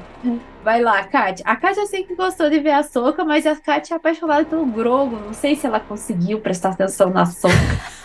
[0.63, 1.45] Vai lá, Kátia.
[1.47, 4.45] A Kátia eu sei que gostou de ver a Soca, mas a Kátia é apaixonada
[4.45, 5.17] pelo Grogo.
[5.17, 7.55] Não sei se ela conseguiu prestar atenção na Soca.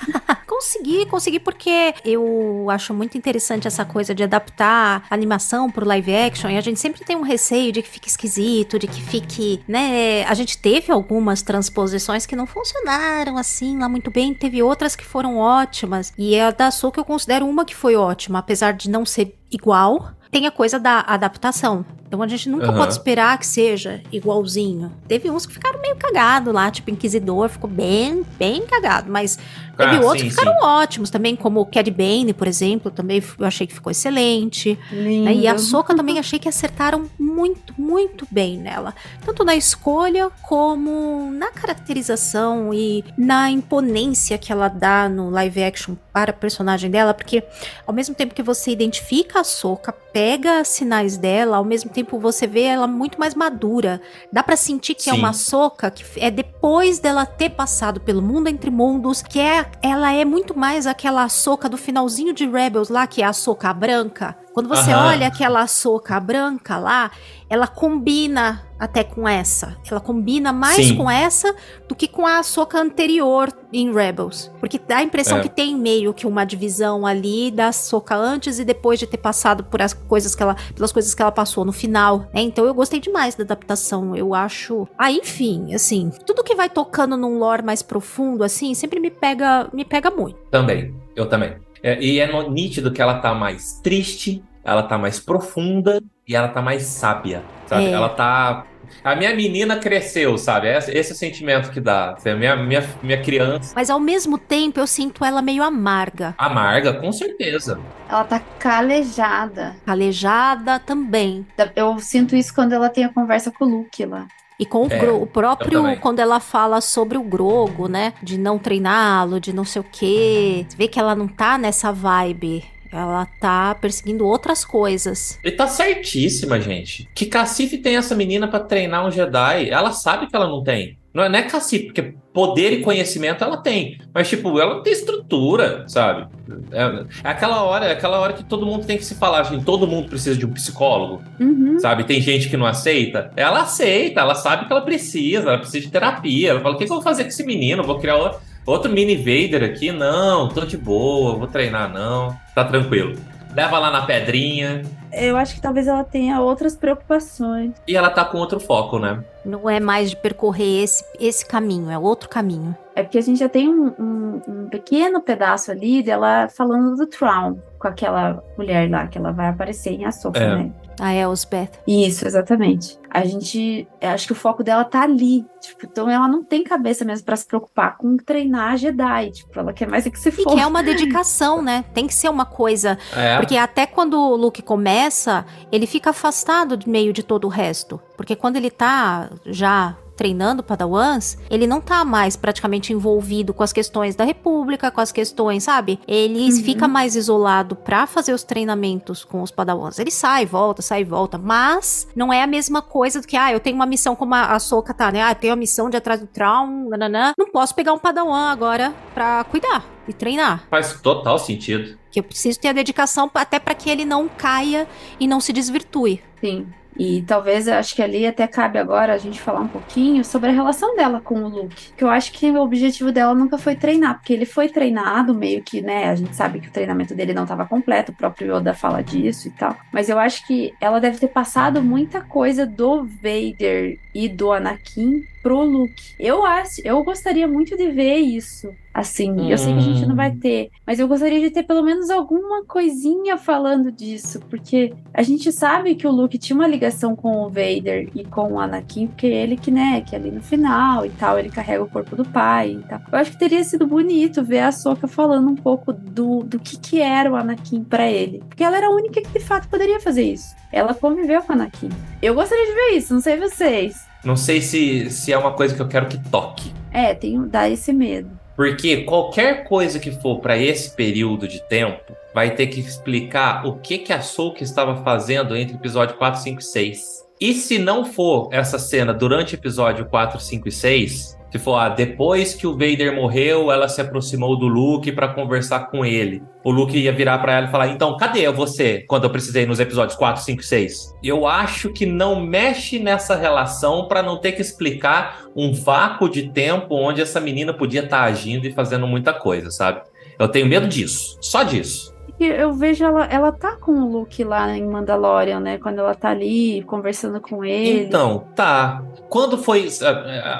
[0.58, 6.50] consegui, consegui porque eu acho muito interessante essa coisa de adaptar animação pro live action
[6.50, 10.24] e a gente sempre tem um receio de que fique esquisito, de que fique, né?
[10.24, 15.06] A gente teve algumas transposições que não funcionaram assim lá muito bem, teve outras que
[15.06, 19.06] foram ótimas e a da Soca eu considero uma que foi ótima, apesar de não
[19.06, 21.86] ser igual, tem a coisa da adaptação.
[22.08, 22.78] Então a gente nunca uhum.
[22.78, 24.91] pode esperar que seja igualzinho.
[25.08, 29.38] Teve uns que ficaram meio cagados lá, tipo Inquisidor, ficou bem, bem cagado, mas
[29.78, 30.66] teve ah, outros sim, que ficaram sim.
[30.66, 34.78] ótimos também, como o Cad Bane, por exemplo, também eu achei que ficou excelente.
[34.91, 35.34] Né?
[35.36, 38.95] E a Soca também achei que acertaram muito, muito bem nela.
[39.26, 45.95] Tanto na escolha como na caracterização e na imponência que ela dá no live action
[46.12, 47.44] para a personagem dela, porque
[47.86, 52.48] ao mesmo tempo que você identifica a Soca, pega sinais dela, ao mesmo tempo você
[52.48, 54.02] vê ela muito mais madura.
[54.34, 55.12] Dá para sentir que Sim.
[55.12, 59.66] é uma soca que é depois dela ter passado pelo mundo entre mundos, que é
[59.81, 63.73] ela é muito mais aquela soca do finalzinho de Rebels lá, que é a soca
[63.73, 64.35] branca.
[64.58, 65.10] Quando você Aham.
[65.10, 67.12] olha aquela soca branca lá,
[67.48, 69.78] ela combina até com essa.
[69.88, 70.96] Ela combina mais Sim.
[70.96, 71.56] com essa
[71.88, 74.52] do que com a soca anterior em Rebels.
[74.60, 75.42] Porque dá a impressão é.
[75.42, 79.64] que tem meio que uma divisão ali da soca antes e depois de ter passado
[79.64, 82.22] por as coisas que ela, pelas coisas que ela passou no final.
[82.34, 82.42] Né?
[82.42, 84.16] Então eu gostei demais da adaptação.
[84.16, 84.88] Eu acho.
[84.98, 89.70] Ah, enfim, assim, tudo que vai tocando num lore mais profundo, assim, sempre me pega,
[89.72, 90.40] me pega muito.
[90.50, 91.58] Também, eu também.
[91.88, 96.49] É, e é nítido que ela tá mais triste, ela tá mais profunda e ela
[96.49, 97.85] tá mais sábia, sabe?
[97.85, 97.91] É.
[97.91, 98.65] Ela tá.
[99.01, 100.68] A minha menina cresceu, sabe?
[100.68, 102.18] Esse, esse é o sentimento que dá.
[102.26, 103.72] A minha, minha, minha criança.
[103.73, 106.35] Mas ao mesmo tempo eu sinto ela meio amarga.
[106.38, 107.80] Amarga, com certeza.
[108.09, 109.77] Ela tá calejada.
[109.85, 111.47] Calejada também.
[111.73, 114.27] Eu sinto isso quando ela tem a conversa com o Luke lá.
[114.60, 118.14] E com o, é, o próprio, quando ela fala sobre o Grogo, né?
[118.24, 120.66] De não treiná-lo, de não sei o quê.
[120.68, 125.40] Você vê que ela não tá nessa vibe ela tá perseguindo outras coisas.
[125.44, 127.08] E tá certíssima, gente.
[127.14, 129.70] Que cacife tem essa menina para treinar um Jedi?
[129.70, 130.98] Ela sabe que ela não tem.
[131.14, 134.00] Não é, não é cacife, porque poder e conhecimento ela tem.
[134.14, 136.28] Mas, tipo, ela não tem estrutura, sabe?
[136.72, 139.66] É, é, aquela hora, é aquela hora que todo mundo tem que se falar, gente.
[139.66, 141.80] Todo mundo precisa de um psicólogo, uhum.
[141.80, 142.04] sabe?
[142.04, 143.32] Tem gente que não aceita.
[143.36, 146.52] Ela aceita, ela sabe que ela precisa, ela precisa de terapia.
[146.52, 147.84] Ela fala: o que, que eu vou fazer com esse menino?
[147.84, 152.66] vou criar outro Outro mini Vader aqui, não, tô de boa, vou treinar não, tá
[152.66, 153.16] tranquilo.
[153.56, 154.82] Leva lá na pedrinha.
[155.12, 157.74] Eu acho que talvez ela tenha outras preocupações.
[157.88, 159.24] E ela tá com outro foco, né?
[159.44, 162.76] Não é mais de percorrer esse, esse caminho, é outro caminho.
[162.98, 167.06] É porque a gente já tem um, um, um pequeno pedaço ali dela falando do
[167.06, 170.56] Traum com aquela mulher lá, que ela vai aparecer em Ahsoka, é.
[170.56, 170.72] né?
[170.99, 171.69] A Elsbeth.
[171.88, 172.98] Isso, exatamente.
[173.11, 177.06] A gente, acho que o foco dela tá ali, tipo, então ela não tem cabeça
[177.06, 180.32] mesmo para se preocupar com treinar a Jedi, tipo, ela quer mais é que se
[180.32, 180.52] for.
[180.52, 181.86] E que é uma dedicação, né?
[181.94, 183.38] Tem que ser uma coisa, é.
[183.38, 188.02] porque até quando o Luke começa, ele fica afastado de meio de todo o resto,
[188.18, 193.72] porque quando ele tá já treinando padawans, ele não tá mais praticamente envolvido com as
[193.72, 195.99] questões da república, com as questões, sabe?
[196.07, 196.64] Ele Uhum.
[196.64, 199.99] fica mais isolado pra fazer os treinamentos com os padawans.
[199.99, 203.60] Ele sai, volta, sai, volta, mas não é a mesma coisa do que, ah, eu
[203.60, 205.22] tenho uma missão como a, a Soka tá, né?
[205.22, 207.31] Ah, eu tenho a missão de atrás do Traum, nananã.
[207.38, 210.64] Não posso pegar um padawan agora pra cuidar e treinar.
[210.69, 211.98] Faz total sentido.
[212.11, 214.88] Que eu preciso ter a dedicação até pra que ele não caia
[215.19, 216.22] e não se desvirtue.
[216.41, 216.65] Sim.
[216.98, 220.49] E talvez eu acho que ali até cabe agora a gente falar um pouquinho sobre
[220.49, 221.94] a relação dela com o Luke.
[221.95, 225.61] Que eu acho que o objetivo dela nunca foi treinar, porque ele foi treinado meio
[225.61, 226.10] que, né?
[226.10, 229.48] A gente sabe que o treinamento dele não estava completo, o próprio Yoda fala disso
[229.48, 229.76] e tal.
[229.91, 235.26] Mas eu acho que ela deve ter passado muita coisa do Vader e do Anakin
[235.48, 236.14] pro Luke.
[236.19, 238.69] Eu acho, eu gostaria muito de ver isso.
[238.94, 241.84] Assim, eu sei que a gente não vai ter, mas eu gostaria de ter pelo
[241.84, 247.15] menos alguma coisinha falando disso, porque a gente sabe que o Luke tinha uma ligação
[247.15, 251.06] com o Vader e com o Anakin, porque ele que, né, que ali no final
[251.06, 252.99] e tal, ele carrega o corpo do pai e tal.
[253.11, 256.76] Eu acho que teria sido bonito ver a Soka falando um pouco do, do que
[256.76, 259.99] que era o Anakin pra ele, porque ela era a única que de fato poderia
[259.99, 260.56] fazer isso.
[260.72, 261.90] Ela conviveu com o Anakin.
[262.19, 264.07] Eu gostaria de ver isso, não sei vocês.
[264.23, 266.73] Não sei se, se é uma coisa que eu quero que toque.
[266.91, 268.30] É, tem, dá esse medo.
[268.56, 273.77] Porque qualquer coisa que for para esse período de tempo vai ter que explicar o
[273.77, 277.27] que que a Soka estava fazendo entre episódio 4, 5 e 6.
[277.39, 281.90] E se não for essa cena durante episódio 4, 5 e 6, se for ah,
[281.90, 286.44] depois que o Vader morreu, ela se aproximou do Luke para conversar com ele.
[286.64, 289.80] O Luke ia virar para ela e falar: "Então, cadê você quando eu precisei nos
[289.80, 294.52] episódios 4, 5 e 6?" Eu acho que não mexe nessa relação para não ter
[294.52, 299.34] que explicar um vácuo de tempo onde essa menina podia estar agindo e fazendo muita
[299.34, 300.02] coisa, sabe?
[300.38, 302.16] Eu tenho medo disso, só disso.
[302.39, 305.77] E Eu vejo ela, ela tá com o Luke lá em Mandalorian, né?
[305.77, 308.05] Quando ela tá ali conversando com ele.
[308.05, 309.03] Então, tá.
[309.30, 310.09] Quando foi a,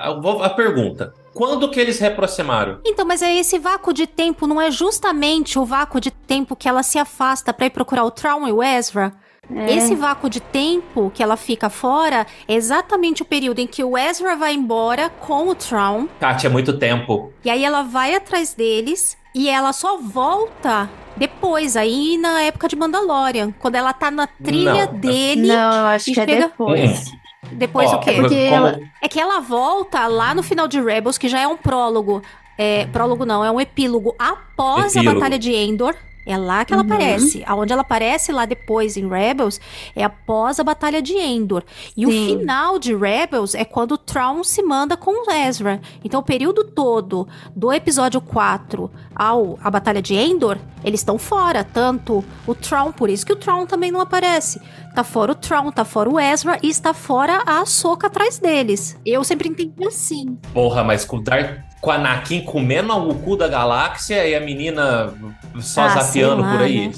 [0.10, 1.14] a- a- pergunta?
[1.34, 2.80] Quando que eles reaproximaram?
[2.84, 6.68] Então, mas é esse vácuo de tempo, não é justamente o vácuo de tempo que
[6.68, 9.14] ela se afasta pra ir procurar o Traum e o Ezra?
[9.56, 9.76] É.
[9.76, 13.98] Esse vácuo de tempo que ela fica fora é exatamente o período em que o
[13.98, 17.32] Ezra vai embora com o Traum, Kátia, é muito tempo.
[17.46, 22.76] e aí ela vai atrás deles, e ela só volta depois, aí na época de
[22.76, 24.94] Mandalorian, quando ela tá na trilha Não.
[25.00, 25.48] dele.
[25.48, 27.12] Não, eu acho e que é depois.
[27.52, 28.10] Depois Ó, o quê?
[28.12, 31.48] é porque ela- É que ela volta lá no final de Rebels, que já é
[31.48, 32.22] um prólogo.
[32.58, 35.20] É, prólogo não, é um epílogo após a Epílogo.
[35.20, 35.96] Batalha de Endor.
[36.28, 36.94] É lá que ela Uhum.
[36.94, 37.44] aparece.
[37.48, 39.60] Aonde ela aparece lá depois em Rebels
[39.96, 41.64] é após a Batalha de Endor.
[41.96, 42.40] E o Sim.
[42.40, 45.80] final de Rebels é quando o Traum se manda com o Ezra.
[46.04, 51.64] Então o período todo do episódio 4 ao a Batalha de Endor, eles estão fora.
[51.64, 54.60] Tanto o Traum, por isso que o Traum também não aparece.
[54.94, 59.00] Tá fora o Traum, tá fora o Ezra e está fora a Ahsoka atrás deles.
[59.06, 60.38] Eu sempre entendi assim.
[60.54, 65.14] Porra, mas com, Dar- com a Anakin comendo o cu da galáxia e a menina
[65.60, 66.88] só Ah, zapeando lá, por aí.
[66.88, 66.94] né?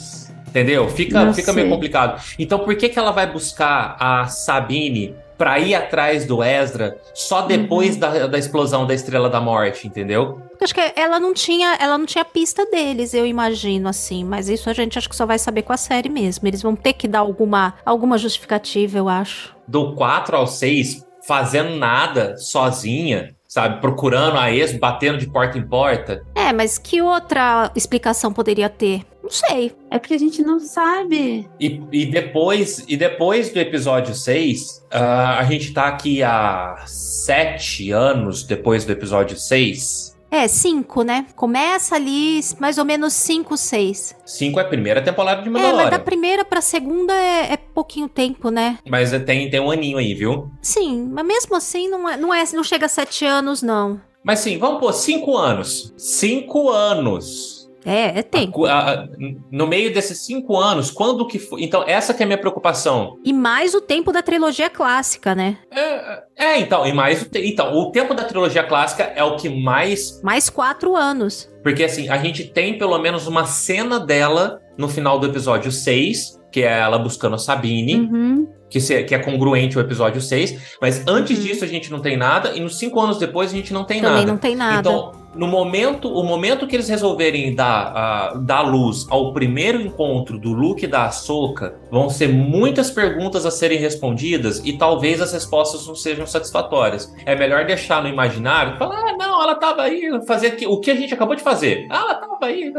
[0.48, 0.90] Entendeu?
[0.90, 2.20] Fica, Não fica meio complicado.
[2.40, 7.44] Então por que, que ela vai buscar a Sabine pra ir atrás do Ezra só
[7.44, 8.00] depois Uhum.
[8.00, 10.42] da, da explosão da Estrela da Morte, entendeu?
[10.62, 14.70] Acho que ela não tinha, ela não tinha pista deles, eu imagino assim, mas isso
[14.70, 16.46] a gente acho que só vai saber com a série mesmo.
[16.48, 19.56] Eles vão ter que dar alguma alguma justificativa, eu acho.
[19.68, 23.82] Do 4 ao 6, fazendo nada, sozinha, sabe?
[23.82, 26.24] Procurando a ex, batendo de porta em porta.
[26.36, 29.02] É, mas que outra explicação poderia ter?
[29.24, 29.76] Não sei.
[29.90, 31.50] É porque a gente não sabe.
[31.60, 37.92] E, e depois e depois do episódio 6, ah, a gente tá aqui há sete
[37.92, 40.18] anos depois do episódio 6.
[40.32, 41.26] É, cinco, né?
[41.36, 44.16] Começa ali mais ou menos cinco, seis.
[44.26, 45.90] 5 é a primeira temporada de É, mas Mandalorian.
[45.90, 48.78] da primeira pra segunda é, é pouquinho tempo, né?
[48.88, 50.52] Mas tem, tem um aninho aí, viu?
[50.62, 54.00] Sim, mas mesmo assim não, é, não, é, não chega a sete anos, não.
[54.24, 55.94] Mas sim, vamos pôr 5 anos.
[55.98, 57.59] 5 anos.
[57.86, 58.66] É, é tempo.
[58.66, 59.08] A- a-
[59.52, 61.64] no meio desses cinco anos, quando que foi?
[61.64, 63.18] Então, essa que é a minha preocupação.
[63.24, 65.58] E mais o tempo da trilogia clássica, né?
[65.72, 69.36] É, é, então, e mais o te- então, o tempo da trilogia clássica é o
[69.38, 71.50] que mais, Mais quatro anos.
[71.64, 76.38] porque assim, a gente tem pelo menos uma cena dela no final do episódio 6,
[76.52, 78.48] que é ela buscando a Sabine, Uhum.
[78.70, 81.44] Que, se- que é congruente ao episódio 6, mas antes Uhum.
[81.46, 84.02] disso a gente não tem nada e nos cinco anos depois a gente não tem
[84.02, 84.32] Também nada.
[84.32, 84.80] não tem nada.
[84.80, 90.40] Então, no momento, o momento que eles resolverem dar, ah, dar luz ao primeiro encontro
[90.40, 95.32] do Luke e da Ahsoka, vão ser muitas perguntas a serem respondidas e talvez as
[95.32, 97.14] respostas não sejam satisfatórias.
[97.26, 100.96] É melhor deixar no imaginário, falar, ah, não, ela tava aí, fazer o que a
[100.96, 101.86] gente acabou de fazer.
[101.92, 102.74] Ah, ela tava aí,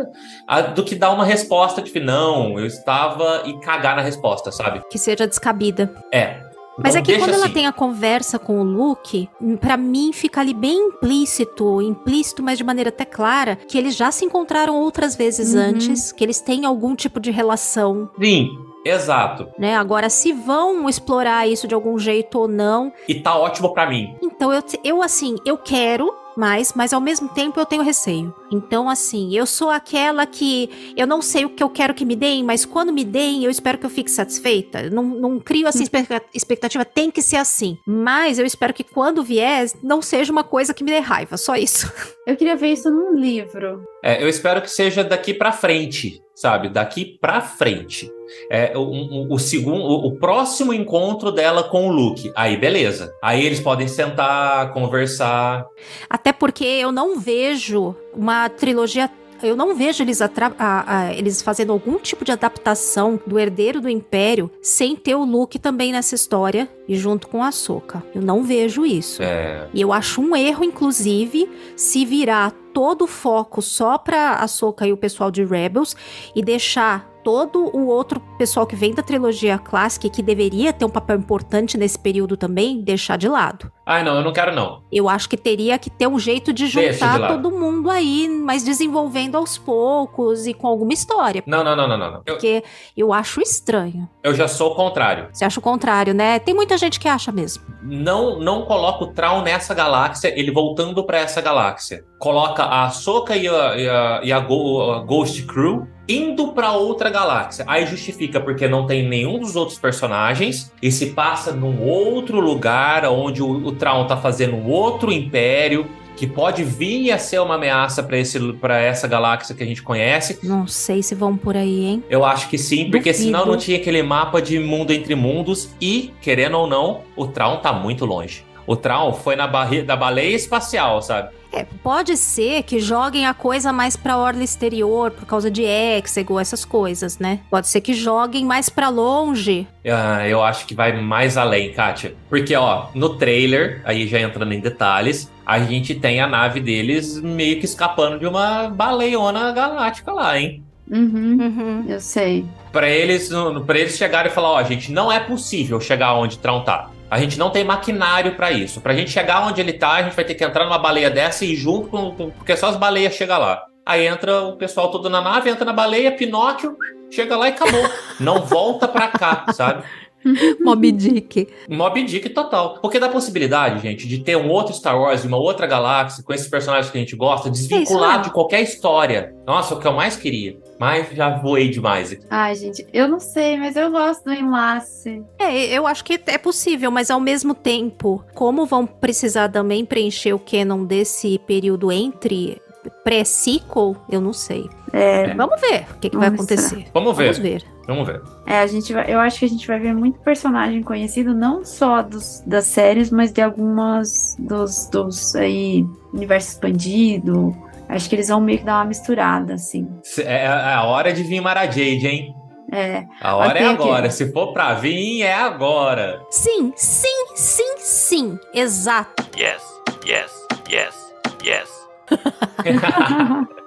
[0.74, 4.80] do que dar uma resposta de não, eu estava e cagar na resposta, sabe?
[4.90, 5.79] que seja descabida.
[6.12, 6.48] É.
[6.82, 7.52] Mas Então é que quando ela assim.
[7.54, 9.28] tem a conversa com o Luke,
[9.60, 14.10] pra mim fica ali bem implícito, implícito, mas de maneira até clara, que eles já
[14.10, 15.60] se encontraram outras vezes Uhum.
[15.60, 18.48] antes, que eles têm algum tipo de relação, Sim,
[18.84, 19.48] exato.
[19.58, 19.76] né?
[19.76, 24.16] Agora, se vão explorar isso de algum jeito ou não, E tá ótimo pra mim.
[24.22, 28.34] então eu, eu assim, eu quero mais, mas ao mesmo tempo eu tenho receio.
[28.50, 32.16] Então, assim, eu sou aquela que eu não sei o que eu quero que me
[32.16, 34.88] deem, mas quando me deem, eu espero que eu fique satisfeita.
[34.90, 37.78] Não, não crio essa expecta- expectativa, tem que ser assim.
[37.86, 41.56] Mas eu espero que quando vier, não seja uma coisa que me dê raiva, só
[41.56, 41.90] isso.
[42.26, 43.82] Eu queria ver isso num livro.
[44.04, 46.68] É, eu espero que seja daqui pra frente, sabe?
[46.68, 48.08] Daqui pra frente.
[48.50, 52.30] É, o, o, o segundo, o, o próximo encontro dela com o Luke.
[52.36, 53.12] Aí, beleza.
[53.22, 55.66] Aí eles podem sentar, conversar.
[56.08, 59.10] Até porque eu não vejo uma trilogia.
[59.42, 60.28] Eu não vejo eles, a-
[60.58, 65.58] a- eles fazendo algum tipo de adaptação do Herdeiro do Império sem ter o Luke
[65.58, 68.02] também nessa história e junto com a Soka.
[68.14, 69.22] Eu não vejo isso.
[69.22, 74.86] É, E eu acho um erro, inclusive, se virar todo o foco só pra Ahsoka
[74.86, 75.96] e o pessoal de Rebels
[76.36, 80.84] e deixar todo o outro pessoal que vem da trilogia clássica e que deveria ter
[80.84, 83.70] um papel importante nesse período também, deixar de lado.
[83.84, 84.82] Ai, não, eu não quero não.
[84.92, 87.34] Eu acho que teria que ter um jeito de de juntar lado.
[87.42, 91.42] todo mundo aí, mas desenvolvendo aos poucos e com alguma história.
[91.46, 92.10] Não, não, não, não, não.
[92.12, 92.16] não.
[92.26, 92.62] Eu, Porque
[92.96, 94.08] eu acho estranho.
[94.22, 95.28] eu já sou o contrário.
[95.32, 96.38] Você acha o contrário, né?
[96.38, 97.64] Tem muita gente que acha mesmo.
[97.82, 102.04] Não, não coloca o Traum nessa galáxia, ele voltando pra essa galáxia.
[102.18, 106.72] Coloca a Ahsoka e a, e a, e a Go- a Ghost Crew indo pra
[106.72, 107.64] outra galáxia.
[107.66, 113.04] Aí justifica porque não tem nenhum dos outros personagens e se passa num outro lugar
[113.06, 117.54] onde o, o Traum tá fazendo um outro império que pode vir a ser uma
[117.54, 120.38] ameaça pra esse para essa galáxia que a gente conhece.
[120.42, 122.04] Não sei se vão por aí, hein?
[122.10, 123.24] Eu acho que sim, porque Duvido.
[123.24, 127.56] senão não tinha aquele mapa de mundo entre mundos e, querendo ou não, o Traum
[127.56, 128.44] tá muito longe.
[128.66, 131.30] O Traum foi na barriga da baleia espacial, sabe?
[131.52, 136.38] É, pode ser que joguem a coisa mais pra orla exterior por causa de hexagon,
[136.38, 137.40] essas coisas, né?
[137.50, 139.66] Pode ser que joguem mais pra longe.
[139.84, 142.14] Ah, eu acho que vai mais além, Kátia.
[142.28, 147.20] Porque, ó, no trailer, aí já entrando em detalhes, a gente tem a nave deles
[147.20, 150.62] meio que escapando de uma baleiona galáctica lá, hein?
[150.90, 151.84] Uhum, Uhum.
[151.88, 152.44] eu sei.
[152.72, 153.28] Pra eles,
[153.66, 156.90] para eles chegarem e falar, ó, gente, não é possível chegar onde Traum tá.
[157.10, 158.80] A gente não tem maquinário pra isso.
[158.80, 161.44] Pra gente chegar onde ele tá, a gente vai ter que entrar numa baleia dessa
[161.44, 163.62] e ir junto com, com- porque só as baleias chegam lá.
[163.84, 166.76] Aí entra o pessoal todo na nave, entra na baleia, Pinóquio,
[167.10, 167.82] chega lá e acabou.
[168.20, 169.82] não volta pra cá, sabe?
[170.60, 171.48] Moby Dick.
[171.68, 172.78] Mob Dick total.
[172.80, 176.48] Porque dá possibilidade, gente, de ter um outro Star Wars, uma outra galáxia, com esses
[176.48, 178.24] personagens que a gente gosta, desvinculado mesmo.
[178.24, 179.34] de qualquer história.
[179.46, 180.58] Nossa, o que eu mais queria.
[180.78, 182.24] Mas já voei demais aqui.
[182.30, 185.22] Ai, gente, eu não sei, mas eu gosto do enlace.
[185.38, 190.32] É, eu acho que é possível, mas ao mesmo tempo, como vão precisar também preencher
[190.32, 192.60] o canon desse período entre
[193.04, 194.68] pré-sequel, eu não sei.
[194.92, 196.86] É, Vamos ver o que, que vai acontecer.
[196.92, 197.32] Vamos ver.
[197.34, 197.64] Vamos ver.
[197.90, 198.22] Vamos ver.
[198.46, 201.64] é, a gente vai, eu acho que a gente vai ver muito personagem conhecido, não
[201.64, 205.84] só dos, das séries, mas de algumas dos, dos aí,
[206.14, 207.56] universo expandido.
[207.88, 209.88] Acho que eles vão meio que dar uma misturada, assim.
[210.04, 212.34] Se- É é a hora de vir Mara Jade, hein?
[212.72, 213.82] É, A hora é aqui.
[213.82, 214.10] agora.
[214.10, 216.20] Se for pra vir, é agora.
[216.30, 218.38] Sim, sim, sim, sim.
[218.54, 219.24] Exato.
[219.36, 219.60] Yes,
[220.06, 220.30] yes,
[220.70, 221.12] yes,
[221.44, 221.68] yes.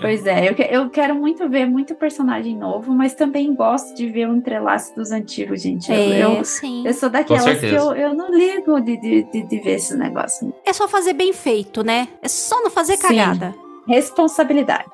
[0.00, 4.08] pois é, eu, que- eu quero muito ver muito personagem novo, mas também gosto de
[4.08, 5.90] ver o entrelace dos antigos, gente.
[5.90, 6.86] Eu, É, eu, sim.
[6.86, 10.52] eu sou daquelas que eu, eu não ligo de, de, de, de ver esse negócio.
[10.64, 12.08] É só fazer bem feito, né?
[12.22, 13.02] É só não fazer Sim.
[13.02, 13.54] cagada.
[13.86, 14.84] Responsabilidade.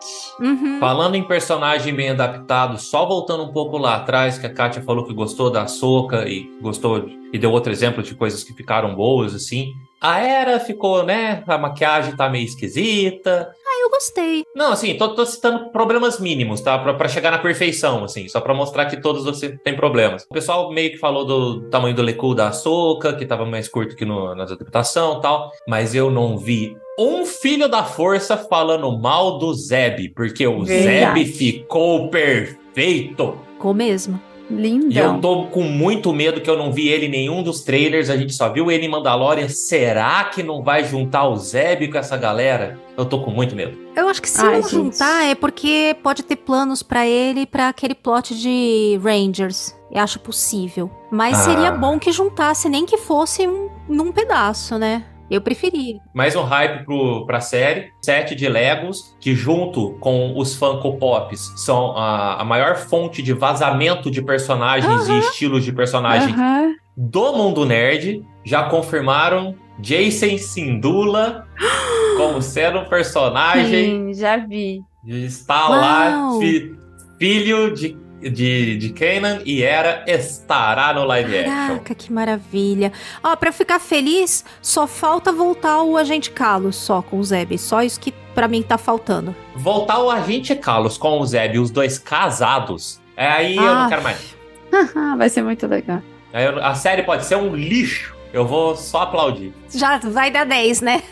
[0.41, 0.79] Uhum.
[0.81, 5.05] Falando em personagem bem adaptado, só voltando um pouco lá atrás, que a Kátia falou
[5.05, 9.35] que gostou da Soca e gostou e deu outro exemplo de coisas que ficaram boas,
[9.35, 9.73] assim.
[10.01, 11.43] A Era ficou, né?
[11.47, 13.55] A maquiagem tá meio esquisita.
[13.67, 14.45] Ah, eu gostei.
[14.57, 16.79] Não, assim, tô, tô citando problemas mínimos, tá?
[16.79, 20.25] Pra, pra chegar na perfeição, assim, só pra mostrar que todos você têm problemas.
[20.25, 23.95] O pessoal meio que falou do tamanho do Lecu da Soca, que tava mais curto
[23.95, 28.91] que no, nas adaptação e tal, mas eu não vi um filho da força falando
[28.99, 31.25] mal do Zeb, porque o Verdade.
[31.25, 33.39] Zeb ficou perfeito.
[33.55, 34.30] Ficou mesmo.
[34.51, 34.91] Lindão.
[34.91, 38.11] E eu tô com muito medo que eu não vi ele em nenhum dos trailers,
[38.11, 39.49] a gente só viu ele em Mandalorian.
[39.49, 42.79] Será que não vai juntar o Zeb com essa galera?
[42.97, 43.79] Eu tô com muito medo.
[43.97, 44.71] Eu acho que se Ai, não gente.
[44.73, 49.75] juntar é porque pode ter planos pra ele pra aquele plot de Rangers.
[49.91, 50.91] Eu acho possível.
[51.11, 51.43] Mas Ah.
[51.43, 55.05] seria bom que juntasse, nem que fosse um, num pedaço, né?
[55.31, 55.99] Eu preferia.
[56.13, 57.89] Mais um hype pro, pra série.
[58.03, 63.33] Sete de Legos, que junto com os Funko Pops são a, a maior fonte de
[63.33, 66.73] vazamento de personagens e estilos de personagem Aham.
[66.97, 71.47] do Mundo Nerd já confirmaram Jason Sindula
[72.17, 73.85] como sendo um personagem.
[74.09, 74.81] Sim, já vi.
[75.07, 76.41] Está lá, Uau!
[76.41, 76.75] fi-
[77.19, 81.55] filho de, de, de Kanan e Era estará no live action.
[81.69, 82.93] Caraca, que maravilha.
[83.23, 87.57] Ó, pra eu ficar feliz, só falta voltar o Agente Carlos só com o Zeb.
[87.59, 89.35] Só isso que pra mim tá faltando.
[89.57, 93.83] Voltar o agente Carlos com o Zeb, os dois casados, é aí eu Ah.
[93.83, 94.37] não quero mais.
[95.19, 96.01] Vai ser muito legal.
[96.33, 98.15] Aí eu- a série pode ser um lixo.
[98.33, 99.53] Eu vou só aplaudir.
[99.75, 101.03] Já vai dar 10, né?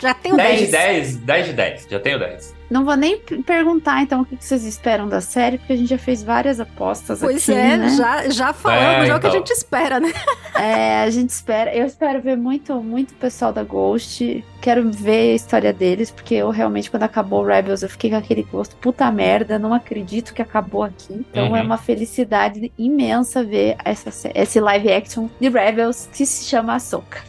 [0.00, 0.66] Já tem o 10 10.
[0.66, 1.86] de 10, 10 de 10.
[1.90, 2.54] Já tenho 10.
[2.70, 5.98] Não vou nem perguntar, então, o que vocês esperam da série, porque a gente já
[5.98, 7.88] fez várias apostas Pois aqui, é, né?
[7.90, 9.40] já, já falamos, É, já o que a então.
[9.40, 10.12] gente espera, né?
[10.54, 11.74] É, a gente espera.
[11.74, 14.44] Eu espero ver muito, muito pessoal da Ghost.
[14.60, 18.16] Quero ver a história deles, porque eu realmente, quando acabou o Rebels, eu fiquei com
[18.16, 21.24] aquele gosto, puta merda, não acredito que acabou aqui.
[21.30, 21.56] Então Uhum.
[21.56, 27.20] é uma felicidade imensa ver essa, esse live action de Rebels que se chama Ahsoka.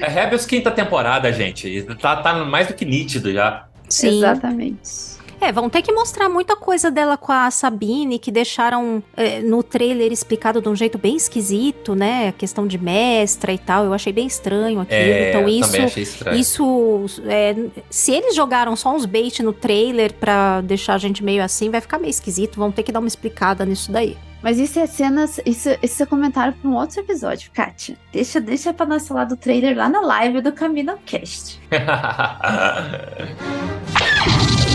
[0.00, 1.82] É Rebels quinta temporada, gente.
[2.00, 3.67] Tá, tá mais do que nítido já.
[3.88, 4.18] Sim.
[4.18, 5.18] Exatamente.
[5.40, 9.62] É, vão ter que mostrar muita coisa dela com a Sabine, que deixaram é, no
[9.62, 12.28] trailer explicado de um jeito bem esquisito, né?
[12.28, 13.84] A questão de mestra e tal.
[13.84, 14.98] Eu achei bem estranho aquilo.
[14.98, 15.70] É, então eu isso.
[15.70, 16.40] também achei estranho.
[16.40, 17.54] Isso, é,
[17.88, 21.80] se eles jogaram só uns bait no trailer pra deixar a gente meio assim, vai
[21.80, 22.56] ficar meio esquisito.
[22.56, 24.16] Vão ter que dar uma explicada nisso daí.
[24.42, 27.96] Mas isso é cenas, isso, isso é comentário para um outro episódio, Kátia.
[28.12, 31.60] Deixa, deixa pra nós falar do trailer lá na live do Camino Cast.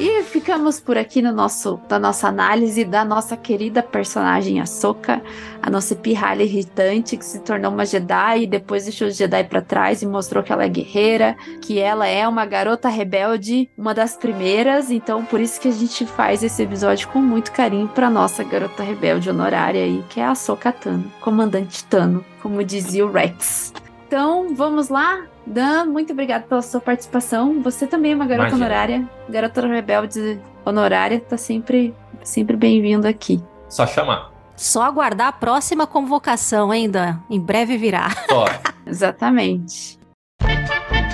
[0.00, 5.20] E ficamos por aqui no nosso, na nossa análise da nossa querida personagem Ahsoka,
[5.60, 9.60] a nossa pirralha irritante que se tornou uma Jedi e depois deixou os Jedi pra
[9.60, 14.16] trás e mostrou que ela é guerreira, que ela é uma garota rebelde, uma das
[14.16, 18.44] primeiras, então por isso que a gente faz esse episódio com muito carinho pra nossa
[18.44, 23.72] garota rebelde honorária aí, que é a Ahsoka Tano, comandante Tano, como dizia o Rex.
[24.06, 25.26] Então, vamos lá?
[25.48, 27.62] Dan, muito obrigada pela sua participação.
[27.62, 28.66] Você também é uma garota Imagina.
[28.66, 33.42] honorária, garota rebelde honorária, tá sempre, sempre bem-vindo aqui.
[33.68, 34.30] Só chamar.
[34.54, 37.18] Só aguardar a próxima convocação ainda.
[37.30, 38.08] Em breve virá.
[38.86, 39.98] Exatamente.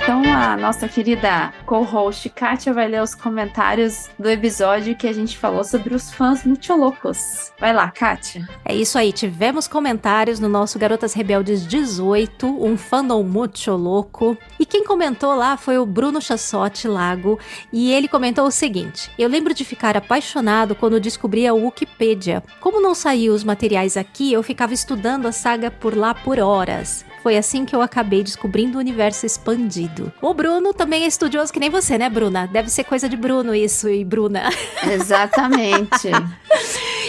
[0.04, 5.38] Então, a nossa querida co-host Kátia vai ler os comentários do episódio que a gente
[5.38, 7.50] falou sobre os fãs muito loucos.
[7.58, 8.46] Vai lá, Kátia.
[8.66, 14.36] É isso aí, tivemos comentários no nosso Garotas Rebeldes 18, um fandom muito louco.
[14.60, 17.40] E quem comentou lá foi o Bruno Chassotti Lago,
[17.72, 22.42] e ele comentou o seguinte: Eu lembro de ficar apaixonado quando descobri a Wikipedia.
[22.60, 27.06] Como não saíam os materiais aqui, eu ficava estudando a saga por lá por horas.
[27.24, 30.12] Foi assim que eu acabei descobrindo o universo expandido.
[30.20, 32.46] O Bruno também é estudioso que nem você, né, Bruna?
[32.46, 34.50] Deve ser coisa de Bruno isso e Bruna.
[34.92, 36.08] Exatamente.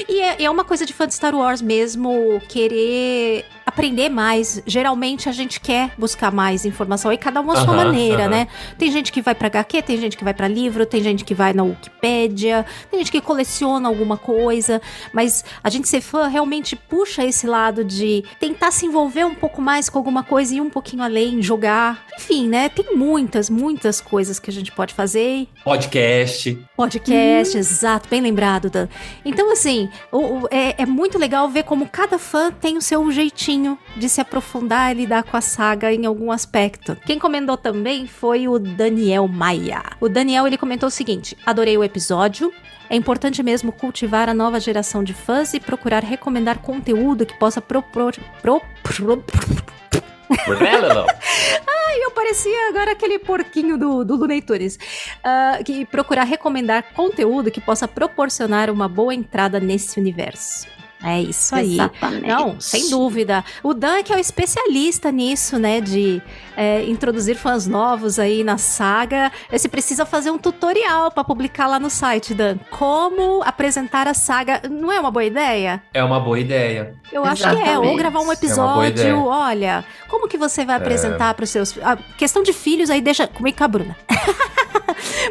[0.08, 3.44] E é, é uma coisa de fã de Star Wars mesmo, querer
[3.76, 4.62] aprender mais.
[4.66, 8.30] Geralmente a gente quer buscar mais informação, e cada um a sua Aham, maneira, aham.
[8.30, 8.48] né?
[8.78, 11.34] Tem gente que vai pra HQ, tem gente que vai pra livro, tem gente que
[11.36, 14.82] vai na Wikipédia, tem gente que coleciona alguma coisa,
[15.12, 19.62] mas a gente ser fã realmente puxa esse lado de tentar se envolver um pouco
[19.62, 22.06] mais com alguma coisa e ir um pouquinho além, jogar.
[22.18, 22.70] Enfim, né?
[22.70, 25.48] Tem muitas, muitas coisas que a gente pode fazer.
[25.66, 26.58] Podcast.
[26.78, 28.88] Podcast, exato, bem lembrado, Dan.
[29.26, 33.12] Então, assim, o- o- é, é muito legal ver como cada fã tem o seu
[33.12, 33.65] jeitinho
[33.96, 36.96] de se aprofundar e lidar com a saga em algum aspecto.
[37.06, 39.84] Quem comentou também foi o Daniel Maia.
[40.00, 42.52] O Daniel, ele comentou o seguinte, adorei o episódio,
[42.90, 47.62] é importante mesmo cultivar a nova geração de fãs e procurar recomendar conteúdo que possa
[47.62, 48.16] propor...
[48.42, 49.24] Pro, pro,
[50.28, 51.06] Não.
[52.02, 54.78] eu parecia agora aquele porquinho do, do Looney Tunes.
[55.24, 60.68] Ah, que procurar recomendar conteúdo que possa proporcionar uma boa entrada nesse universo.
[61.06, 61.74] É isso aí.
[61.76, 62.28] Exatamente.
[62.28, 63.46] Não, sem dúvida.
[63.62, 65.80] O Dan que é o especialista nisso, né?
[65.80, 66.20] De
[66.58, 69.32] é, introduzir fãs novos aí na saga.
[69.52, 72.58] Você precisa fazer um tutorial pra publicar lá no site, Dan.
[72.72, 74.64] Como apresentar a saga.
[74.70, 75.84] Não é uma boa ideia?
[75.94, 76.96] É uma boa ideia.
[77.12, 77.54] Eu acho que é.
[77.54, 77.98] Ou Exatamente.
[77.98, 79.26] gravar um É episódio.
[79.26, 81.78] Olha, como que você vai apresentar pros seus.
[81.84, 83.96] A questão de filhos aí deixa comigo com a Bruna.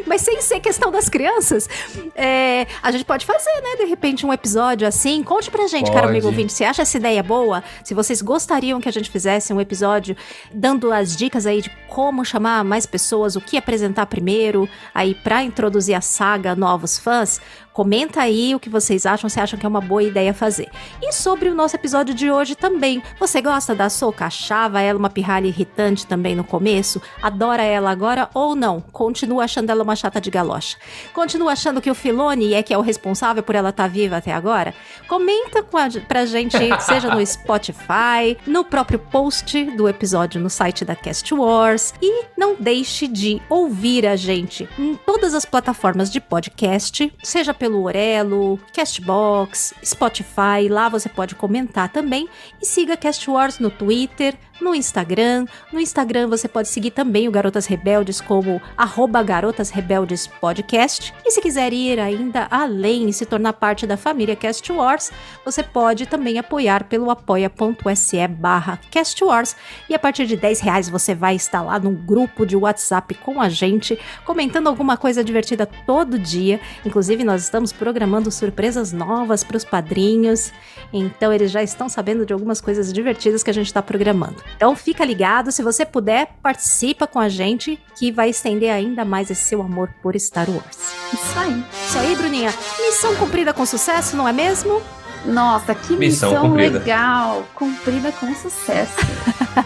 [0.05, 1.67] Mas sem ser questão das crianças,
[2.15, 3.75] é, a gente pode fazer, né?
[3.77, 5.23] De repente, um episódio assim.
[5.23, 6.11] Conte pra gente, cara Pode.
[6.11, 7.63] amigo ouvinte, você acha essa ideia boa?
[7.83, 10.15] Se vocês gostariam que a gente fizesse um episódio
[10.53, 15.43] dando as dicas aí de como chamar mais pessoas, o que apresentar primeiro, aí pra
[15.43, 17.39] introduzir a saga a novos fãs,
[17.75, 20.69] Comenta aí o que vocês acham, se acham que é uma boa ideia fazer.
[21.01, 23.03] E sobre o nosso episódio de hoje também.
[23.19, 24.27] Você gosta da Soca?
[24.27, 27.01] Achava ela uma pirralha irritante também no começo?
[27.21, 28.79] Adora ela agora ou não?
[28.79, 30.77] Continua achando ela uma chata de galocha?
[31.13, 34.15] Continua achando que o Filone é que é o responsável por ela estar tá viva
[34.15, 34.73] até agora?
[35.09, 40.85] Comenta com a, pra gente, seja no Spotify, no próprio post do episódio no site
[40.85, 41.93] da Cast Wars.
[42.01, 47.64] E não deixe de ouvir a gente em todas as plataformas de podcast, seja pelo
[47.73, 52.29] Orelo, Castbox, Spotify, lá você pode comentar também.
[52.61, 55.45] E siga Cast Wars no Twitter, no Instagram.
[55.71, 61.13] No Instagram você pode seguir também o Garotas Rebeldes como arroba Garotas Rebeldes Podcast.
[61.25, 65.11] E se quiser ir ainda além e se tornar parte da família Cast Wars,
[65.43, 69.55] você pode também apoiar pelo apoia.se barra Cast Wars.
[69.89, 73.41] E a partir de 10 reais você vai estar lá no grupo de WhatsApp com
[73.41, 76.59] a gente, comentando alguma coisa divertida todo dia.
[76.85, 80.51] Inclusive, nós estamos programando surpresas novas para os padrinhos.
[80.91, 84.43] Então eles já estão sabendo de algumas coisas divertidas que a gente está programando.
[84.57, 89.31] Então fica ligado, se você puder, participa com a gente, que vai estender ainda mais
[89.31, 90.77] esse seu amor por Star Wars.
[91.13, 91.63] Isso aí.
[91.87, 92.53] Isso aí, Bruninha.
[92.81, 94.81] Missão cumprida com sucesso, não é mesmo?
[95.23, 96.79] Nossa, que Missão missão, cumprida.
[96.79, 97.45] legal!
[97.55, 98.97] Cumprida com sucesso.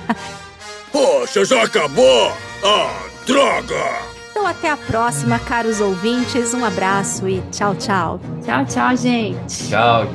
[0.93, 2.31] Poxa, já acabou?
[2.63, 4.18] Ah, droga!
[4.39, 6.53] Então até a próxima, caros ouvintes.
[6.53, 8.21] Um abraço e tchau, tchau.
[8.41, 9.67] tchau, tchau, gente.
[9.67, 10.07] Tchau.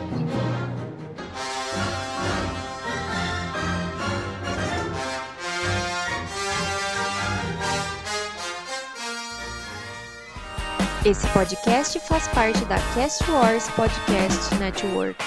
[11.04, 15.22] Esse podcast faz parte da Cast Wars Podcast Network.